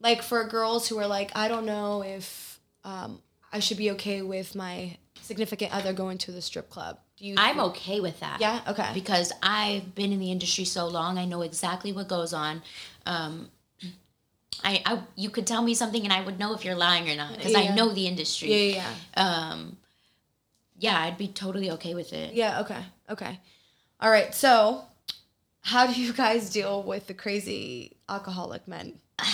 [0.00, 3.20] like for girls who are like, I don't know if um
[3.52, 6.98] I should be okay with my significant other going to the strip club.
[7.16, 8.40] Do you I'm okay with that.
[8.40, 8.90] Yeah, okay.
[8.94, 12.62] Because I've been in the industry so long, I know exactly what goes on.
[13.06, 13.50] Um,
[14.62, 17.16] I, I you could tell me something and I would know if you're lying or
[17.16, 17.58] not because Yeah.
[17.60, 18.48] I know the industry.
[18.52, 19.50] Yeah, yeah, yeah.
[19.50, 19.76] um
[20.80, 22.82] yeah i'd be totally okay with it Yeah, okay.
[23.10, 23.38] Okay.
[24.00, 24.32] All right.
[24.34, 24.84] So,
[25.62, 28.94] how do you guys deal with the crazy alcoholic men?
[29.20, 29.26] you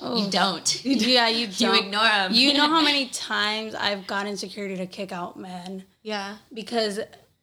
[0.00, 0.30] oh.
[0.30, 1.84] don't Yeah, you you don't.
[1.86, 6.36] ignore them You know how many times I've gotten security to kick out men Yeah.
[6.52, 7.00] because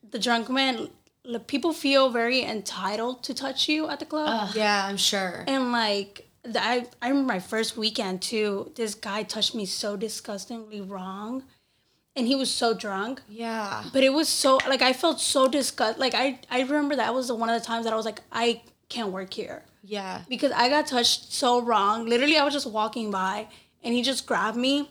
[0.09, 0.89] the drunk men,
[1.27, 5.43] l- people feel very entitled to touch you at the club, Yeah, I'm sure.
[5.47, 6.23] and like
[6.55, 8.71] I I remember my first weekend too.
[8.75, 11.43] This guy touched me so disgustingly wrong,
[12.17, 13.21] and he was so drunk.
[13.29, 13.83] Yeah.
[13.93, 15.99] But it was so like I felt so disgust.
[15.99, 18.21] Like I I remember that was the, one of the times that I was like
[18.31, 20.21] I can't work here Yeah.
[20.27, 22.05] because I got touched so wrong.
[22.07, 23.47] Literally, I was just walking by
[23.83, 24.89] and he just grabbed me,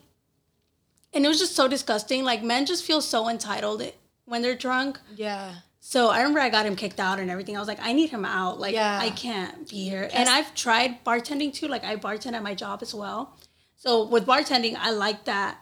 [1.12, 2.24] and it was just so disgusting.
[2.24, 3.82] Like men just feel so entitled
[4.24, 4.98] when they're drunk.
[5.16, 5.54] Yeah.
[5.80, 7.56] So I remember I got him kicked out and everything.
[7.56, 8.58] I was like, I need him out.
[8.58, 8.98] Like Yeah.
[9.00, 10.08] I can't be here.
[10.12, 11.68] And I've tried bartending too.
[11.68, 13.36] Like I bartend at my job as well.
[13.76, 15.58] So with bartending, I like that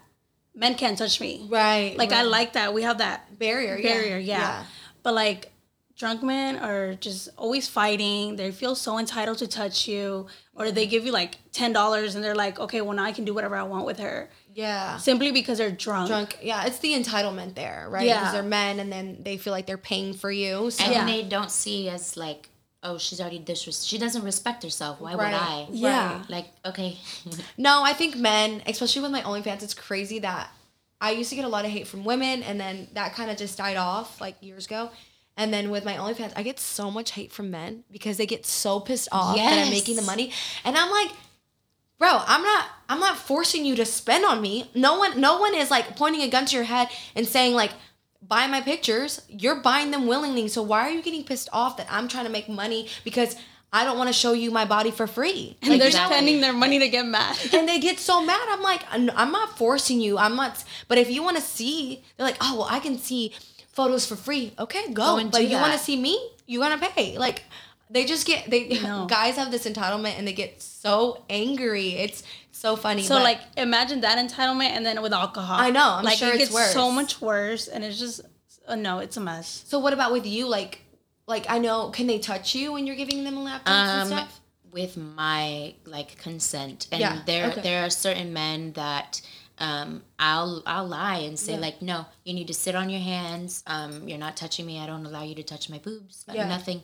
[0.54, 1.46] men can't touch me.
[1.48, 1.96] Right.
[1.96, 2.72] Like I like that.
[2.74, 3.76] We have that barrier.
[3.76, 3.92] yeah.
[3.92, 4.64] barrier, yeah.
[5.02, 5.50] But like
[5.96, 8.36] drunk men are just always fighting.
[8.36, 12.24] They feel so entitled to touch you, or they give you like ten dollars and
[12.24, 14.96] they're like, okay, well now I can do whatever I want with her, Yeah.
[14.98, 16.08] simply because they're drunk.
[16.08, 16.38] Drunk.
[16.42, 16.64] Yeah.
[16.66, 18.06] It's the entitlement there, right?
[18.06, 18.18] Yeah.
[18.20, 20.70] Because they're men, and then they feel like they're paying for you.
[20.70, 20.84] So.
[20.84, 21.06] and Yeah.
[21.06, 22.48] they don't see as like
[22.84, 25.32] oh she's already disres she doesn't respect herself why Right.
[25.32, 26.22] would i Yeah.
[26.28, 26.98] like okay
[27.56, 30.50] No, I think men, especially with my OnlyFans, it's crazy that
[31.00, 33.36] I used to get a lot of hate from women, and then that kind of
[33.36, 34.90] just died off like years ago.
[35.36, 38.46] And then with my OnlyFans, I get so much hate from men because they get
[38.46, 40.30] so pissed off that I'm making the money,
[40.64, 41.10] and I'm like,
[41.98, 44.70] bro, I'm not, I'm not forcing you to spend on me.
[44.74, 47.72] No one, no one is like pointing a gun to your head and saying like,
[48.26, 49.22] buy my pictures.
[49.28, 50.48] You're buying them willingly.
[50.48, 53.36] So why are you getting pissed off that I'm trying to make money because
[53.72, 55.56] I don't want to show you my body for free?
[55.62, 56.16] And they're Exactly.
[56.16, 57.36] spending their money to get mad.
[57.52, 58.46] and they get so mad.
[58.48, 60.16] I'm like, I'm not forcing you.
[60.18, 60.62] I'm not.
[60.88, 63.32] But if you want to see, they're like, oh well, I can see
[63.72, 64.52] photos for free.
[64.58, 65.02] Okay, go.
[65.14, 66.30] Go and but you want to see me?
[66.46, 67.18] You gonna pay?
[67.18, 67.42] Like,
[67.94, 69.06] they just get they No.
[69.18, 71.90] guys have this entitlement and they get so angry.
[72.04, 72.22] It's
[72.52, 73.02] so funny.
[73.02, 75.58] So but- like imagine that entitlement and then with alcohol.
[75.58, 76.72] I know, I'm like sure it it's gets worse.
[76.72, 78.20] so much worse and it's just
[78.68, 79.48] uh, no, it's a mess.
[79.66, 80.46] so what about with you?
[80.48, 80.80] Like,
[81.26, 84.00] like I know, can they touch you when you're giving them a lap dance and
[84.02, 84.40] um stuff?
[84.72, 87.60] with my like consent and Yeah, there okay.
[87.62, 89.20] there are certain men that
[89.58, 91.60] um i'll i'll lie and say Yeah.
[91.66, 94.86] like no you need to sit on your hands um you're not touching me i
[94.90, 96.48] don't allow you to touch my boobs Yeah.
[96.48, 96.82] nothing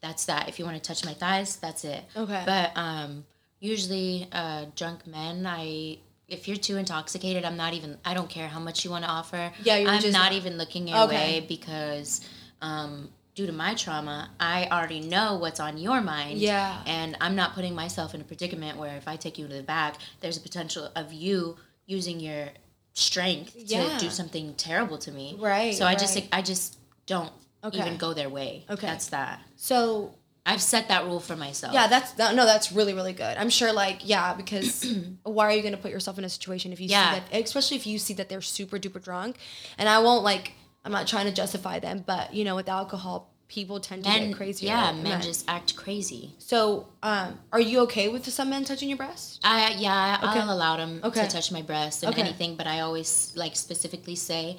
[0.00, 2.42] that's that if you want to touch my thighs that's it Okay.
[2.46, 3.24] but um
[3.60, 8.48] usually uh drunk men i if you're too intoxicated i'm not even i don't care
[8.48, 11.14] how much you want to offer Yeah, you're i'm just not even looking your Okay.
[11.40, 12.20] way because
[12.62, 16.82] um due to my trauma i already know what's on your mind Yeah.
[16.86, 19.62] and i'm not putting myself in a predicament where if i take you to the
[19.62, 22.48] back there's a potential of you using your
[22.94, 23.96] strength Yeah.
[23.96, 27.32] to do something terrible to me Right, so i just i just don't
[27.68, 27.78] Okay.
[27.78, 28.86] even go their way Okay.
[28.86, 30.14] that's that So
[30.46, 33.34] i've set that rule for myself Yeah, that's that, no, that's really really good.
[33.36, 34.70] I'm sure, like, yeah, because
[35.36, 37.04] why are you gonna put yourself in a situation if you Yeah.
[37.14, 39.36] see that, especially if you see that they're super duper drunk,
[39.78, 40.52] and I won't like,
[40.84, 43.16] I'm not trying to justify them, but you know, with alcohol,
[43.48, 44.66] people tend to men get crazy.
[44.66, 48.98] yeah men just act crazy So, um, are you okay with some men touching your
[49.04, 49.40] breast?
[49.44, 50.40] I yeah, Okay.
[50.40, 51.24] I'll allow them Okay.
[51.26, 52.22] to touch my breast and Okay.
[52.22, 54.58] anything, but I always like specifically say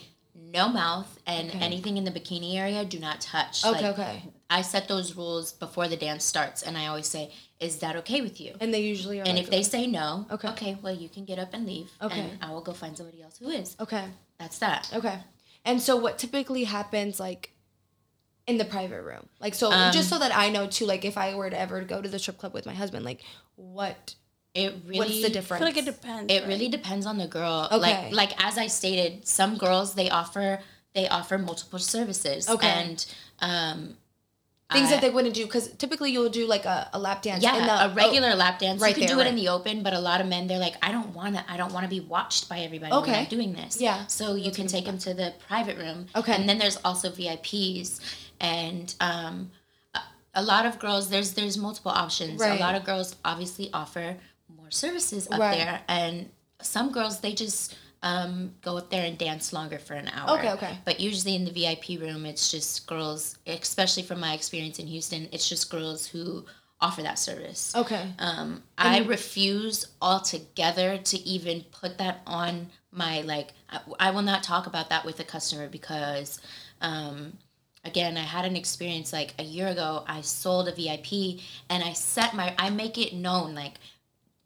[0.51, 1.59] no mouth and Okay.
[1.59, 3.65] anything in the bikini area do not touch.
[3.65, 4.23] Okay, Like, okay.
[4.49, 8.21] I set those rules before the dance starts, and I always say, "Is that okay
[8.21, 9.23] with you?" And they usually are.
[9.27, 10.47] And like, if they say no, Okay.
[10.49, 12.19] okay, well you can get up and leave, Okay.
[12.21, 13.75] and I will go find somebody else who is.
[13.79, 14.05] okay,
[14.39, 14.89] That's that.
[14.93, 15.19] okay,
[15.65, 17.53] and so what typically happens like
[18.47, 21.17] in the private room, like so, Um, just so that I know too, like if
[21.17, 23.21] I were to ever go to the strip club with my husband, like
[23.55, 24.15] what
[24.55, 25.59] It really what's the I difference?
[25.59, 26.33] feel like it depends.
[26.33, 26.47] It right?
[26.47, 27.67] really depends on the girl.
[27.71, 27.77] Okay.
[27.79, 30.59] Like like as I stated, some girls they offer
[30.93, 32.49] they offer multiple services.
[32.49, 32.67] Okay.
[32.67, 33.05] And
[33.41, 33.95] um
[34.71, 37.43] things I- that they wouldn't do because typically you'll do like a, a lap dance
[37.43, 38.81] Yeah, in the a regular lap dance.
[38.81, 39.29] right you can there, do it right.
[39.29, 41.43] in the open, but a lot of men they're like, I don't want to.
[41.51, 43.11] I don't want to be watched by everybody Okay.
[43.11, 43.79] when I'm doing this.
[43.79, 44.05] Yeah.
[44.07, 46.07] So you can take them to the private room.
[46.15, 46.33] Okay.
[46.33, 47.99] And then there's also VIPs,
[48.39, 49.51] and um,
[49.95, 49.99] a,
[50.35, 51.09] a lot of girls.
[51.09, 52.39] There's there's multiple options.
[52.39, 52.59] Right.
[52.59, 54.17] A lot of girls obviously offer
[54.69, 55.57] more services up Right.
[55.57, 56.29] there, and
[56.61, 60.37] some girls they just um, go up there and dance longer for an hour.
[60.37, 60.77] Okay, okay.
[60.85, 65.27] But usually in the VIP room, it's just girls, especially from my experience in Houston,
[65.31, 66.45] it's just girls who
[66.81, 67.73] offer that service.
[67.75, 73.49] okay Um, I refuse altogether to even put that on my like.
[73.69, 76.39] I, I will not talk about that with a customer because,
[76.79, 77.33] um,
[77.83, 80.05] again, I had an experience like a year ago.
[80.07, 82.55] I sold a VIP and I set my.
[82.57, 83.75] I make it known like.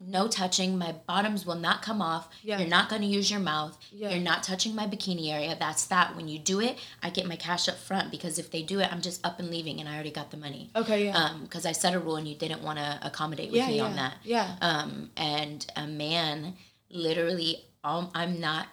[0.00, 0.76] No touching.
[0.76, 2.28] My bottoms will not come off.
[2.42, 2.58] Yeah.
[2.58, 3.78] You're not going to use your mouth.
[3.90, 4.10] Yeah.
[4.10, 5.56] You're not touching my bikini area.
[5.58, 6.14] That's that.
[6.16, 8.92] When you do it, I get my cash up front because if they do it,
[8.92, 11.64] I'm just up and leaving and I already got the money okay yeah um because
[11.66, 13.96] i set a rule and you didn't want to accommodate with yeah me yeah on
[13.96, 16.54] that yeah um and a man
[16.90, 18.66] literally um, i'm not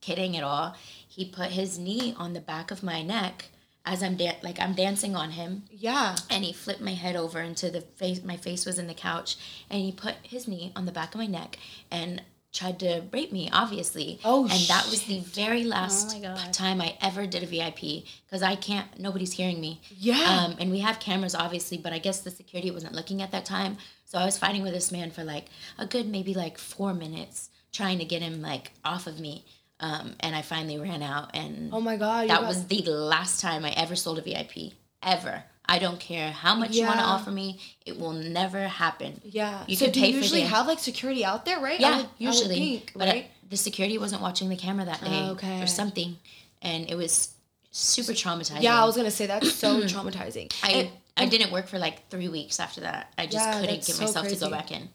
[0.00, 0.74] kidding at all
[1.08, 3.46] he put his knee on the back of my neck
[3.86, 6.16] as I'm dan- like I'm dancing on him, Yeah.
[6.28, 8.22] and he flipped my head over into the face.
[8.22, 9.36] My face was in the couch,
[9.70, 11.58] and he put his knee on the back of my neck
[11.90, 12.22] and
[12.52, 13.48] tried to rape me.
[13.52, 16.52] Obviously, Oh, and that was the very last my God.
[16.52, 18.98] time I ever did a VIP because I can't.
[18.98, 19.80] Nobody's hearing me.
[19.96, 20.44] Yeah.
[20.46, 23.44] Um, and we have cameras, obviously, but I guess the security wasn't looking at that
[23.44, 23.76] time.
[24.06, 25.46] So I was fighting with this man for like
[25.78, 29.44] a good maybe like four minutes, trying to get him like off of me.
[29.78, 32.28] Um, and I finally ran out, and Oh my god.
[32.30, 34.72] that got- was the last time I ever sold a VIP.
[35.02, 35.44] Ever.
[35.68, 37.58] I don't care how much you want to offer me.
[37.84, 39.20] It will never happen.
[39.24, 39.64] Yeah.
[39.66, 41.78] You so can do pay you for usually the- have like security out there, right?
[41.78, 42.54] Yeah, would- usually.
[42.54, 43.24] think, but right?
[43.24, 45.60] uh, the security wasn't watching the camera that day Okay.
[45.62, 46.16] or something,
[46.62, 47.30] and it was
[47.70, 48.62] super traumatizing.
[48.62, 50.52] yeah, I was gonna say that's so traumatizing.
[50.62, 53.10] I And- I didn't work for like three weeks after that.
[53.18, 54.88] I just Yeah, couldn't get so myself to go back in.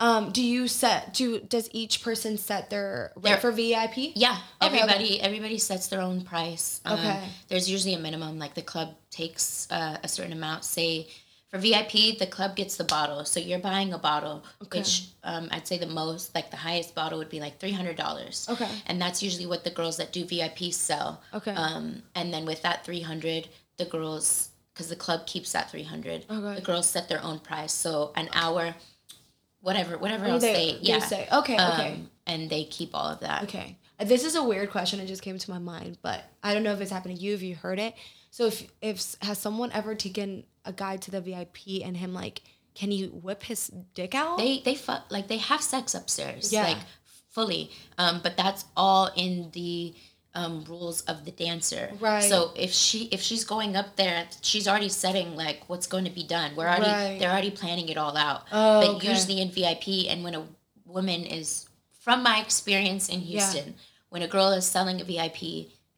[0.00, 4.12] Um, do you set do does each person set their rate Their- for VIP?
[4.14, 6.80] Yeah, Okay, everybody everybody sets their own price.
[6.84, 7.28] Um, Okay.
[7.48, 8.38] There's usually a minimum.
[8.38, 10.64] Like the club takes uh, a certain amount.
[10.64, 11.08] Say
[11.50, 13.24] for VIP, the club gets the bottle.
[13.24, 17.18] So you're buying a bottle, which um, I'd say the most, like the highest bottle
[17.20, 18.46] would be like three hundred dollars.
[18.50, 18.68] Okay.
[18.86, 21.22] And that's usually what the girls that do VIP sell.
[21.32, 21.52] Okay.
[21.52, 25.84] Um, and then with that three hundred, the girls, because the club keeps that three
[25.84, 26.54] hundred, Okay.
[26.56, 27.72] the girls set their own price.
[27.72, 28.74] So an hour,
[29.60, 31.28] whatever, whatever else they- they, they yeah, say.
[31.32, 31.92] Okay, okay.
[31.94, 33.44] Um, and they keep all of that.
[33.44, 33.76] Okay.
[34.00, 35.00] This is a weird question.
[35.00, 37.34] It just came to my mind, but I don't know if it's happened to you.
[37.34, 37.94] If you heard it,
[38.30, 42.42] so if if has someone ever taken a guy to the VIP and him like,
[42.74, 44.38] can you whip his dick out?
[44.38, 46.62] they they fu- like they have sex upstairs Yeah.
[46.64, 46.76] like
[47.30, 49.94] fully um but that's all in the
[50.34, 52.22] um rules of the dancer Right.
[52.22, 56.10] so if she if she's going up there she's already setting like what's going to
[56.10, 57.16] be done we're already Right.
[57.18, 59.08] they're already planning it all out Oh, but okay.
[59.08, 60.46] usually in vip and when a
[60.84, 61.68] woman is
[62.00, 63.74] from my experience in houston
[64.10, 65.42] when a girl is selling a vip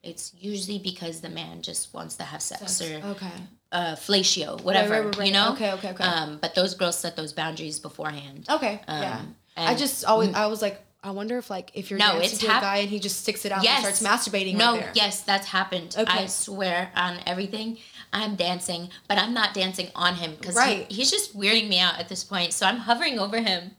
[0.03, 3.31] it's usually because the man just wants to have sex, or okay.
[3.71, 5.27] uh, fellatio, whatever, right, right, right.
[5.27, 5.53] you know.
[5.53, 6.05] Okay, okay, okay.
[6.05, 8.47] Um, but those girls set those boundaries beforehand.
[8.49, 8.81] Okay.
[8.89, 9.21] Um, yeah.
[9.57, 12.47] I just always I was like I wonder if like if you're No, dancing to
[12.51, 13.87] hap- a guy and he just sticks it out Yes.
[13.87, 14.93] and starts masturbating No, right there.
[14.95, 15.95] yes, that's happened.
[15.97, 16.25] Okay.
[16.25, 17.79] I swear on everything.
[18.13, 20.91] I'm dancing, but I'm not dancing on him because Right.
[20.93, 22.53] he's just weirding me out at this point.
[22.53, 23.77] So I'm hovering over him,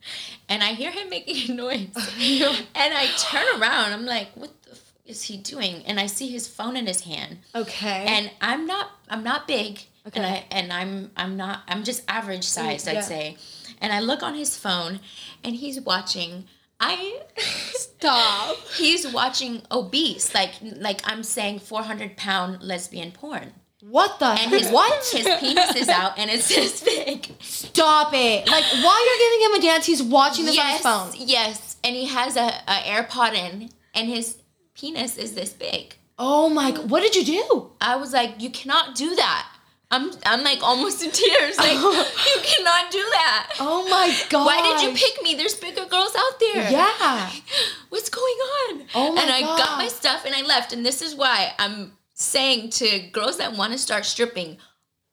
[0.49, 3.91] and I hear him making a noise, and I turn around.
[3.93, 7.01] I'm like, "What the f- is he doing?" And I see his phone in his
[7.01, 8.05] hand, Okay.
[8.07, 10.17] and I'm not I'm not big, Okay.
[10.19, 12.93] and I and I'm I'm not I'm just average sized, yeah.
[12.97, 13.37] I'd say.
[13.79, 15.01] And I look on his phone,
[15.43, 16.47] and he's watching.
[16.81, 18.57] I Stop.
[18.77, 23.53] he's watching obese, like like I'm saying, 400 pound lesbian porn.
[23.81, 25.05] What the And his what?
[25.05, 27.27] His penis is out, and it's this big.
[27.39, 28.47] Stop it.
[28.47, 31.27] Like while you're giving him a dance, he's watching this yes, on his phone.
[31.27, 34.37] yes, and he has a, a AirPod in, and his
[34.73, 35.95] penis is this big.
[36.17, 36.89] Oh my god.
[36.89, 37.71] What did you do?
[37.79, 39.47] I was like, you cannot do that.
[39.91, 41.57] I'm I'm like almost in tears.
[41.57, 43.53] Like you cannot do that.
[43.59, 44.45] Oh my god.
[44.45, 45.35] Why did you pick me?
[45.35, 46.71] There's bigger girls out there.
[46.71, 47.31] Yeah.
[47.89, 48.83] What's going on?
[48.95, 50.71] Oh my And I got my stuff and I left.
[50.71, 54.57] And this is why I'm saying to girls that want to start stripping,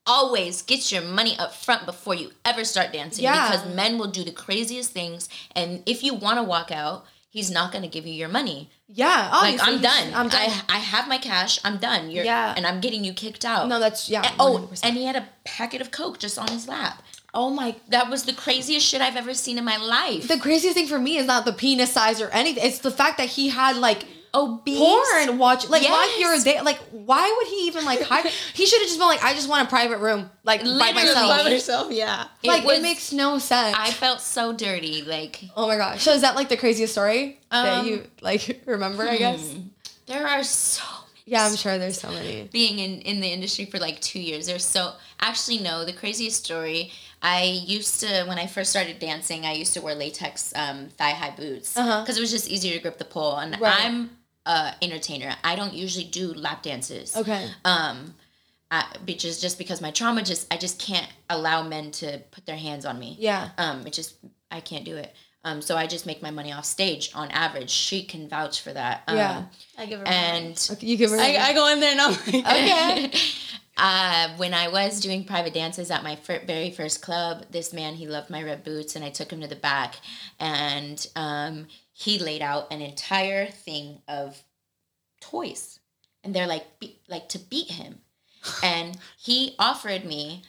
[0.07, 3.25] always get your money up front before you ever start dancing.
[3.25, 3.51] Yeah.
[3.51, 5.29] Because men will do the craziest things.
[5.57, 8.71] And if you want to walk out, he's not going to give you your money.
[8.89, 9.31] Yeah.
[9.33, 10.15] Like I'm done.
[10.15, 10.41] I'm done.
[10.41, 11.61] I, I have my cash.
[11.65, 12.11] I'm done.
[12.11, 12.55] You're, Yeah.
[12.57, 13.69] And I'm getting you kicked out.
[13.69, 14.23] no, that's yeah.
[14.27, 14.81] And- oh, 100%.
[14.85, 17.03] and he had a packet of coke just on his lap.
[17.35, 17.77] oh my.
[17.89, 20.27] That was the craziest shit I've ever seen in my life.
[20.29, 22.65] The craziest thing for me is not the penis size or anything.
[22.65, 26.21] It's the fact that he had like obese porn watch like while Yes.
[26.21, 26.63] you're there.
[26.63, 28.27] Like why would he even like hide?
[28.55, 31.29] he should have just been like, I just want a private room, like by myself.
[31.29, 32.27] By myself, yeah.
[32.43, 33.77] It like it, was- makes no sense.
[33.79, 35.03] I felt so dirty.
[35.03, 36.03] Like oh my gosh.
[36.03, 39.03] So is that like the craziest story that Um, you like remember?
[39.09, 39.55] I guess.
[40.07, 40.85] there are so
[41.25, 42.49] Yeah, I'm sure there's so many.
[42.53, 44.47] being in in the industry for like two years.
[44.47, 45.85] There's so actually no.
[45.85, 46.91] The craziest story.
[47.21, 49.45] I used to when I first started dancing.
[49.45, 52.05] I used to wear latex um, thigh high boots because Uh-huh.
[52.17, 53.37] it was just easier to grip the pole.
[53.37, 53.85] And Right.
[53.87, 54.11] I'm
[54.49, 55.37] a entertainer.
[55.45, 57.17] I don't usually do lap dances.
[57.17, 57.49] Okay.
[57.65, 58.15] Um,
[58.71, 62.47] I, which is just because my trauma just I just can't allow men to put
[62.47, 63.17] their hands on me.
[63.19, 63.51] Yeah.
[63.59, 64.17] Um, it just
[64.51, 65.15] I can't do it.
[65.45, 67.71] Um, so I just make my money off stage on average.
[67.71, 69.05] She can vouch for that.
[69.07, 69.45] Um, Yeah.
[69.79, 71.17] I give her And Okay, you give her.
[71.19, 73.13] I, I go in there and I'm like, Okay.
[73.79, 77.95] uh, when I was doing private dances at my fir- very first club, this man
[77.95, 79.97] he loved my red boots, and I took him to the back,
[80.41, 84.43] and um, he laid out an entire thing of
[85.21, 85.79] toys,
[86.25, 88.01] and they're like be- like to beat him,
[88.63, 90.43] and he offered me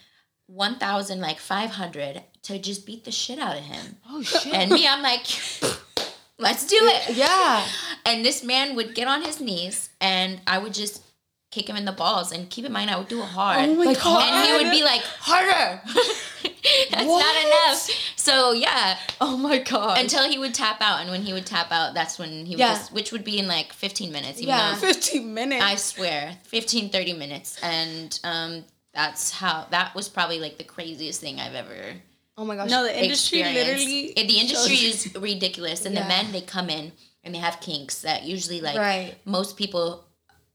[0.46, 4.52] one thousand like five hundred to just beat the shit out of him, oh shit.
[4.52, 5.24] and me I'm like.
[6.38, 7.16] Let's do it.
[7.18, 7.66] yeah.
[8.06, 11.02] And this man would get on his knees and I would just
[11.50, 12.32] kick him in the balls.
[12.32, 13.68] And keep in mind, I would do it hard.
[13.68, 14.22] Oh my Like, god!
[14.32, 15.80] and he would be like, harder.
[16.90, 17.20] That's What?
[17.20, 17.90] not enough.
[18.16, 19.98] So yeah, Oh my god.
[19.98, 22.60] until he would tap out, and when he would tap out, that's when he would
[22.60, 22.74] Yeah.
[22.74, 24.38] just, which would be in like 15 minutes.
[24.40, 24.74] Even Yeah.
[24.74, 25.64] though 15 minutes.
[25.64, 31.20] I swear, 15, 30 minutes, and um, that's how that was probably like the craziest
[31.20, 31.94] thing I've ever
[32.36, 32.68] oh my gosh.
[32.70, 34.06] no, the industry literally.
[34.16, 36.02] It- the industry shows- is ridiculous, and Yeah.
[36.02, 36.92] the men they come in
[37.24, 39.14] and they have kinks that usually like Right.
[39.24, 40.04] most people,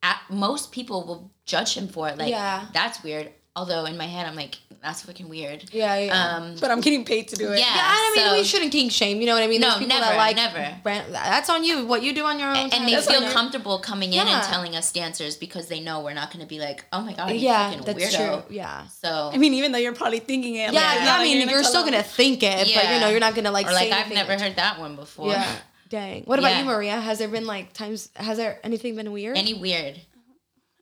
[0.09, 2.17] at, most people will judge him for it.
[2.17, 2.65] Like Yeah.
[2.73, 3.27] that's weird.
[3.57, 5.59] Although in my head I'm like that's fucking weird.
[5.73, 6.13] yeah, yeah.
[6.35, 7.57] Um, But I'm getting paid to do it.
[7.57, 7.73] Yeah.
[7.73, 9.19] yeah, I mean, so- we shouldn't kink shame.
[9.21, 9.61] You know what I mean?
[9.61, 10.63] No, There's people never, that like never.
[10.83, 11.87] brand- that's on you.
[11.91, 12.57] What you do on your own.
[12.57, 14.35] and time, they feel comfortable coming in Yeah.
[14.35, 17.13] and telling us dancers because they know we're not going to be like, oh my
[17.13, 18.43] god, you Yeah, fucking that's weirdo.
[18.45, 18.55] true.
[18.55, 18.85] Yeah.
[19.01, 20.71] So I mean, even though you're probably thinking it.
[20.73, 22.83] Yeah, like, yeah, not I like mean, gonna you're tell still gonna think it, but
[22.93, 24.95] you know, you're not gonna like or say like I've never that- heard that one
[24.97, 25.31] before.
[25.31, 25.47] Yeah.
[25.89, 26.23] Dang.
[26.23, 26.59] What about Yeah.
[26.59, 26.99] you, Maria?
[26.99, 28.09] Has there been like times?
[28.15, 29.37] Has there anything been weird?
[29.37, 29.99] Any weird?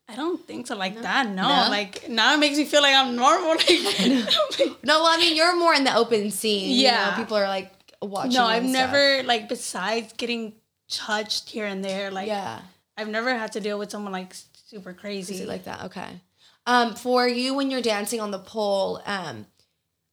[0.07, 0.75] I don't think so.
[0.75, 1.27] Like that.
[1.27, 1.41] No.
[1.43, 1.69] No?
[1.69, 3.51] Like now it makes me feel like I'm normal.
[3.57, 6.69] Like, no, well, I mean, you're more in the open scene.
[6.69, 7.11] you Yeah.
[7.11, 8.33] know, people are like watching.
[8.33, 8.73] no, I've stuff.
[8.73, 10.53] never like besides getting
[10.89, 12.11] touched here and there.
[12.11, 12.59] Like Yeah.
[12.97, 14.35] I've never had to deal with someone like
[14.67, 15.35] super crazy.
[15.35, 15.83] Is it like that?
[15.85, 16.21] Okay.
[16.65, 19.45] Um, for you when you're dancing on the pole, um,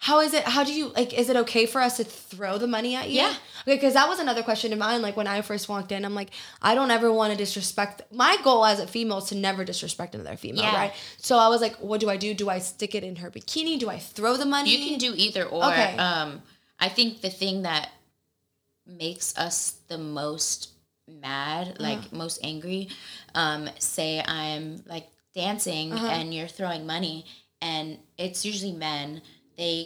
[0.03, 0.44] how is it?
[0.44, 1.12] How do you like?
[1.12, 3.16] Is it okay for us to throw the money at you?
[3.16, 3.34] Yeah.
[3.62, 5.03] Okay, because that was another question of mine.
[5.03, 6.30] Like when I first walked in, I'm like,
[6.62, 8.01] I don't ever want to disrespect.
[8.11, 10.74] My goal as a female is to never disrespect another female, Yeah.
[10.74, 10.92] right?
[11.18, 12.32] So I was like, what do I do?
[12.32, 13.78] Do I stick it in her bikini?
[13.78, 14.74] Do I throw the money?
[14.74, 15.64] You can do either or.
[15.66, 15.96] Okay.
[15.98, 16.40] Um,
[16.78, 17.90] I think the thing that
[18.86, 20.70] makes us the most
[21.07, 22.88] mad, like most angry,
[23.34, 26.07] um, say I'm like dancing Uh-huh.
[26.07, 27.26] and you're throwing money,
[27.61, 29.20] and it's usually men.
[29.62, 29.76] They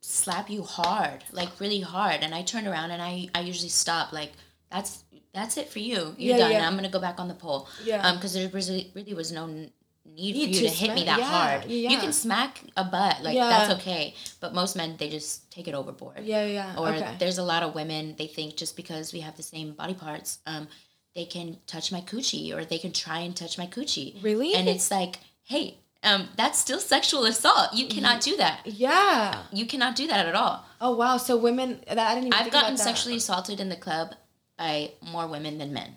[0.00, 4.06] slap you hard, like really hard, and I turn around and I I usually stop
[4.20, 4.32] like
[4.72, 4.92] that's
[5.32, 5.98] that's it for you.
[6.18, 6.52] You're Yeah, done.
[6.52, 6.66] yeah.
[6.66, 7.62] I'm gonna go back on the pole.
[7.90, 8.06] Yeah.
[8.06, 9.72] Um, because there really really was no need
[10.16, 11.64] Need for you to to hit me that yeah, hard.
[11.66, 11.90] yeah.
[11.92, 14.14] You can smack a butt, like that's okay.
[14.40, 16.20] But most men they just take it overboard.
[16.24, 16.74] Yeah, yeah.
[16.80, 17.14] Or okay.
[17.20, 20.38] there's a lot of women they think just because we have the same body parts,
[20.46, 20.66] um,
[21.14, 24.10] they can touch my coochie or they can try and touch my coochie.
[24.22, 24.54] Really?
[24.54, 25.14] And it's like,
[25.44, 27.74] hey, um, that's still sexual assault.
[27.74, 28.60] You cannot do that.
[28.64, 29.42] Yeah.
[29.52, 30.64] You cannot do that at all.
[30.80, 31.16] Oh wow.
[31.18, 32.84] So women that I didn't even I've think gotten about that.
[32.84, 34.14] sexually assaulted in the club
[34.56, 35.96] by more women than men.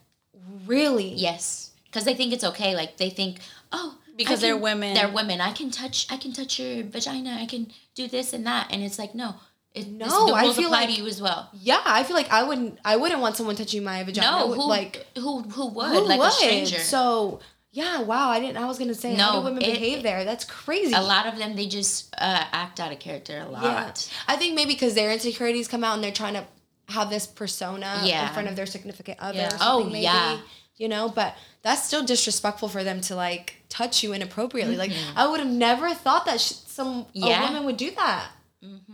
[0.66, 1.08] Really?
[1.14, 2.76] Yes, because they think it's okay.
[2.76, 3.40] Like they think,
[3.72, 4.94] oh, Because I they're women.
[4.94, 5.42] They're women.
[5.42, 6.08] I can touch.
[6.12, 7.38] I can touch your vagina.
[7.40, 8.68] I can do this and that.
[8.72, 9.36] And it's like, no,
[9.74, 11.50] it, this- No, the I feel apply like- to you as well.
[11.54, 12.78] Yeah, I feel like I wouldn't.
[12.84, 14.28] I wouldn't want someone touching my vagina.
[14.32, 16.28] No, who like who who would who like would?
[16.28, 16.80] a stranger?
[16.80, 17.40] So
[17.74, 18.30] yeah, wow.
[18.30, 18.58] I didn't.
[18.58, 20.24] I was gonna say how No, do women it- behave there?
[20.24, 20.94] That's crazy.
[20.94, 23.64] a lot of them they just uh, act out of character a lot.
[23.64, 24.34] Yeah.
[24.34, 26.46] I think maybe because their insecurities come out and they're trying to
[26.90, 28.28] have this persona Yeah.
[28.28, 29.40] in front of their significant other.
[29.40, 29.48] Yeah.
[29.48, 30.40] Or something, Oh, maybe, yeah.
[30.78, 34.76] You know, but that's still disrespectful for them to like touch you inappropriately.
[34.78, 35.18] Like Mm-hmm.
[35.18, 37.26] I would have never thought that sh- some Yeah.
[37.36, 37.44] Mm-hmm.
[37.44, 38.28] a woman would do that.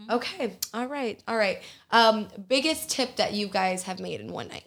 [0.09, 0.55] Okay.
[0.73, 1.21] All right.
[1.27, 1.61] All right.
[1.91, 4.65] Um, biggest tip that you guys have made in one night.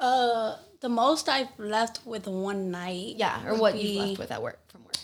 [0.00, 3.14] Uh, the most I've left with one night.
[3.16, 5.00] Yeah, or what you left with at work from work.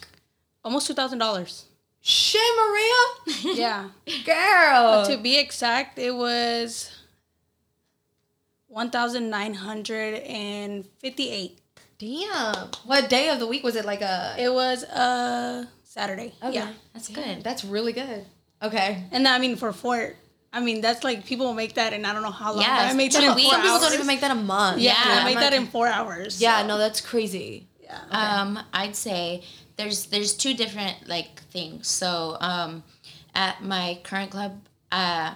[0.63, 1.65] Almost two thousand dollars.
[2.03, 3.03] Shit, Maria,
[3.65, 3.89] Yeah.
[4.27, 5.07] girl.
[5.07, 6.93] to be exact, it was
[8.69, 11.59] one thousand nine hundred and fifty-eight.
[11.99, 12.69] Damn.
[12.85, 13.87] What day of the week was it?
[13.87, 16.35] Like a It was uh Saturday.
[16.43, 16.55] Okay.
[16.57, 16.73] Yeah.
[16.93, 17.45] That's Damn, good.
[17.45, 18.27] That's really good.
[18.63, 19.05] Okay.
[19.13, 20.13] And I mean for four
[20.53, 22.63] I mean that's like people make that and I don't know how long.
[22.63, 24.81] Yeah, I made that in four Some people don't even make that a month.
[24.81, 26.41] yeah, Yeah, I made that in four hours.
[26.41, 27.69] Yeah, so, no, that's crazy.
[27.83, 28.01] yeah.
[28.11, 29.43] Um, I'd say
[29.77, 31.89] there's there's two different like things.
[31.89, 32.83] So um,
[33.35, 35.35] at my current club, uh,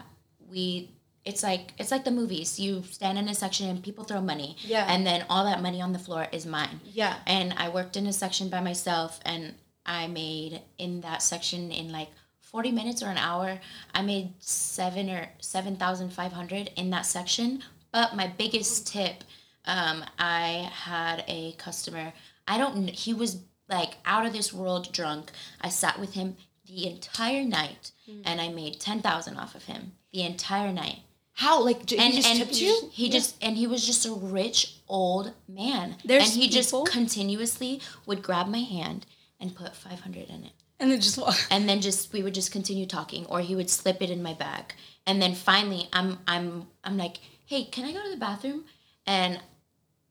[0.51, 0.91] we
[1.25, 2.59] it's like it's like the movies.
[2.59, 4.57] You stand in a section and people throw money.
[4.61, 4.85] Yeah.
[4.89, 6.81] And then all that money on the floor is mine.
[6.85, 7.15] Yeah.
[7.27, 9.55] And I worked in a section by myself, and
[9.87, 12.09] I made in that section in like.
[12.55, 13.59] 40 minutes or an hour
[13.97, 17.65] i made seven or 7500 in that section.
[17.93, 19.25] But my biggest tip
[19.67, 22.13] um, i had a customer
[22.47, 25.33] i don't he was like out of this world drunk.
[25.61, 26.37] I sat with him
[26.69, 27.91] the entire night
[28.25, 31.01] and i made 10000 off of him the entire night.
[31.33, 31.65] How?
[31.65, 32.89] Like, j- and he just and tipped you?
[32.93, 35.97] he just and he was just a rich old man.
[36.05, 39.07] There's and he just people- continuously would grab my hand
[39.41, 41.37] and put 500 in it And then just walk.
[41.51, 44.35] and then just we would just continue talking or he would slip it in my
[44.35, 44.75] bag
[45.07, 48.65] and then finally i'm i'm i'm like hey can i go to the bathroom
[49.07, 49.39] and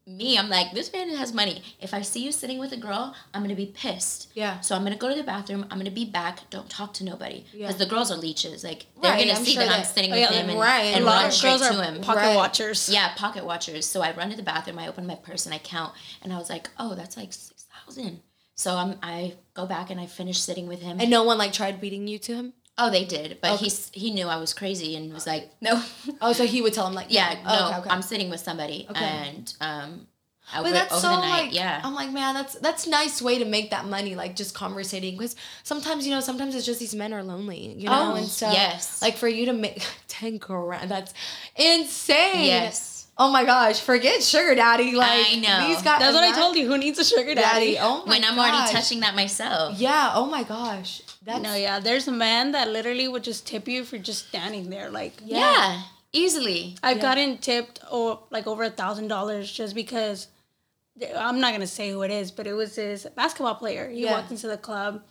[0.07, 3.13] me i'm like this man has money if i see you sitting with a girl
[3.33, 4.59] i'm gonna be pissed Yeah.
[4.61, 7.45] so i'm gonna go to the bathroom i'm gonna be back don't talk to nobody
[7.53, 7.67] Yeah.
[7.67, 10.11] because the girls are leeches like they're Right, gonna I'm see sure that, i'm sitting
[10.11, 10.93] oh, with yeah, him and, right.
[10.95, 12.35] and a lot run of straight girls to are him pocket Right.
[12.35, 12.89] watchers.
[12.89, 13.85] yeah, pocket watchers.
[13.85, 16.37] So I run to the bathroom, I open my purse and I count, and I
[16.37, 18.19] was like, oh, that's like six thousand thousand.
[18.55, 20.99] So I'm I go back and I finish sitting with him.
[20.99, 22.53] And no one like tried beating you to him.
[22.77, 25.81] oh, they did, but he's he knew I was crazy and was like, no,
[26.21, 27.89] Oh, so he would tell him like, yeah, no, Oh, okay, okay.
[27.89, 29.03] I'm sitting with somebody, Okay.
[29.03, 30.07] and um,
[30.55, 31.81] over, But that's so night, like, yeah.
[31.83, 35.15] I'm like, man, that's that's nice way to make that money, like just conversating.
[35.17, 38.27] Because sometimes, you know, sometimes it's just these men are lonely, you know, Oh, and
[38.27, 39.01] so yes.
[39.01, 41.13] like for you to make ten grand, that's
[41.55, 42.45] insane.
[42.45, 42.92] Yes.
[43.15, 44.93] Oh my gosh, forget sugar daddy.
[44.95, 45.67] Like I know.
[45.67, 45.99] these guys.
[45.99, 46.65] That's what I told you.
[46.67, 47.75] Who needs a sugar daddy?
[47.75, 47.77] daddy.
[47.79, 48.49] Oh my when I'm gosh.
[48.53, 49.77] already touching that myself.
[49.79, 50.13] Yeah.
[50.15, 51.01] Oh my gosh.
[51.21, 51.79] That's No, yeah.
[51.79, 54.89] There's a man that literally would just tip you for just standing there.
[54.89, 56.75] Like, Yeah, easily.
[56.81, 57.01] I've Yeah.
[57.03, 60.27] gotten tipped or like over a thousand dollars just because
[61.15, 63.89] I'm not gonna say who it is, but it was this basketball player.
[63.89, 64.13] He Yeah.
[64.13, 65.03] walked into the club,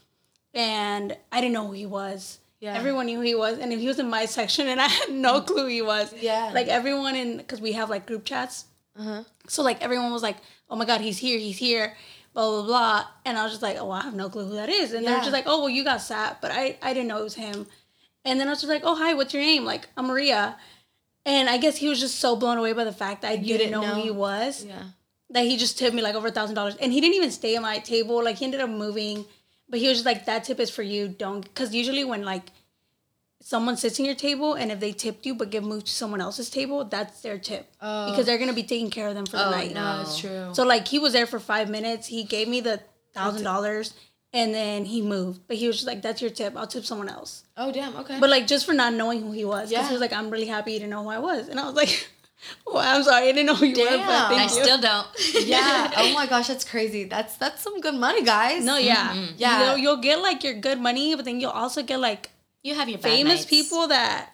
[0.54, 2.38] and I didn't know who he was.
[2.62, 2.74] Yeah.
[2.74, 5.10] Everyone knew who he was, and if he was in my section, and I had
[5.10, 6.14] no clue who he was.
[6.20, 6.52] Yeah.
[6.54, 8.66] Like everyone in, because we have like group chats.
[8.96, 9.24] Uh-huh.
[9.48, 10.36] So like everyone was like,
[10.70, 11.96] "Oh my god, he's here, he's here,"
[12.34, 14.68] blah blah blah, and I was just like, "Oh, I have no clue who that
[14.68, 17.18] is," and they're just like, "Oh, well, you got sat," but I I didn't know
[17.18, 17.66] it was him,
[18.24, 20.56] and then I was just like, "Oh, hi, what's your name?" Like, I'm Maria,
[21.26, 23.46] and I guess he was just so blown away by the fact that I didn't,
[23.58, 23.94] didn't know, know?
[23.94, 24.82] who he was Yeah.
[25.30, 27.56] that he just tipped me like over a thousand dollars, and he didn't even stay
[27.56, 28.22] at my table.
[28.22, 29.24] Like he ended up moving,
[29.72, 31.08] but he was just like, "That tip is for you.
[31.08, 32.46] Don't," because usually when like
[33.40, 36.20] someone sits in your table and if they tipped you but give move to someone
[36.20, 38.10] else's table, that's their tip Oh.
[38.10, 39.74] because they're gonna be taking care of them for the Oh, night.
[39.74, 39.80] no.
[39.82, 40.50] No, that's true.
[40.52, 42.06] So like he was there for five minutes.
[42.06, 42.80] He gave me the
[43.14, 43.94] thousand dollars,
[44.32, 45.40] and then he moved.
[45.48, 46.56] But he was just like, "That's your tip.
[46.56, 47.96] I'll tip someone else." oh damn.
[47.96, 48.20] Okay.
[48.20, 49.88] But like just for not knowing who he was, because Yeah.
[49.88, 51.74] he was like, "I'm really happy you didn't know who I was," and I was
[51.74, 52.08] like,
[52.66, 54.06] "Well, I'm sorry, I didn't know who you were." Damn.
[54.06, 54.62] But thank I you.
[54.64, 55.06] still don't.
[55.46, 55.90] yeah.
[55.96, 57.04] Oh my gosh, that's crazy.
[57.04, 58.64] That's that's some good money, guys.
[58.64, 59.70] No, yeah, Yeah.
[59.70, 62.30] You'll, you'll get like your good money, but then you'll also get like
[62.62, 64.30] you have your famous people that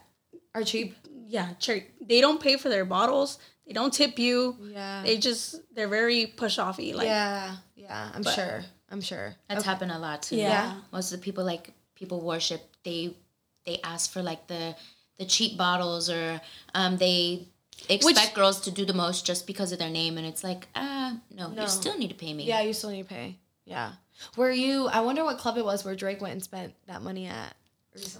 [0.55, 0.97] Are cheap.
[1.27, 1.85] yeah, church.
[2.01, 3.39] They don't pay for their bottles.
[3.67, 4.57] They don't tip you.
[4.73, 5.03] Yeah.
[5.05, 6.95] They just they're very push offy.
[6.95, 7.57] Like yeah.
[7.77, 8.11] Yeah.
[8.15, 8.65] I'm But- sure.
[8.91, 9.35] I'm sure.
[9.51, 10.37] That's happened a lot too.
[10.37, 10.73] Yeah.
[10.93, 12.63] Most of the people like people worship.
[12.85, 13.15] They
[13.67, 14.75] they ask for like the
[15.19, 16.41] the cheap bottles or
[16.75, 17.49] um they
[17.89, 21.17] expect girls to do the most just because of their name and it's like ah
[21.35, 21.63] no, No.
[21.63, 22.45] you still need to pay me.
[22.45, 23.37] Yeah, you still need to pay.
[23.65, 23.93] Yeah.
[24.37, 24.89] Were you?
[24.89, 27.55] I wonder what club it was where Drake went and spent that money at.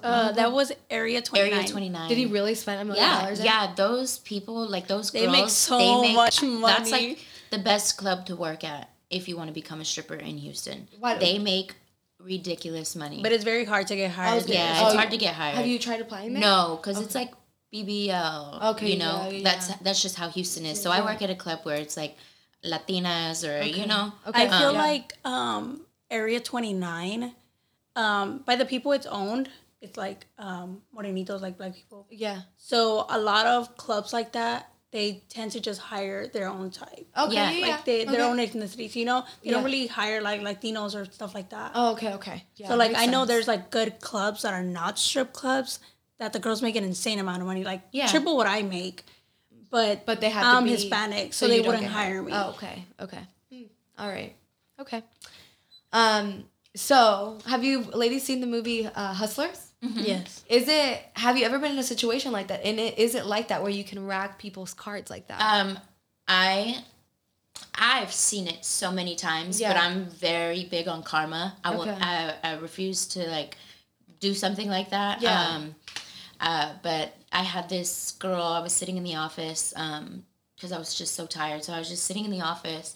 [0.03, 1.59] uh, that was Area Twenty Nine.
[1.59, 2.09] Area twenty nine.
[2.09, 3.39] Did he really spend a million Yeah, dollars?
[3.41, 3.45] in?
[3.47, 3.73] yeah.
[3.75, 6.61] Those people, like those They girls, make so much money.
[6.63, 7.19] That's like
[7.51, 10.87] the best club to work at if you want to become a stripper in Houston.
[11.01, 11.75] Why- They make
[12.21, 13.21] ridiculous money.
[13.23, 14.43] But it's very hard to get hired.
[14.45, 14.55] Okay.
[14.55, 15.57] yeah, Oh, it's hard to get hired.
[15.57, 16.43] Have you tried applying there?
[16.43, 17.33] No, because it's like
[17.73, 18.63] BBL.
[18.73, 20.81] Okay, you know yeah, yeah, that's that's just how Houston is.
[20.81, 22.17] So I work at a club where it's like
[22.65, 24.13] Latinas or you know.
[24.27, 24.45] Okay.
[24.45, 24.79] I feel Yeah.
[24.79, 27.35] like um, Area 29,
[27.97, 29.51] um, by the people it's owned,
[29.81, 32.07] it's like um, morenitos, like black people.
[32.11, 32.43] Yeah.
[32.57, 37.07] So a lot of clubs like that, they tend to just hire their own type.
[37.17, 37.35] Okay.
[37.35, 37.67] Yeah, Yeah.
[37.67, 38.23] Like they, their Okay.
[38.23, 39.25] own ethnicities, you know?
[39.45, 41.73] They don't really hire like Latinos or stuff like that.
[41.75, 42.15] Oh, okay.
[42.15, 42.45] Okay.
[42.57, 42.69] Yeah.
[42.69, 45.79] so like makes I know there's like good clubs that are not strip clubs
[46.19, 48.09] that the girls make an insane amount of money, like Yeah.
[48.09, 49.05] triple what I make.
[49.71, 52.33] But But they have I'm be Hispanic, so, you they wouldn't hire me.
[52.35, 52.85] Oh, okay.
[53.01, 53.21] Okay.
[53.53, 53.63] Hmm.
[53.99, 54.35] All right.
[54.81, 55.03] Okay.
[55.93, 56.45] Um.
[56.75, 59.73] So, have you ladies seen the movie uh, Hustlers?
[59.81, 60.45] Yes.
[60.49, 61.01] Is it?
[61.15, 62.65] Have you ever been in a situation like that?
[62.65, 65.41] And it is it like that where you can rack people's cards like that?
[65.41, 65.79] Um,
[66.27, 66.83] I.
[67.75, 69.73] I've seen it so many times, yeah.
[69.73, 71.57] but I'm very big on karma.
[71.65, 71.83] I will.
[71.83, 71.97] Okay.
[72.01, 73.57] I, I refuse to like
[74.21, 75.23] do something like that.
[75.23, 75.49] Yeah.
[75.49, 75.75] Um,
[76.41, 78.43] uh, but I had this girl.
[78.43, 80.25] I was sitting in the office um,
[80.57, 81.65] because I was just so tired.
[81.65, 82.95] So I was just sitting in the office,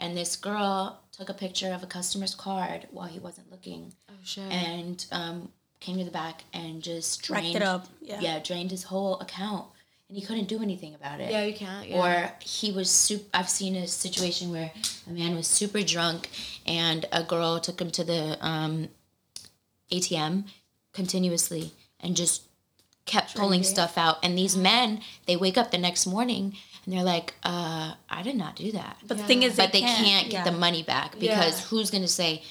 [0.00, 4.14] and this girl took a picture of a customer's card while he wasn't looking, oh
[4.24, 4.50] shit.
[4.50, 5.48] and um,
[5.80, 7.86] came to the back and just Racked drained it up.
[8.00, 8.20] Yeah.
[8.20, 9.66] yeah, drained his whole account,
[10.08, 11.30] and he couldn't do anything about it.
[11.30, 11.88] yeah, you can't.
[11.88, 11.98] Yeah.
[11.98, 13.24] Or he was super.
[13.34, 14.70] I've seen a situation where
[15.06, 16.28] a man was super drunk,
[16.66, 18.88] and a girl took him to the um,
[19.90, 20.44] ATM
[20.92, 22.42] continuously and just
[23.06, 24.16] kept pulling stuff out.
[24.24, 28.36] And these men, they wake up the next morning and they're like, uh, "I did
[28.36, 30.42] not do that." But the thing is, but they can't, yeah.
[30.42, 31.66] get the money back because Yeah.
[31.68, 32.42] who's gonna say?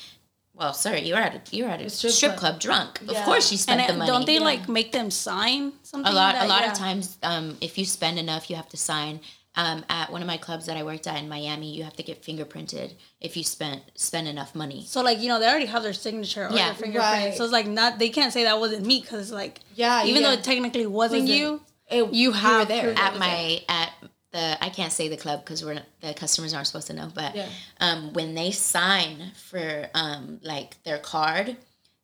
[0.56, 2.60] Well, sir, you're at a you're at a strip strip, club." club.
[2.62, 3.00] drunk.
[3.04, 3.18] Yeah.
[3.20, 4.12] Of course, you spent And the it- money.
[4.12, 6.12] don't they like make them sign something?
[6.12, 6.72] a lot that- a lot yeah.
[6.72, 9.20] of times um, if you spend enough you have to sign
[9.56, 12.04] um, at one of my clubs that i worked at in miami you have to
[12.04, 15.84] get fingerprinted if you spent spend enough money So like you know they already have
[15.84, 16.66] their signature or Yeah.
[16.66, 17.24] their fingerprint.
[17.26, 17.34] Right.
[17.36, 20.28] So it's like not they can't say that wasn't me because like Yeah, even yeah.
[20.30, 22.94] though it technically wasn't, Wasn't- you, It- you were have there.
[22.98, 23.92] at was my at
[24.32, 27.10] the i can't say the club because we're not, the customers aren't supposed to know
[27.14, 27.48] but Yeah.
[27.80, 31.58] um, when they sign for um, like their card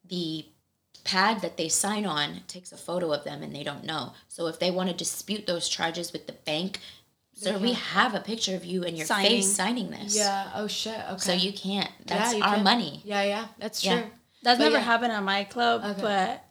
[0.08, 0.46] the
[1.04, 4.46] pad that they sign on takes a photo of them and they don't know so
[4.48, 6.80] if they want to dispute those charges with the bank
[7.44, 9.30] sir, we have a picture of you and your Signing.
[9.32, 10.16] face signing this.
[10.18, 10.52] Yeah.
[10.56, 11.00] Oh shit.
[11.12, 11.18] Okay.
[11.20, 11.90] So you can't.
[12.06, 12.64] That's you our can.
[12.64, 13.02] money.
[13.04, 13.46] Yeah, yeah.
[13.60, 14.02] That's Yeah.
[14.02, 14.12] true.
[14.44, 14.84] That's But never yeah.
[14.84, 16.02] happened at my club, Okay.
[16.02, 16.46] but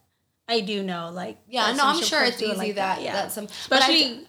[0.47, 3.13] I do know like Yeah, no, I'm sure it's easy like that, yeah.
[3.13, 4.19] That's some but I-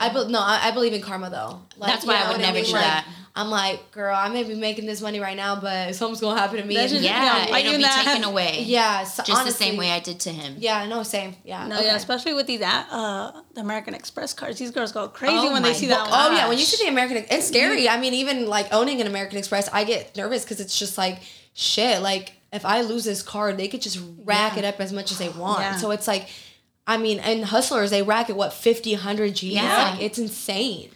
[0.00, 1.62] I be, no, I, I believe in karma though.
[1.76, 2.64] Like, That's why you I would what never mean?
[2.64, 3.06] do Like, that.
[3.34, 6.58] I'm like, girl, I may be making this money right now, but something's gonna happen
[6.58, 6.74] to me.
[6.74, 8.04] That's and- just- Yeah, Yeah, I it'll do be that.
[8.04, 8.62] taken away.
[8.66, 10.56] yeah, so Just honestly, the same way I did to him.
[10.58, 11.36] Yeah, no, same.
[11.42, 11.66] Yeah.
[11.66, 11.86] no, okay.
[11.86, 14.58] yeah, especially with these uh the American Express cards.
[14.58, 16.08] These girls go crazy Oh when they my see that.
[16.08, 16.30] God.
[16.32, 17.88] Oh yeah, when you see the American, it's scary.
[17.88, 21.20] I mean, even like owning an American Express, I get nervous because it's just like
[21.54, 22.02] shit.
[22.02, 24.58] Like if I lose this card, they could just rack Yeah.
[24.58, 25.60] it up as much as they want.
[25.60, 25.76] Yeah.
[25.76, 26.28] So it's like,
[26.86, 29.54] I mean, and hustlers they rack it what 50, 100 G's.
[29.54, 29.90] Yeah.
[29.92, 30.90] Like it's insane.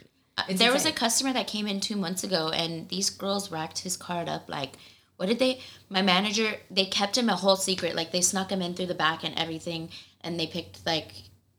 [0.49, 3.81] It's there was a customer that came in two months ago and these girls racked
[3.81, 4.75] his card up like
[5.17, 8.61] what did they my manager they kept him a whole secret like they snuck him
[8.61, 9.89] in through the back and everything
[10.21, 11.13] and they picked like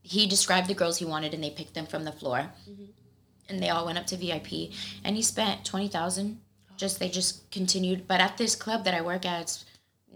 [0.07, 2.51] he described the girls he wanted and they picked them from the floor.
[2.69, 2.85] Mm-hmm.
[3.49, 4.47] and they all went up to vip
[5.03, 6.39] and he spent 20000
[6.77, 8.07] just they just continued.
[8.07, 9.65] But at this club that i work at it's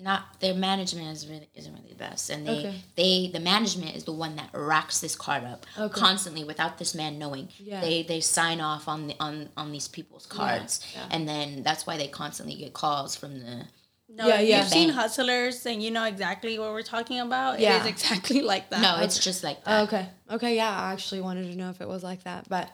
[0.01, 2.75] not their management is really isn't really the best and they Okay.
[2.95, 5.99] they the management is the one that racks this card up Okay.
[5.99, 7.81] constantly without this man knowing Yeah.
[7.81, 11.05] they they sign off on the on on these people's cards yeah.
[11.11, 13.65] and then that's why they constantly get calls from the
[14.13, 14.57] No, Yeah, if yeah.
[14.59, 17.59] You've seen Hustlers, and you know exactly what we're talking about.
[17.61, 17.77] Yeah.
[17.77, 18.81] It is exactly like that.
[18.81, 19.83] no it's just like that.
[19.87, 20.05] Okay.
[20.29, 20.55] Okay.
[20.57, 22.65] Yeah, I actually wanted to know if it was like that, but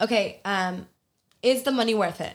[0.00, 0.40] okay.
[0.46, 0.86] Um,
[1.42, 2.34] is the money worth it?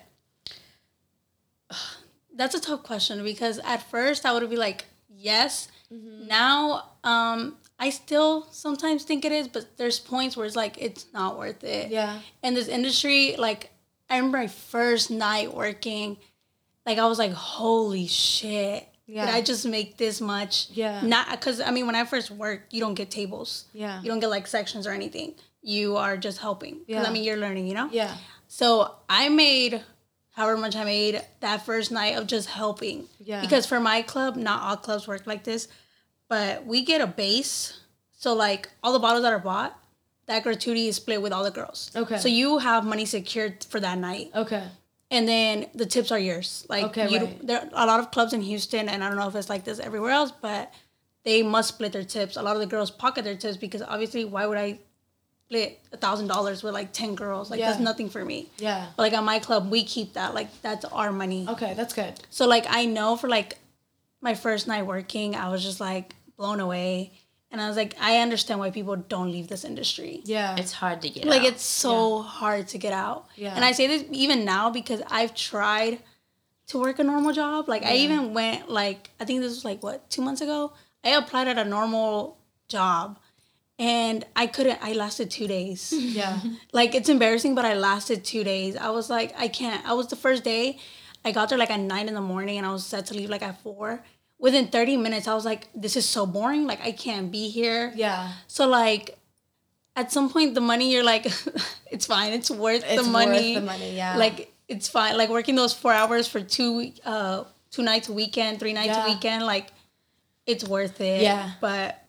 [2.42, 4.86] That's a tough question because at first I would be like,
[5.16, 5.68] yes.
[5.92, 11.06] Now, um, I still sometimes think it is, but there's points where it's like it's
[11.14, 11.92] not worth it.
[11.92, 12.18] Yeah.
[12.42, 13.70] In this industry, like
[14.10, 16.18] I remember my first night working,
[16.84, 18.88] like I was like, holy shit.
[19.06, 19.28] Yeah.
[19.28, 20.72] Did I just make this much?
[20.72, 21.02] Yeah.
[21.06, 23.66] Not because I mean, when I first worked, you don't get tables.
[23.72, 24.02] Yeah.
[24.02, 25.36] You don't get like sections or anything.
[25.62, 26.80] You are just helping.
[26.88, 27.04] Yeah.
[27.04, 27.90] I mean, you're learning, you know?
[27.92, 28.16] Yeah.
[28.48, 29.84] So I made
[30.32, 33.08] however much I made that first night of just helping.
[33.20, 33.42] Yeah.
[33.42, 35.68] Because for my club, not all clubs work like this,
[36.30, 37.80] but we get a base.
[38.18, 39.78] So like all the bottles that are bought,
[40.28, 41.92] that gratuity is split with all the girls.
[41.96, 42.18] Okay.
[42.18, 44.64] So you have money secured for that night, Okay.
[45.10, 46.66] and then the tips are yours.
[46.70, 47.46] Like Okay, you, right.
[47.48, 49.66] there are a lot of clubs in Houston, and I don't know if it's like
[49.66, 50.72] this everywhere else, but
[51.24, 52.38] they must split their tips.
[52.38, 54.80] A lot of the girls pocket their tips because obviously, why would I
[55.52, 57.52] split a thousand dollars with like ten girls?
[57.52, 58.50] Like that's nothing for me.
[58.58, 58.88] Yeah.
[58.96, 60.34] But like at my club, we keep that.
[60.34, 61.46] Like that's our money.
[61.50, 62.14] Okay, that's good.
[62.30, 63.58] So like I know for like
[64.22, 67.12] my first night working, I was just like blown away.
[67.54, 70.22] And I was like, I understand why people don't leave this industry.
[70.24, 70.56] Yeah.
[70.58, 71.48] it's hard to get Like out.
[71.48, 73.26] it's so hard to get out.
[73.36, 73.54] Yeah.
[73.54, 76.00] And I say this even now because I've tried
[76.68, 77.68] to work a normal job.
[77.68, 80.72] Like I even went like I think this was like what, two months ago?
[81.04, 82.38] I applied at a normal
[82.70, 83.20] job
[83.82, 85.92] and I couldn't I lasted two days.
[85.98, 86.40] yeah.
[86.72, 88.78] Like it's embarrassing, but I lasted two days.
[88.78, 89.84] I was like, I can't.
[89.86, 90.78] I was the first day.
[91.26, 93.30] I got there like at nine in the morning, and I was set to leave
[93.30, 94.04] like at four.
[94.38, 96.66] Within thirty minutes, I was like, this is so boring.
[96.68, 97.92] Like I can't be here.
[97.96, 98.34] Yeah.
[98.48, 99.18] So like,
[99.96, 101.26] at some point, the money you're like,
[101.92, 102.34] it's fine.
[102.34, 103.54] It's worth It's the money.
[103.56, 104.16] worth the money, yeah.
[104.18, 105.18] Like it's fine.
[105.18, 109.06] Like working those four hours for two uh two nights a weekend, three nights Yeah.
[109.06, 109.46] a weekend.
[109.46, 109.68] Like
[110.46, 111.22] it's worth it.
[111.22, 111.52] Yeah.
[111.62, 112.01] But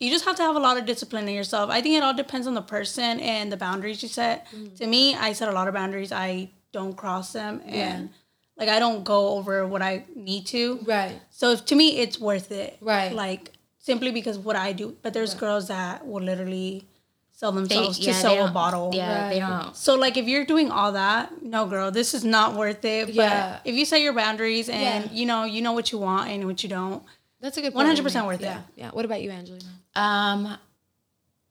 [0.00, 1.70] you just have to have a lot of discipline in yourself.
[1.70, 4.46] I think it all depends on the person and the boundaries you set.
[4.50, 4.76] Mm.
[4.78, 6.10] To me, I set a lot of boundaries.
[6.10, 8.10] I don't cross them and
[8.56, 10.80] like I don't go over what I need to.
[10.86, 11.20] Right.
[11.30, 12.78] So if, to me, it's worth it.
[12.80, 13.12] Right.
[13.12, 14.96] Like simply because what I do.
[15.02, 16.86] But there's girls that will literally
[17.32, 18.90] sell themselves to they sell a bottle.
[18.94, 19.74] Yeah, they don't.
[19.76, 23.06] So like if you're doing all that, no girl, this is not worth it.
[23.06, 23.58] But Yeah.
[23.64, 25.10] if you set your boundaries and Yeah.
[25.12, 27.02] you know, you know what you want and what you don't.
[27.40, 27.72] That's a good.
[27.72, 27.88] point.
[27.88, 28.44] 100% worth it.
[28.44, 28.60] Yeah.
[28.76, 28.90] Yeah.
[28.90, 29.64] What about you, Angelina?
[29.94, 30.56] Um,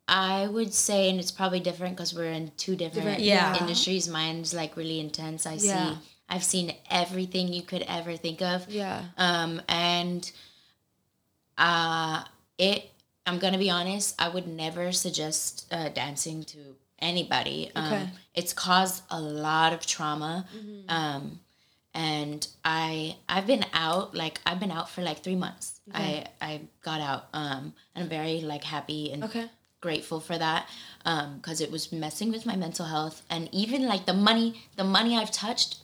[0.07, 3.59] I would say, and it's probably different because we're in two different, Different- yeah.
[3.59, 4.07] industries.
[4.07, 5.45] Mine's like really intense.
[5.45, 5.93] I Yeah.
[5.93, 5.97] see,
[6.29, 8.67] I've seen everything you could ever think of.
[8.69, 9.03] Yeah.
[9.17, 10.29] Um, and
[11.57, 12.23] uh,
[12.57, 12.89] it.
[13.25, 14.15] I'm gonna be honest.
[14.19, 16.57] I would never suggest uh, dancing to
[16.99, 17.69] anybody.
[17.75, 18.09] Um, Okay.
[18.33, 20.47] It's caused a lot of trauma.
[20.55, 20.89] Mm-hmm.
[20.89, 21.39] Um,
[21.93, 25.78] and I I've been out like I've been out for like three months.
[25.93, 27.27] I I got out.
[27.33, 29.47] Um, and I'm very like happy and Okay.
[29.81, 30.67] grateful for that
[31.37, 35.17] because it was messing with my mental health and even like the money the money
[35.17, 35.77] i've touched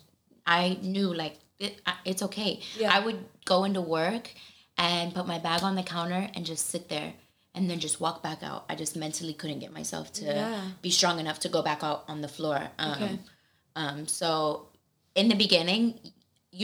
[0.46, 2.92] i knew like it, it's okay Yeah.
[2.94, 4.30] i would go into work
[4.76, 7.14] and put my bag on the counter and just sit there
[7.54, 10.64] and then just walk back out i just mentally couldn't get myself to Yeah.
[10.82, 13.18] be strong enough to go back out on the floor um, Okay.
[13.76, 14.68] um, so
[15.14, 15.98] in the beginning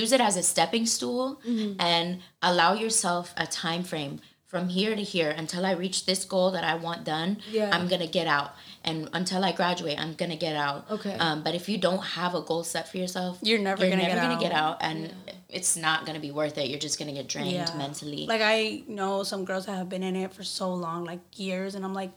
[0.01, 1.81] use it as a stepping stool Mm-hmm.
[1.81, 6.51] and allow yourself a time frame from here to here until I reach this goal
[6.51, 7.39] that I want done.
[7.51, 7.71] Yeah.
[7.73, 8.51] I'm gonna get out,
[8.85, 10.91] and until I graduate, I'm gonna get out.
[10.91, 11.15] Okay.
[11.25, 14.15] Um, but if you don't have a goal set for yourself, You're never gonna get
[14.21, 14.41] gonna out.
[14.41, 15.15] get out, and
[15.49, 16.69] it's not gonna be worth it.
[16.69, 17.75] You're just gonna get drained Yeah.
[17.77, 18.27] mentally.
[18.27, 21.75] Like I know some girls that have been in it for so long, like years,
[21.75, 22.13] and I'm like,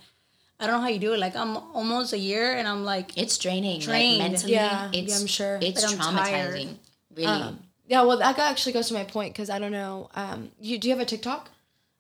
[0.60, 1.20] I don't know how you do it.
[1.20, 4.20] Like I'm almost a year, and I'm like, it's draining, Drained.
[4.20, 4.54] like mentally.
[4.54, 5.58] Yeah, it's, yeah, I'm sure.
[5.62, 6.56] It's Like, I'm tired.
[6.56, 6.78] traumatizing.
[7.16, 10.10] Really, Um, yeah, well, that actually goes to my point because I don't know.
[10.16, 11.50] Um, you do you have a TikTok?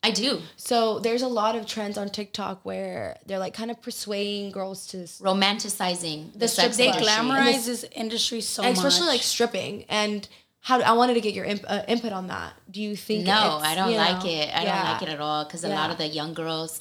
[0.03, 0.39] I do.
[0.55, 4.85] So there's a lot of trends on TikTok where they're like kind of persuading girls
[4.87, 7.07] to, Romanticizing the, strip sex they industry.
[7.07, 9.15] glamorize this industry so and especially much.
[9.15, 9.85] like stripping.
[9.89, 10.27] And
[10.59, 12.53] how I wanted to get your imp, uh, input on that.
[12.69, 13.25] Do you think?
[13.25, 14.49] No, it's, I don't you like know, it.
[14.55, 14.75] I yeah.
[14.75, 16.79] don't like it at all because a lot of the young girls,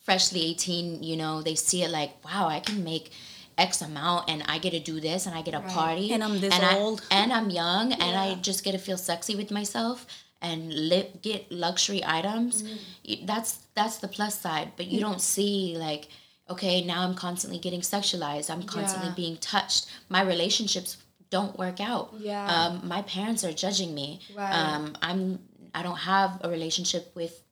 [0.00, 3.10] freshly 18, you know, they see it like, wow, I can make
[3.58, 6.12] X amount and I get to do this and I get a party.
[6.12, 7.02] And I'm this I- old.
[7.10, 10.06] and I'm young and I just get to feel sexy with myself
[10.40, 12.62] and li- get luxury items.
[12.62, 13.26] Mm-hmm.
[13.26, 16.08] That's that's the plus side, but you don't see like
[16.50, 18.48] okay, now I'm constantly getting sexualized.
[18.50, 19.14] I'm constantly Yeah.
[19.22, 19.86] being touched.
[20.08, 20.96] My relationships
[21.30, 22.14] don't work out.
[22.18, 22.46] Yeah.
[22.46, 24.20] Um, my parents are judging me.
[24.34, 24.54] Right.
[24.54, 25.40] Um, I'm
[25.74, 27.42] I don't have a relationship with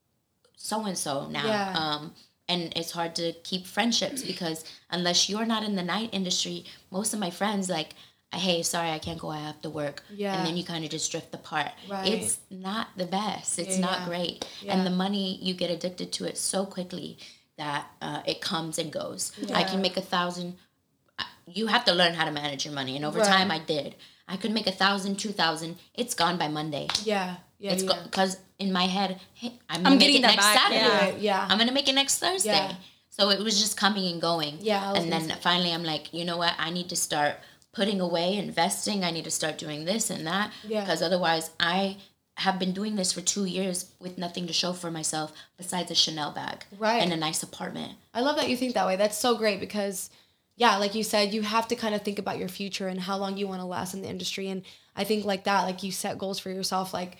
[0.56, 1.44] so and so now.
[1.46, 1.72] Yeah.
[1.76, 2.14] Um,
[2.48, 7.12] and it's hard to keep friendships because unless you're not in the night industry, most
[7.14, 7.90] of my friends like,
[8.34, 9.30] hey, sorry, I can't go.
[9.30, 10.02] I have to work.
[10.14, 10.36] Yeah.
[10.36, 11.70] And then you kind of just drift apart.
[11.88, 12.12] Right.
[12.12, 13.58] It's not the best.
[13.58, 14.06] It's Yeah, not yeah.
[14.06, 14.46] great.
[14.62, 14.76] Yeah.
[14.76, 17.18] And the money you get addicted to it so quickly
[17.56, 19.32] that uh, it comes and goes.
[19.54, 20.56] I can make a thousand.
[21.46, 23.28] You have to learn how to manage your money, and over Right.
[23.28, 23.94] time, I did.
[24.28, 25.78] I could make a thousand, two thousand.
[25.94, 26.88] It's gone by Monday.
[27.04, 28.02] Yeah, yeah, It's yeah.
[28.04, 31.16] because in my head, hey, I'm gonna I'm make getting it that next back, Saturday.
[31.22, 31.42] yeah.
[31.42, 31.46] Yeah.
[31.48, 32.50] I'm gonna make it next Thursday.
[32.50, 32.74] Yeah.
[33.10, 34.58] So it was just coming and going.
[34.60, 36.54] Yeah, And gonna then finally, I'm like, you know what?
[36.58, 37.36] I need to start
[37.72, 39.04] putting away, investing.
[39.04, 40.52] I need to start doing this and that.
[40.66, 40.80] Yeah.
[40.80, 41.96] Because otherwise, I
[42.38, 45.94] have been doing this for two years with nothing to show for myself besides a
[45.94, 47.02] Chanel bag Right.
[47.02, 47.92] and a nice apartment.
[48.12, 48.96] I love that you think that way.
[48.96, 50.10] That's so great because,
[50.56, 53.16] yeah, like you said, you have to kind of think about your future and how
[53.16, 54.48] long you want to last in the industry.
[54.48, 54.62] And
[54.94, 57.16] I think like that, like you set goals for yourself, like,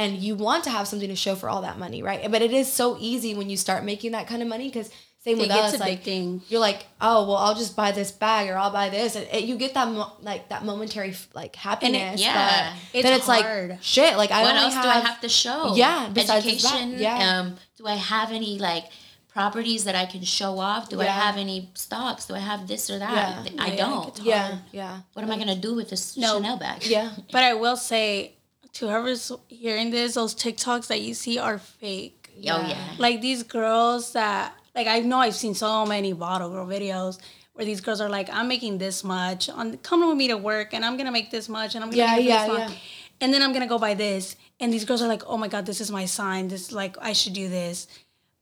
[0.00, 2.20] and you want to have something to show for all that money, right?
[2.30, 4.88] But it is so easy when you start making that kind of money because
[5.22, 6.40] same It with gets us, like addicting.
[6.48, 9.44] you're like, oh well, I'll just buy this bag or I'll buy this, and it,
[9.44, 12.22] you get that mo- like that momentary like happiness.
[12.22, 12.72] yeah.
[12.72, 13.70] but It's then it's hard.
[13.70, 14.16] like shit.
[14.16, 15.74] Like I what only else have, do I have to show?
[15.76, 16.98] Yeah, besides that, education.
[16.98, 17.18] yeah.
[17.40, 18.84] Um, do I have any like
[19.28, 20.88] properties that I can show off?
[20.88, 22.26] Do I have any stocks?
[22.26, 23.46] Do I have this or that?
[23.52, 23.62] Yeah.
[23.62, 24.18] I don't.
[24.22, 26.36] Yeah, yeah, What am I gonna do with this No.
[26.36, 26.86] Chanel bag?
[26.86, 27.10] yeah.
[27.30, 28.36] But I will say
[28.74, 32.28] to whoever's hearing this, those TikToks that you see are fake.
[32.36, 32.68] Oh Yeah.
[32.68, 32.76] yeah.
[32.98, 37.18] Like these girls that like I know I've seen so many bottle girl videos
[37.54, 40.72] where these girls are like, I'm making this much on come with me to work
[40.72, 42.76] and I'm gonna make this much and I'm gonna Yeah, make yeah, this yeah.
[43.22, 44.36] And then I'm gonna go buy this.
[44.60, 46.48] And these girls are like, Oh my god, this is my sign.
[46.48, 47.88] This like I should do this.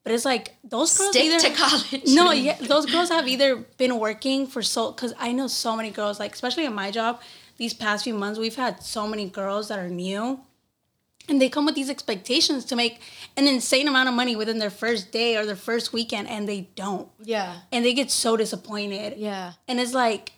[0.05, 2.03] But it's like those girls Stick either to college.
[2.07, 5.91] no, yeah, those girls have either been working for so because I know so many
[5.91, 7.20] girls, like especially in my job,
[7.59, 10.41] these past few months, we've had so many girls that are new,
[11.29, 13.01] and they come with these expectations to make
[13.37, 16.69] an insane amount of money within their first day or their first weekend, and they
[16.75, 17.57] don't, Yeah.
[17.71, 19.19] and they get so disappointed.
[19.19, 19.53] Yeah.
[19.69, 20.33] and it's like,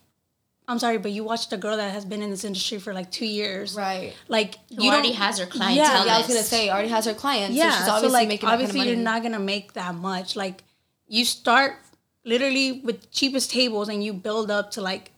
[0.66, 3.11] I'm sorry, but you watched a girl that has been in this industry for like
[3.11, 4.14] two years, Right.
[4.29, 6.49] Like Who you already has her Yeah, clientele yeah, I was gonna list.
[6.51, 7.57] say already has her clients.
[7.57, 9.16] yeah, so she's so, obviously like making obviously kind of you're money.
[9.16, 10.37] not gonna make that much.
[10.37, 10.62] Like
[11.09, 11.75] you start
[12.25, 15.11] literally with cheapest tables and you build up to like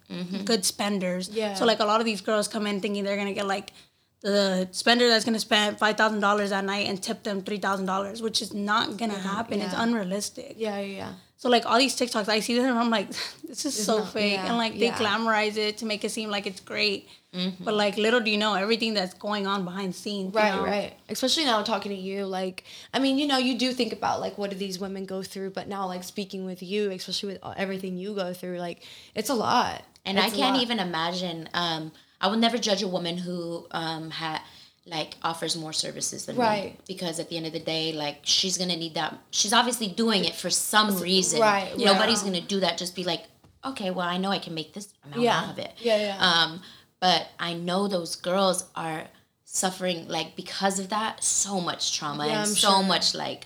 [0.45, 1.29] good spenders.
[1.29, 1.55] Yeah.
[1.55, 3.73] So like a lot of these girls come in thinking they're gonna get like
[4.21, 7.87] the spender that's gonna spend five thousand dollars that night and tip them three thousand
[7.87, 9.59] dollars, which is not gonna happen.
[9.59, 9.67] Yeah.
[9.67, 10.55] It's unrealistic.
[10.59, 11.13] yeah, yeah, yeah.
[11.37, 13.09] So like all these TikToks, I see them and I'm like,
[13.49, 14.35] this is so not- fake.
[14.35, 14.95] yeah, and like they yeah.
[14.97, 17.09] glamorize it to make it seem like it's great.
[17.35, 17.65] Mm-hmm.
[17.65, 20.33] But like little do you know everything that's going on behind the scenes.
[20.35, 20.65] you Right, know?
[20.65, 20.93] right.
[21.09, 22.63] Especially now talking to you, like,
[22.95, 25.51] I mean, you know, you do think about like what do these women go through,
[25.51, 28.85] but now like speaking with you, especially with everything you go through, like
[29.17, 29.83] it's a lot.
[30.05, 31.49] And I can't even imagine.
[31.55, 34.41] Um, I will never judge a woman who um, had
[34.87, 36.81] like offers more services than me Right.
[36.89, 39.17] because at the end of the day, like she's gonna need that.
[39.31, 41.41] She's obviously doing it for some reason.
[41.41, 41.93] Right, yeah.
[41.93, 43.23] Nobody's gonna do that just be like,
[43.65, 45.39] okay, well I know I can make this amount Yeah.
[45.39, 45.73] out of it.
[45.79, 46.17] Yeah, yeah.
[46.19, 46.63] Um,
[46.99, 49.05] but I know those girls are
[49.45, 52.83] suffering like because of that so much trauma Yeah, and I'm so sure.
[52.83, 53.45] much like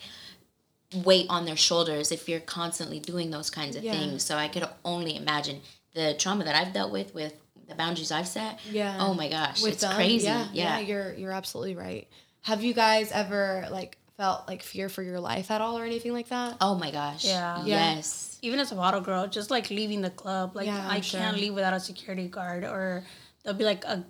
[1.05, 4.23] weight on their shoulders if you're constantly doing those kinds of things.
[4.23, 5.61] So I could only imagine
[5.97, 7.35] the trauma that I've dealt with with
[7.68, 8.60] the boundaries I've set.
[8.70, 8.97] Yeah.
[9.01, 10.27] Oh my gosh, With it's them, crazy.
[10.27, 10.78] Yeah, Yeah.
[10.78, 12.06] you're you're absolutely right.
[12.43, 16.12] Have you guys ever like felt like fear for your life at all or anything
[16.12, 16.56] like that?
[16.60, 17.24] Oh my gosh.
[17.24, 17.64] Yeah.
[17.64, 17.94] Yeah.
[17.97, 18.39] Yes.
[18.43, 21.18] even as a bottle girl, just like leaving the club, like Yeah, I'm I sure.
[21.20, 23.02] can't leave without a security guard, or
[23.43, 24.05] there'll be like a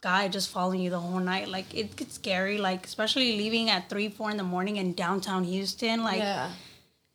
[0.00, 1.48] guy just following you the whole night.
[1.48, 2.58] Like it gets scary.
[2.58, 6.02] Like especially leaving at three, four in the morning in downtown Houston.
[6.02, 6.50] Like Yeah.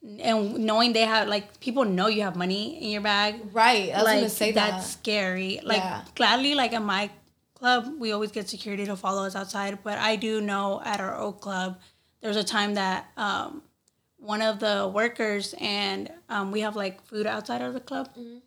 [0.04, 3.40] And knowing they have like people know you have money in your bag.
[3.54, 3.92] Right.
[3.92, 5.00] I was like gonna say that's that.
[5.00, 5.60] scary.
[5.64, 6.02] Like Yeah.
[6.16, 7.10] gladly, like at my
[7.54, 9.80] club, we always get security to follow us outside.
[9.84, 11.80] But I do know at our old club,
[12.22, 13.64] there was a time that um,
[14.18, 18.10] one of the workers and um, we have like food outside of the club.
[18.10, 18.38] Mm-hmm.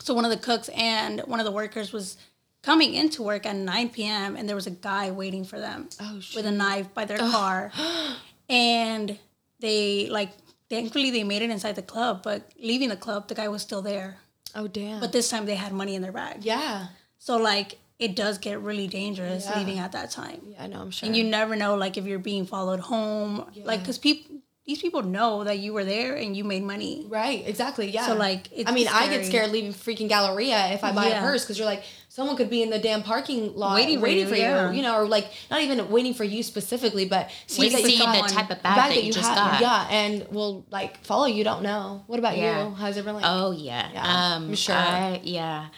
[0.00, 2.16] So one of the cooks and one of the workers was
[2.62, 4.36] coming into work at 9 p.m.
[4.36, 7.70] and there was a guy waiting for them Oh, with a knife by their car,
[8.48, 9.18] and
[9.60, 10.30] they like
[10.70, 13.82] thankfully they made it inside the club, but leaving the club, the guy was still
[13.82, 14.18] there.
[14.54, 15.00] Oh damn.
[15.00, 16.44] But this time they had money in their bag.
[16.44, 16.88] yeah.
[17.18, 19.58] So like it does get really dangerous Yeah.
[19.58, 20.40] leaving at that time.
[20.50, 20.80] Yeah, I know.
[20.80, 21.06] I'm sure.
[21.06, 24.36] And you never know like if you're being followed home, like cuz people
[24.66, 27.06] these people know that you were there and you made money.
[27.08, 27.90] Right, exactly.
[27.90, 28.06] Yeah.
[28.06, 31.20] So, like, it's I mean, I get scared leaving freaking Galleria if I buy a
[31.22, 31.84] purse because you're like,
[32.18, 34.72] someone could be in the damn parking lot Waiting waiting, for for you, you, yeah.
[34.72, 38.28] you know, or like not even waiting for you specifically, but see that you got
[38.28, 39.60] the type of bag that you just got.
[39.60, 41.44] Yeah, and will like follow you.
[41.44, 42.02] Don't know.
[42.08, 42.64] What about Yeah.
[42.70, 42.74] you?
[42.74, 43.30] How's everyone like?
[43.32, 43.88] Oh yeah.
[43.92, 44.02] Yeah,
[44.34, 44.74] um, I'm sure.
[44.74, 45.68] I, yeah.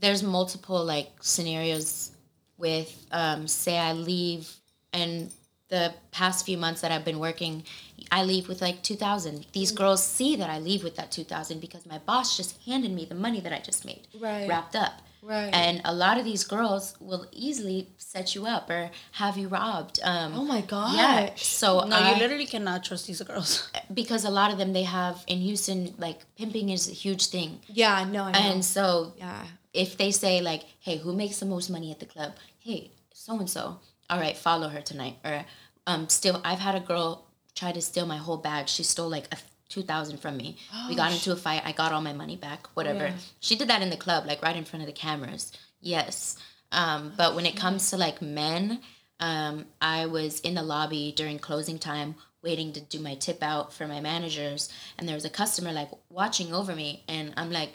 [0.00, 2.10] There's multiple like scenarios
[2.56, 4.52] with um, say I leave
[4.92, 5.30] and
[5.68, 7.62] the past few months that I've been working,
[8.10, 9.46] I leave with like two thousand.
[9.52, 9.76] These Mm.
[9.76, 13.04] girls see that I leave with that two thousand because my boss just handed me
[13.04, 14.48] the money that I just made, Right.
[14.48, 14.94] wrapped up.
[15.22, 15.50] Right.
[15.52, 20.00] And a lot of these girls will easily set you up or have you robbed.
[20.02, 20.94] Um, oh my gosh.
[20.96, 21.30] yeah.
[21.36, 23.70] So No, I- you literally cannot trust these girls.
[23.94, 27.60] because a lot of them they have in Houston like pimping is a huge thing.
[27.66, 28.04] Yeah.
[28.04, 28.24] No.
[28.24, 28.38] I know.
[28.38, 29.44] And so yeah.
[29.72, 33.38] if they say like, "Hey, who makes the most money at the club?" Hey, so
[33.38, 33.78] and so.
[34.10, 35.16] All right, follow her tonight.
[35.24, 35.44] Or
[35.86, 38.68] um, still, I've had a girl try to steal my whole bag.
[38.68, 39.36] She stole like a
[39.68, 40.56] two thousand from me.
[40.88, 41.62] we got into a fight.
[41.64, 42.66] I got all my money back.
[42.74, 43.06] Whatever.
[43.06, 43.14] Yeah.
[43.40, 45.52] She did that in the club, like right in front of the cameras.
[45.80, 46.36] Yes.
[46.72, 48.80] Um, but when it comes to like men,
[49.20, 53.72] um, I was in the lobby during closing time waiting to do my tip out
[53.72, 57.72] for my managers and there was a customer like watching over me and I'm like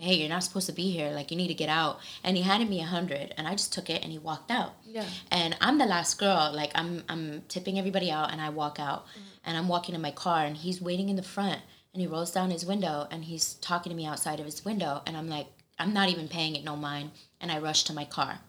[0.00, 1.10] hey, you're not supposed to be here.
[1.10, 2.00] Like, you need to get out.
[2.24, 4.74] And he handed me a hundred, and I just took it, and he walked out.
[4.84, 5.04] Yeah.
[5.30, 6.52] And I'm the last girl.
[6.54, 9.28] Like, I'm I'm tipping everybody out, and I walk out, Mm-hmm.
[9.44, 11.60] and I'm walking to my car, and he's waiting in the front,
[11.92, 15.02] and he rolls down his window, and he's talking to me outside of his window,
[15.06, 15.46] and I'm like,
[15.78, 17.10] I'm not even paying it no mind,
[17.40, 18.40] and I rush to my car.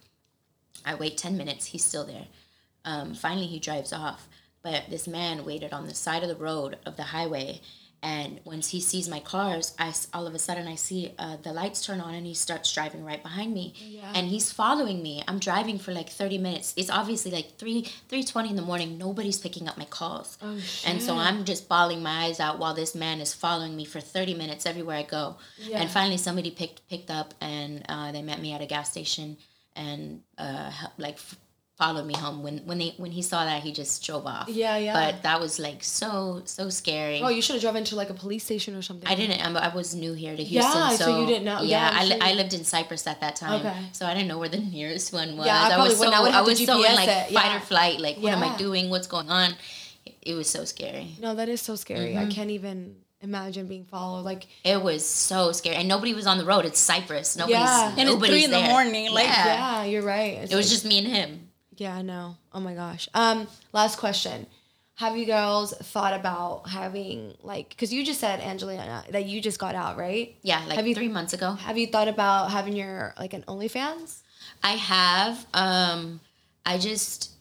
[0.86, 1.68] I wait ten minutes.
[1.68, 2.28] He's still there.
[2.86, 4.28] Um, finally, he drives off.
[4.64, 7.62] But this man waited on the side of the road of the highway,
[8.04, 11.54] and once he sees my cars, I all of a sudden I see uh, the
[11.54, 14.12] lights turn on, and he starts driving right behind me, Yeah.
[14.16, 15.24] and he's following me.
[15.28, 16.74] I'm driving for like thirty minutes.
[16.76, 18.98] It's obviously like three three twenty in the morning.
[18.98, 21.16] Nobody's picking up my calls, Oh, and so.
[21.18, 24.66] I'm just bawling my eyes out while this man is following me for thirty minutes
[24.66, 25.36] everywhere I go.
[25.60, 25.80] Yeah.
[25.82, 29.38] And finally, somebody picked picked up, and uh, they met me at a gas station,
[29.76, 31.20] and uh, like.
[31.82, 34.48] F- followed me home when when they when he saw that he just drove off
[34.50, 34.94] Yeah, yeah.
[34.94, 38.14] but that was like so so scary Oh, you should have drove into like a
[38.14, 39.08] police station or something.
[39.08, 39.40] I didn't.
[39.46, 42.00] I'm, I was new here to Yeah, Houston, so so, you didn't know- Yeah, yeah,
[42.00, 43.78] I, li- I lived in Cypress at that time, Okay.
[43.94, 45.46] so I didn't know where the nearest one was.
[45.48, 46.10] Yeah, I I, was so.
[46.10, 47.58] I I have to was so in like it, fight yeah.
[47.58, 48.00] or flight.
[48.00, 48.90] Like, what am I doing?
[48.90, 49.54] What's going on?
[50.06, 51.08] It, it was so scary.
[51.20, 52.12] No, that is so scary.
[52.14, 52.30] Mm-hmm.
[52.30, 54.22] I can't even imagine being followed.
[54.24, 56.66] Like, It was so scary, and nobody was on the road.
[56.66, 57.38] It's Cypress.
[57.38, 57.90] Nobody's Yeah.
[57.92, 59.46] And it's nobody's three in the morning, like, yeah.
[59.46, 60.34] yeah, you're right.
[60.42, 61.41] It's it was like- just me and him.
[61.82, 62.36] Yeah, I know.
[62.54, 63.10] Oh my gosh.
[63.16, 64.46] Um, last question.
[64.98, 69.58] Have you girls thought about having like because you just said Angelina that you just
[69.58, 70.36] got out, right?
[70.44, 71.54] Yeah, like Have you- three months ago.
[71.54, 74.20] Have you thought about having your like an OnlyFans?
[74.62, 75.44] I have.
[75.56, 76.20] Um,
[76.68, 77.32] I just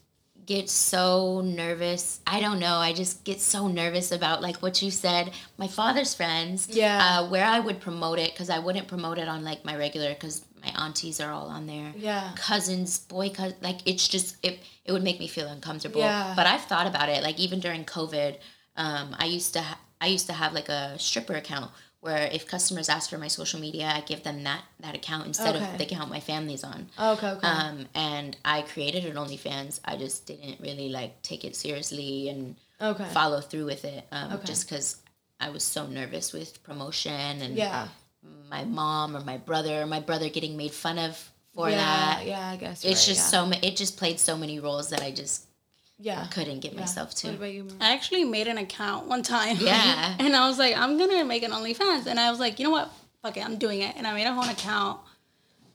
[0.46, 2.20] get so nervous.
[2.26, 2.76] I don't know.
[2.76, 5.32] I just get so nervous about like what you said.
[5.58, 6.66] My father's friends.
[6.70, 6.98] Yeah.
[7.20, 10.14] Uh, where I would promote it because I wouldn't promote it on like my regular
[10.14, 11.92] because my aunties are all on there.
[11.96, 12.32] Yeah.
[12.36, 14.60] Cousins, boy, cous like it's just it.
[14.84, 16.00] It would make me feel uncomfortable.
[16.00, 16.32] Yeah.
[16.36, 17.22] But I've thought about it.
[17.22, 18.36] Like even during COVID,
[18.76, 21.70] um, I used to ha- I used to have like a stripper account
[22.00, 25.54] where if customers ask for my social media, I give them that that account instead
[25.56, 25.64] Okay.
[25.72, 26.88] of the account my family's on.
[26.98, 27.46] Okay, okay.
[27.46, 29.80] Um, and I created an OnlyFans.
[29.84, 33.04] I just didn't really like take it seriously and okay.
[33.12, 34.06] follow through with it.
[34.12, 34.46] Um, Okay.
[34.46, 34.96] just because
[35.38, 37.88] I was so nervous with promotion and Yeah.
[38.50, 42.26] My mom or my brother, or my brother getting made fun of for yeah, that.
[42.26, 42.84] Yeah, I guess.
[42.84, 43.40] It's right, just yeah.
[43.40, 45.46] so ma- it just played so many roles that I just
[45.98, 46.26] yeah.
[46.30, 46.80] couldn't get yeah.
[46.80, 47.28] myself to.
[47.28, 47.64] What about you?
[47.64, 47.76] Mar?
[47.80, 49.56] I actually made an account one time.
[49.60, 50.16] Yeah.
[50.18, 52.06] and I was like, I'm gonna make an OnlyFans.
[52.06, 52.90] And I was like, you know what?
[53.22, 53.96] Fuck it, I'm doing it.
[53.96, 55.00] And I made a whole account.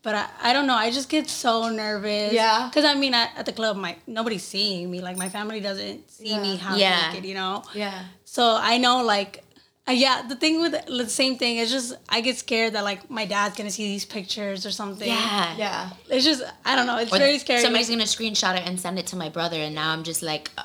[0.02, 0.76] But I, I don't know.
[0.76, 2.31] I just get so nervous.
[2.31, 2.69] Yeah.
[2.69, 5.02] Because I mean, at, at the club, my nobody's seeing me.
[5.02, 7.10] Like my family doesn't see me how half Yeah.
[7.11, 7.64] naked, you know.
[7.73, 8.03] Yeah.
[8.23, 9.43] So I know, like,
[9.88, 13.10] Uh, yeah, the thing with the same thing is just I get scared that like
[13.10, 15.07] my dad's gonna see these pictures or something.
[15.07, 15.56] Yeah.
[15.57, 15.90] Yeah.
[16.10, 16.98] It's just I don't know.
[16.98, 17.62] It's Or very scary.
[17.62, 20.49] Somebody's gonna screenshot it and send it to my brother, and now I'm just like,
[20.57, 20.64] uh,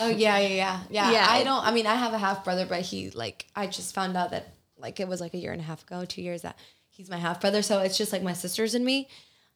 [0.00, 1.10] Oh yeah, yeah, yeah, yeah.
[1.12, 1.26] Yeah.
[1.28, 1.64] I don't.
[1.66, 4.54] I mean, I have a half brother, but he like I just found out that
[4.78, 6.56] like it was like a year and a half ago, two years that
[6.88, 7.62] he's my half brother.
[7.62, 9.08] So it's just like my sisters and me.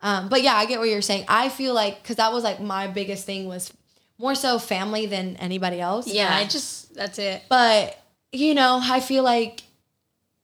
[0.02, 1.24] Um, but yeah, I get what you're saying.
[1.28, 3.72] I feel like because that was like my biggest thing was
[4.18, 6.06] more so family than anybody else.
[6.06, 6.36] yeah, Yeah.
[6.36, 7.42] I just that's it.
[7.48, 7.98] But
[8.34, 9.62] you know, I feel like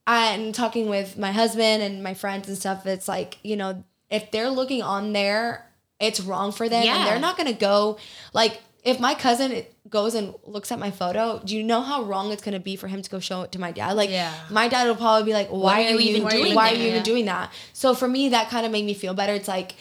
[0.07, 2.87] I'm talking with my husband and my friends and stuff.
[2.87, 5.67] It's like you know, if they're looking on there,
[6.01, 6.97] it's wrong for them, Yeah.
[6.99, 7.99] and they're not gonna go
[8.33, 8.61] like.
[8.83, 12.43] If my cousin goes and looks at my photo, do you know how wrong it's
[12.43, 13.93] gonna be for him to go show it to my dad?
[13.93, 14.33] Like, Yeah.
[14.49, 16.45] my dad will probably be like, "Why, are are you you even doing?
[16.45, 17.03] doing Why are you even Yeah.
[17.03, 19.35] doing that?" So for me, that kind of made me feel better.
[19.35, 19.75] It's like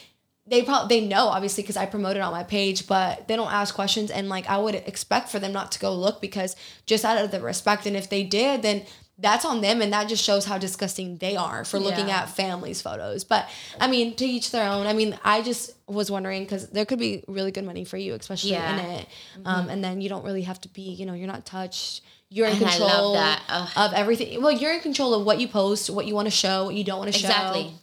[0.49, 3.51] they probably they know obviously because I promoted it on my page, but they don't
[3.51, 6.55] ask questions, and like I would expect for them not to go look because
[6.85, 8.85] just out of the respect, and if they did, then
[9.21, 12.21] that's on them, and that just shows how disgusting they are for looking Yeah.
[12.21, 13.25] at families' photos.
[13.25, 13.49] But
[13.79, 14.87] I mean, to each their own.
[14.87, 18.13] I mean, I just was wondering because there could be really good money for you,
[18.15, 18.79] especially Yeah.
[18.79, 19.07] in it,
[19.45, 22.01] um, and then you don't really have to be, you know, you're not touched.
[22.31, 23.17] You're in And control.
[23.17, 24.41] Of everything.
[24.41, 26.83] Well, you're in control of what you post, what you want to show, what you
[26.83, 27.27] don't want to show.
[27.27, 27.73] Exactly.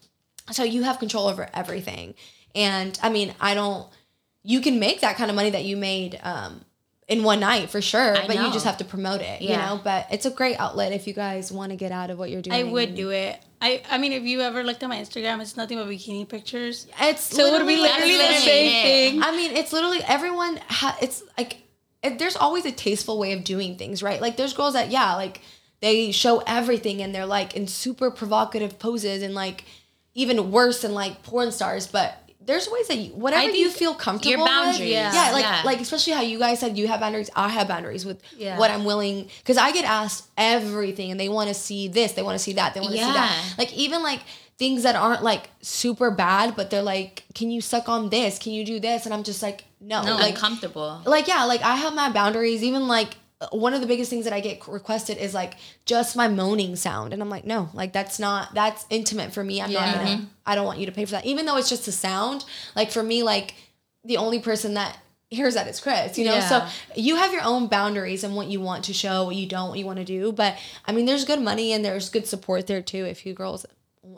[0.53, 2.15] So you have control over everything.
[2.57, 3.87] And I mean, I don't
[4.43, 6.63] you can make that kind of money that you made um
[7.09, 9.81] in one night for sure, I but you just have to promote it, you know?
[9.85, 12.43] But it's a great outlet if you guys want to get out of what you're
[12.43, 12.57] doing.
[12.57, 13.39] I would do it.
[13.61, 16.89] I I mean, if you ever looked at my Instagram, it's nothing but bikini pictures.
[17.01, 19.23] It's So it would be literally- the same thing.
[19.23, 20.59] I mean, it's literally everyone.
[20.69, 21.59] Ha- it's like
[22.03, 24.21] it, there's always a tasteful way of doing things, right?
[24.21, 25.43] Like there's girls that yeah, like
[25.81, 29.65] they show everything and they're like in super provocative poses and like
[30.15, 32.21] even worse than like porn stars, but.
[32.47, 34.49] There's ways that you, whatever you feel comfortable your with.
[34.49, 35.33] boundaries, yeah, yeah.
[35.33, 35.63] like Yeah.
[35.65, 37.29] like especially how you guys said you have boundaries.
[37.35, 38.59] I have boundaries with Yeah.
[38.59, 42.23] what I'm willing because I get asked everything and they want to see this, they
[42.23, 43.55] want to see that, they want to see that.
[43.59, 44.21] Like even like
[44.59, 48.39] things that aren't like super bad, but they're like, can you suck on this?
[48.39, 49.05] Can you do this?
[49.05, 51.03] And I'm just like, no, no, like uncomfortable.
[51.05, 53.11] like yeah like i have my boundaries even like
[53.53, 55.55] one of the biggest things that i get requested is like
[55.85, 57.13] just my moaning sound.
[57.13, 59.61] And i'm like no like that's not that's intimate for me.
[59.61, 59.85] I'm Yeah.
[59.85, 60.25] not gonna mm-hmm.
[60.47, 61.27] i don't want you to pay for that.
[61.27, 62.45] Even though it's just a sound
[62.75, 63.55] like for me like
[64.05, 64.97] the only person that
[65.29, 66.37] hears that is chris you know?
[66.37, 66.49] Yeah.
[66.49, 69.69] so you have your own boundaries and what you want to show what you don't
[69.71, 70.33] what you want to do.
[70.33, 70.57] But
[70.87, 73.05] i mean there's good money and there's good support there too.
[73.05, 73.67] If you girls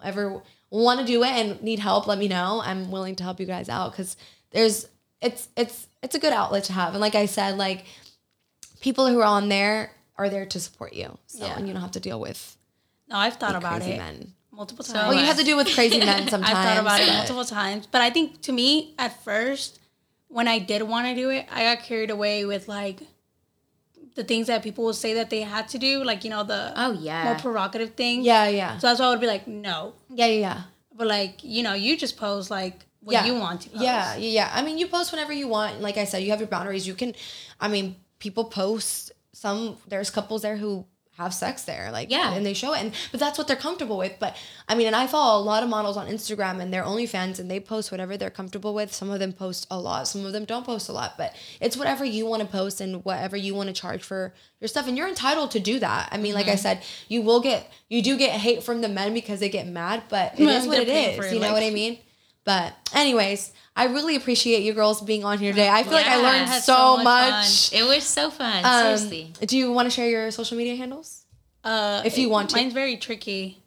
[0.04, 2.62] ever want to do it and need help let me know.
[2.64, 4.16] I'm willing to help you guys out because
[4.52, 4.86] there's
[5.20, 6.92] it's it's it's a good outlet to have.
[6.92, 7.84] And like i said like
[8.80, 11.56] people who are on there are there to support you so Yeah.
[11.56, 12.56] and you don't have to deal with
[13.08, 15.08] No, I've thought about crazy it men multiple times.
[15.08, 17.44] well you have to do with crazy men sometimes I've thought about it but- multiple
[17.44, 19.78] times, but I think to me at first,
[20.28, 23.00] when I did want to do it, I got carried away with like
[24.14, 26.72] the things that people would say that they had to do, like you know the
[26.76, 27.24] Oh yeah.
[27.24, 28.26] more provocative things.
[28.26, 30.62] yeah yeah So that's why I would be like, no, yeah yeah yeah
[30.94, 33.26] but like you know, you just pose like what Yeah.
[33.26, 33.70] you want to.
[33.70, 33.80] Pose.
[33.82, 34.50] Yeah, yeah, yeah.
[34.52, 35.80] I mean, you post whenever you want.
[35.80, 36.84] Like I said, you have your boundaries.
[36.88, 37.14] You can,
[37.60, 39.76] I mean, people post some.
[39.86, 40.86] There's couples there who
[41.16, 42.32] have sex there, like Yeah.
[42.32, 44.12] and they show it, and but that's what their comfortable with.
[44.20, 44.36] But
[44.68, 47.50] I mean, and I follow a lot of models on Instagram, and they're OnlyFans and
[47.50, 48.94] they post whatever they're comfortable with.
[48.94, 51.76] Some of them post a lot, some of them don't post a lot, but it's
[51.76, 54.96] whatever you want to post and whatever you want to charge for your stuff, and
[54.96, 56.08] you're entitled to do that.
[56.12, 56.58] I mean, like I Mm-hmm.
[56.60, 60.04] said, you will get, you do get hate from the men because they get mad,
[60.08, 61.32] but it is what they're it is.
[61.32, 61.98] You know like- what I mean?
[62.44, 65.68] But anyways, I really appreciate you girls being on here today.
[65.68, 67.72] I feel like I learned I so, so much much.
[67.72, 68.64] it was so fun.
[68.64, 69.32] Um, seriously.
[69.46, 71.24] do you want to share your social media handles?
[71.62, 72.56] Uh, If you want to.
[72.56, 73.62] mine's very tricky.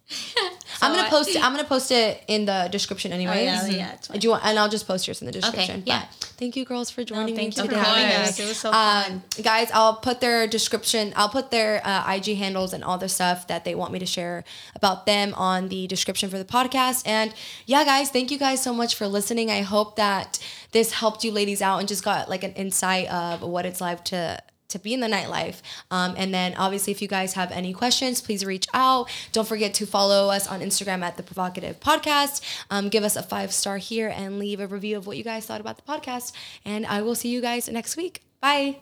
[0.81, 1.35] I'm gonna I- post.
[1.35, 3.37] I'm gonna post it in the description, anyways.
[3.37, 4.19] Oh, yeah, yeah, fine.
[4.19, 4.45] Do you want?
[4.45, 5.81] And I'll just post yours in the description.
[5.81, 6.05] Okay, yeah.
[6.19, 7.75] But thank you, girls, for joining thank me you today.
[7.75, 8.39] for having us.
[8.39, 9.11] It was so fun.
[9.11, 11.13] Um, guys, I'll put their description.
[11.15, 14.05] I'll put their uh, IG handles and all the stuff that they want me to
[14.05, 14.43] share
[14.75, 17.07] about them on the description for the podcast.
[17.07, 17.33] And
[17.65, 19.51] yeah, guys, thank you guys so much for listening.
[19.51, 20.39] I hope that
[20.71, 24.03] this helped you ladies out and just got like an insight of what it's like
[24.05, 24.41] to
[24.71, 25.61] to be in the nightlife.
[25.89, 29.09] Um, and then obviously, if you guys have any questions, please reach out.
[29.31, 32.41] Don't forget to follow us on Instagram at the Provocative Podcast.
[32.69, 35.45] Um, give us a five star here and leave a review of what you guys
[35.45, 36.33] thought about the podcast.
[36.65, 38.23] And I will see you guys next week.
[38.41, 38.77] Bye.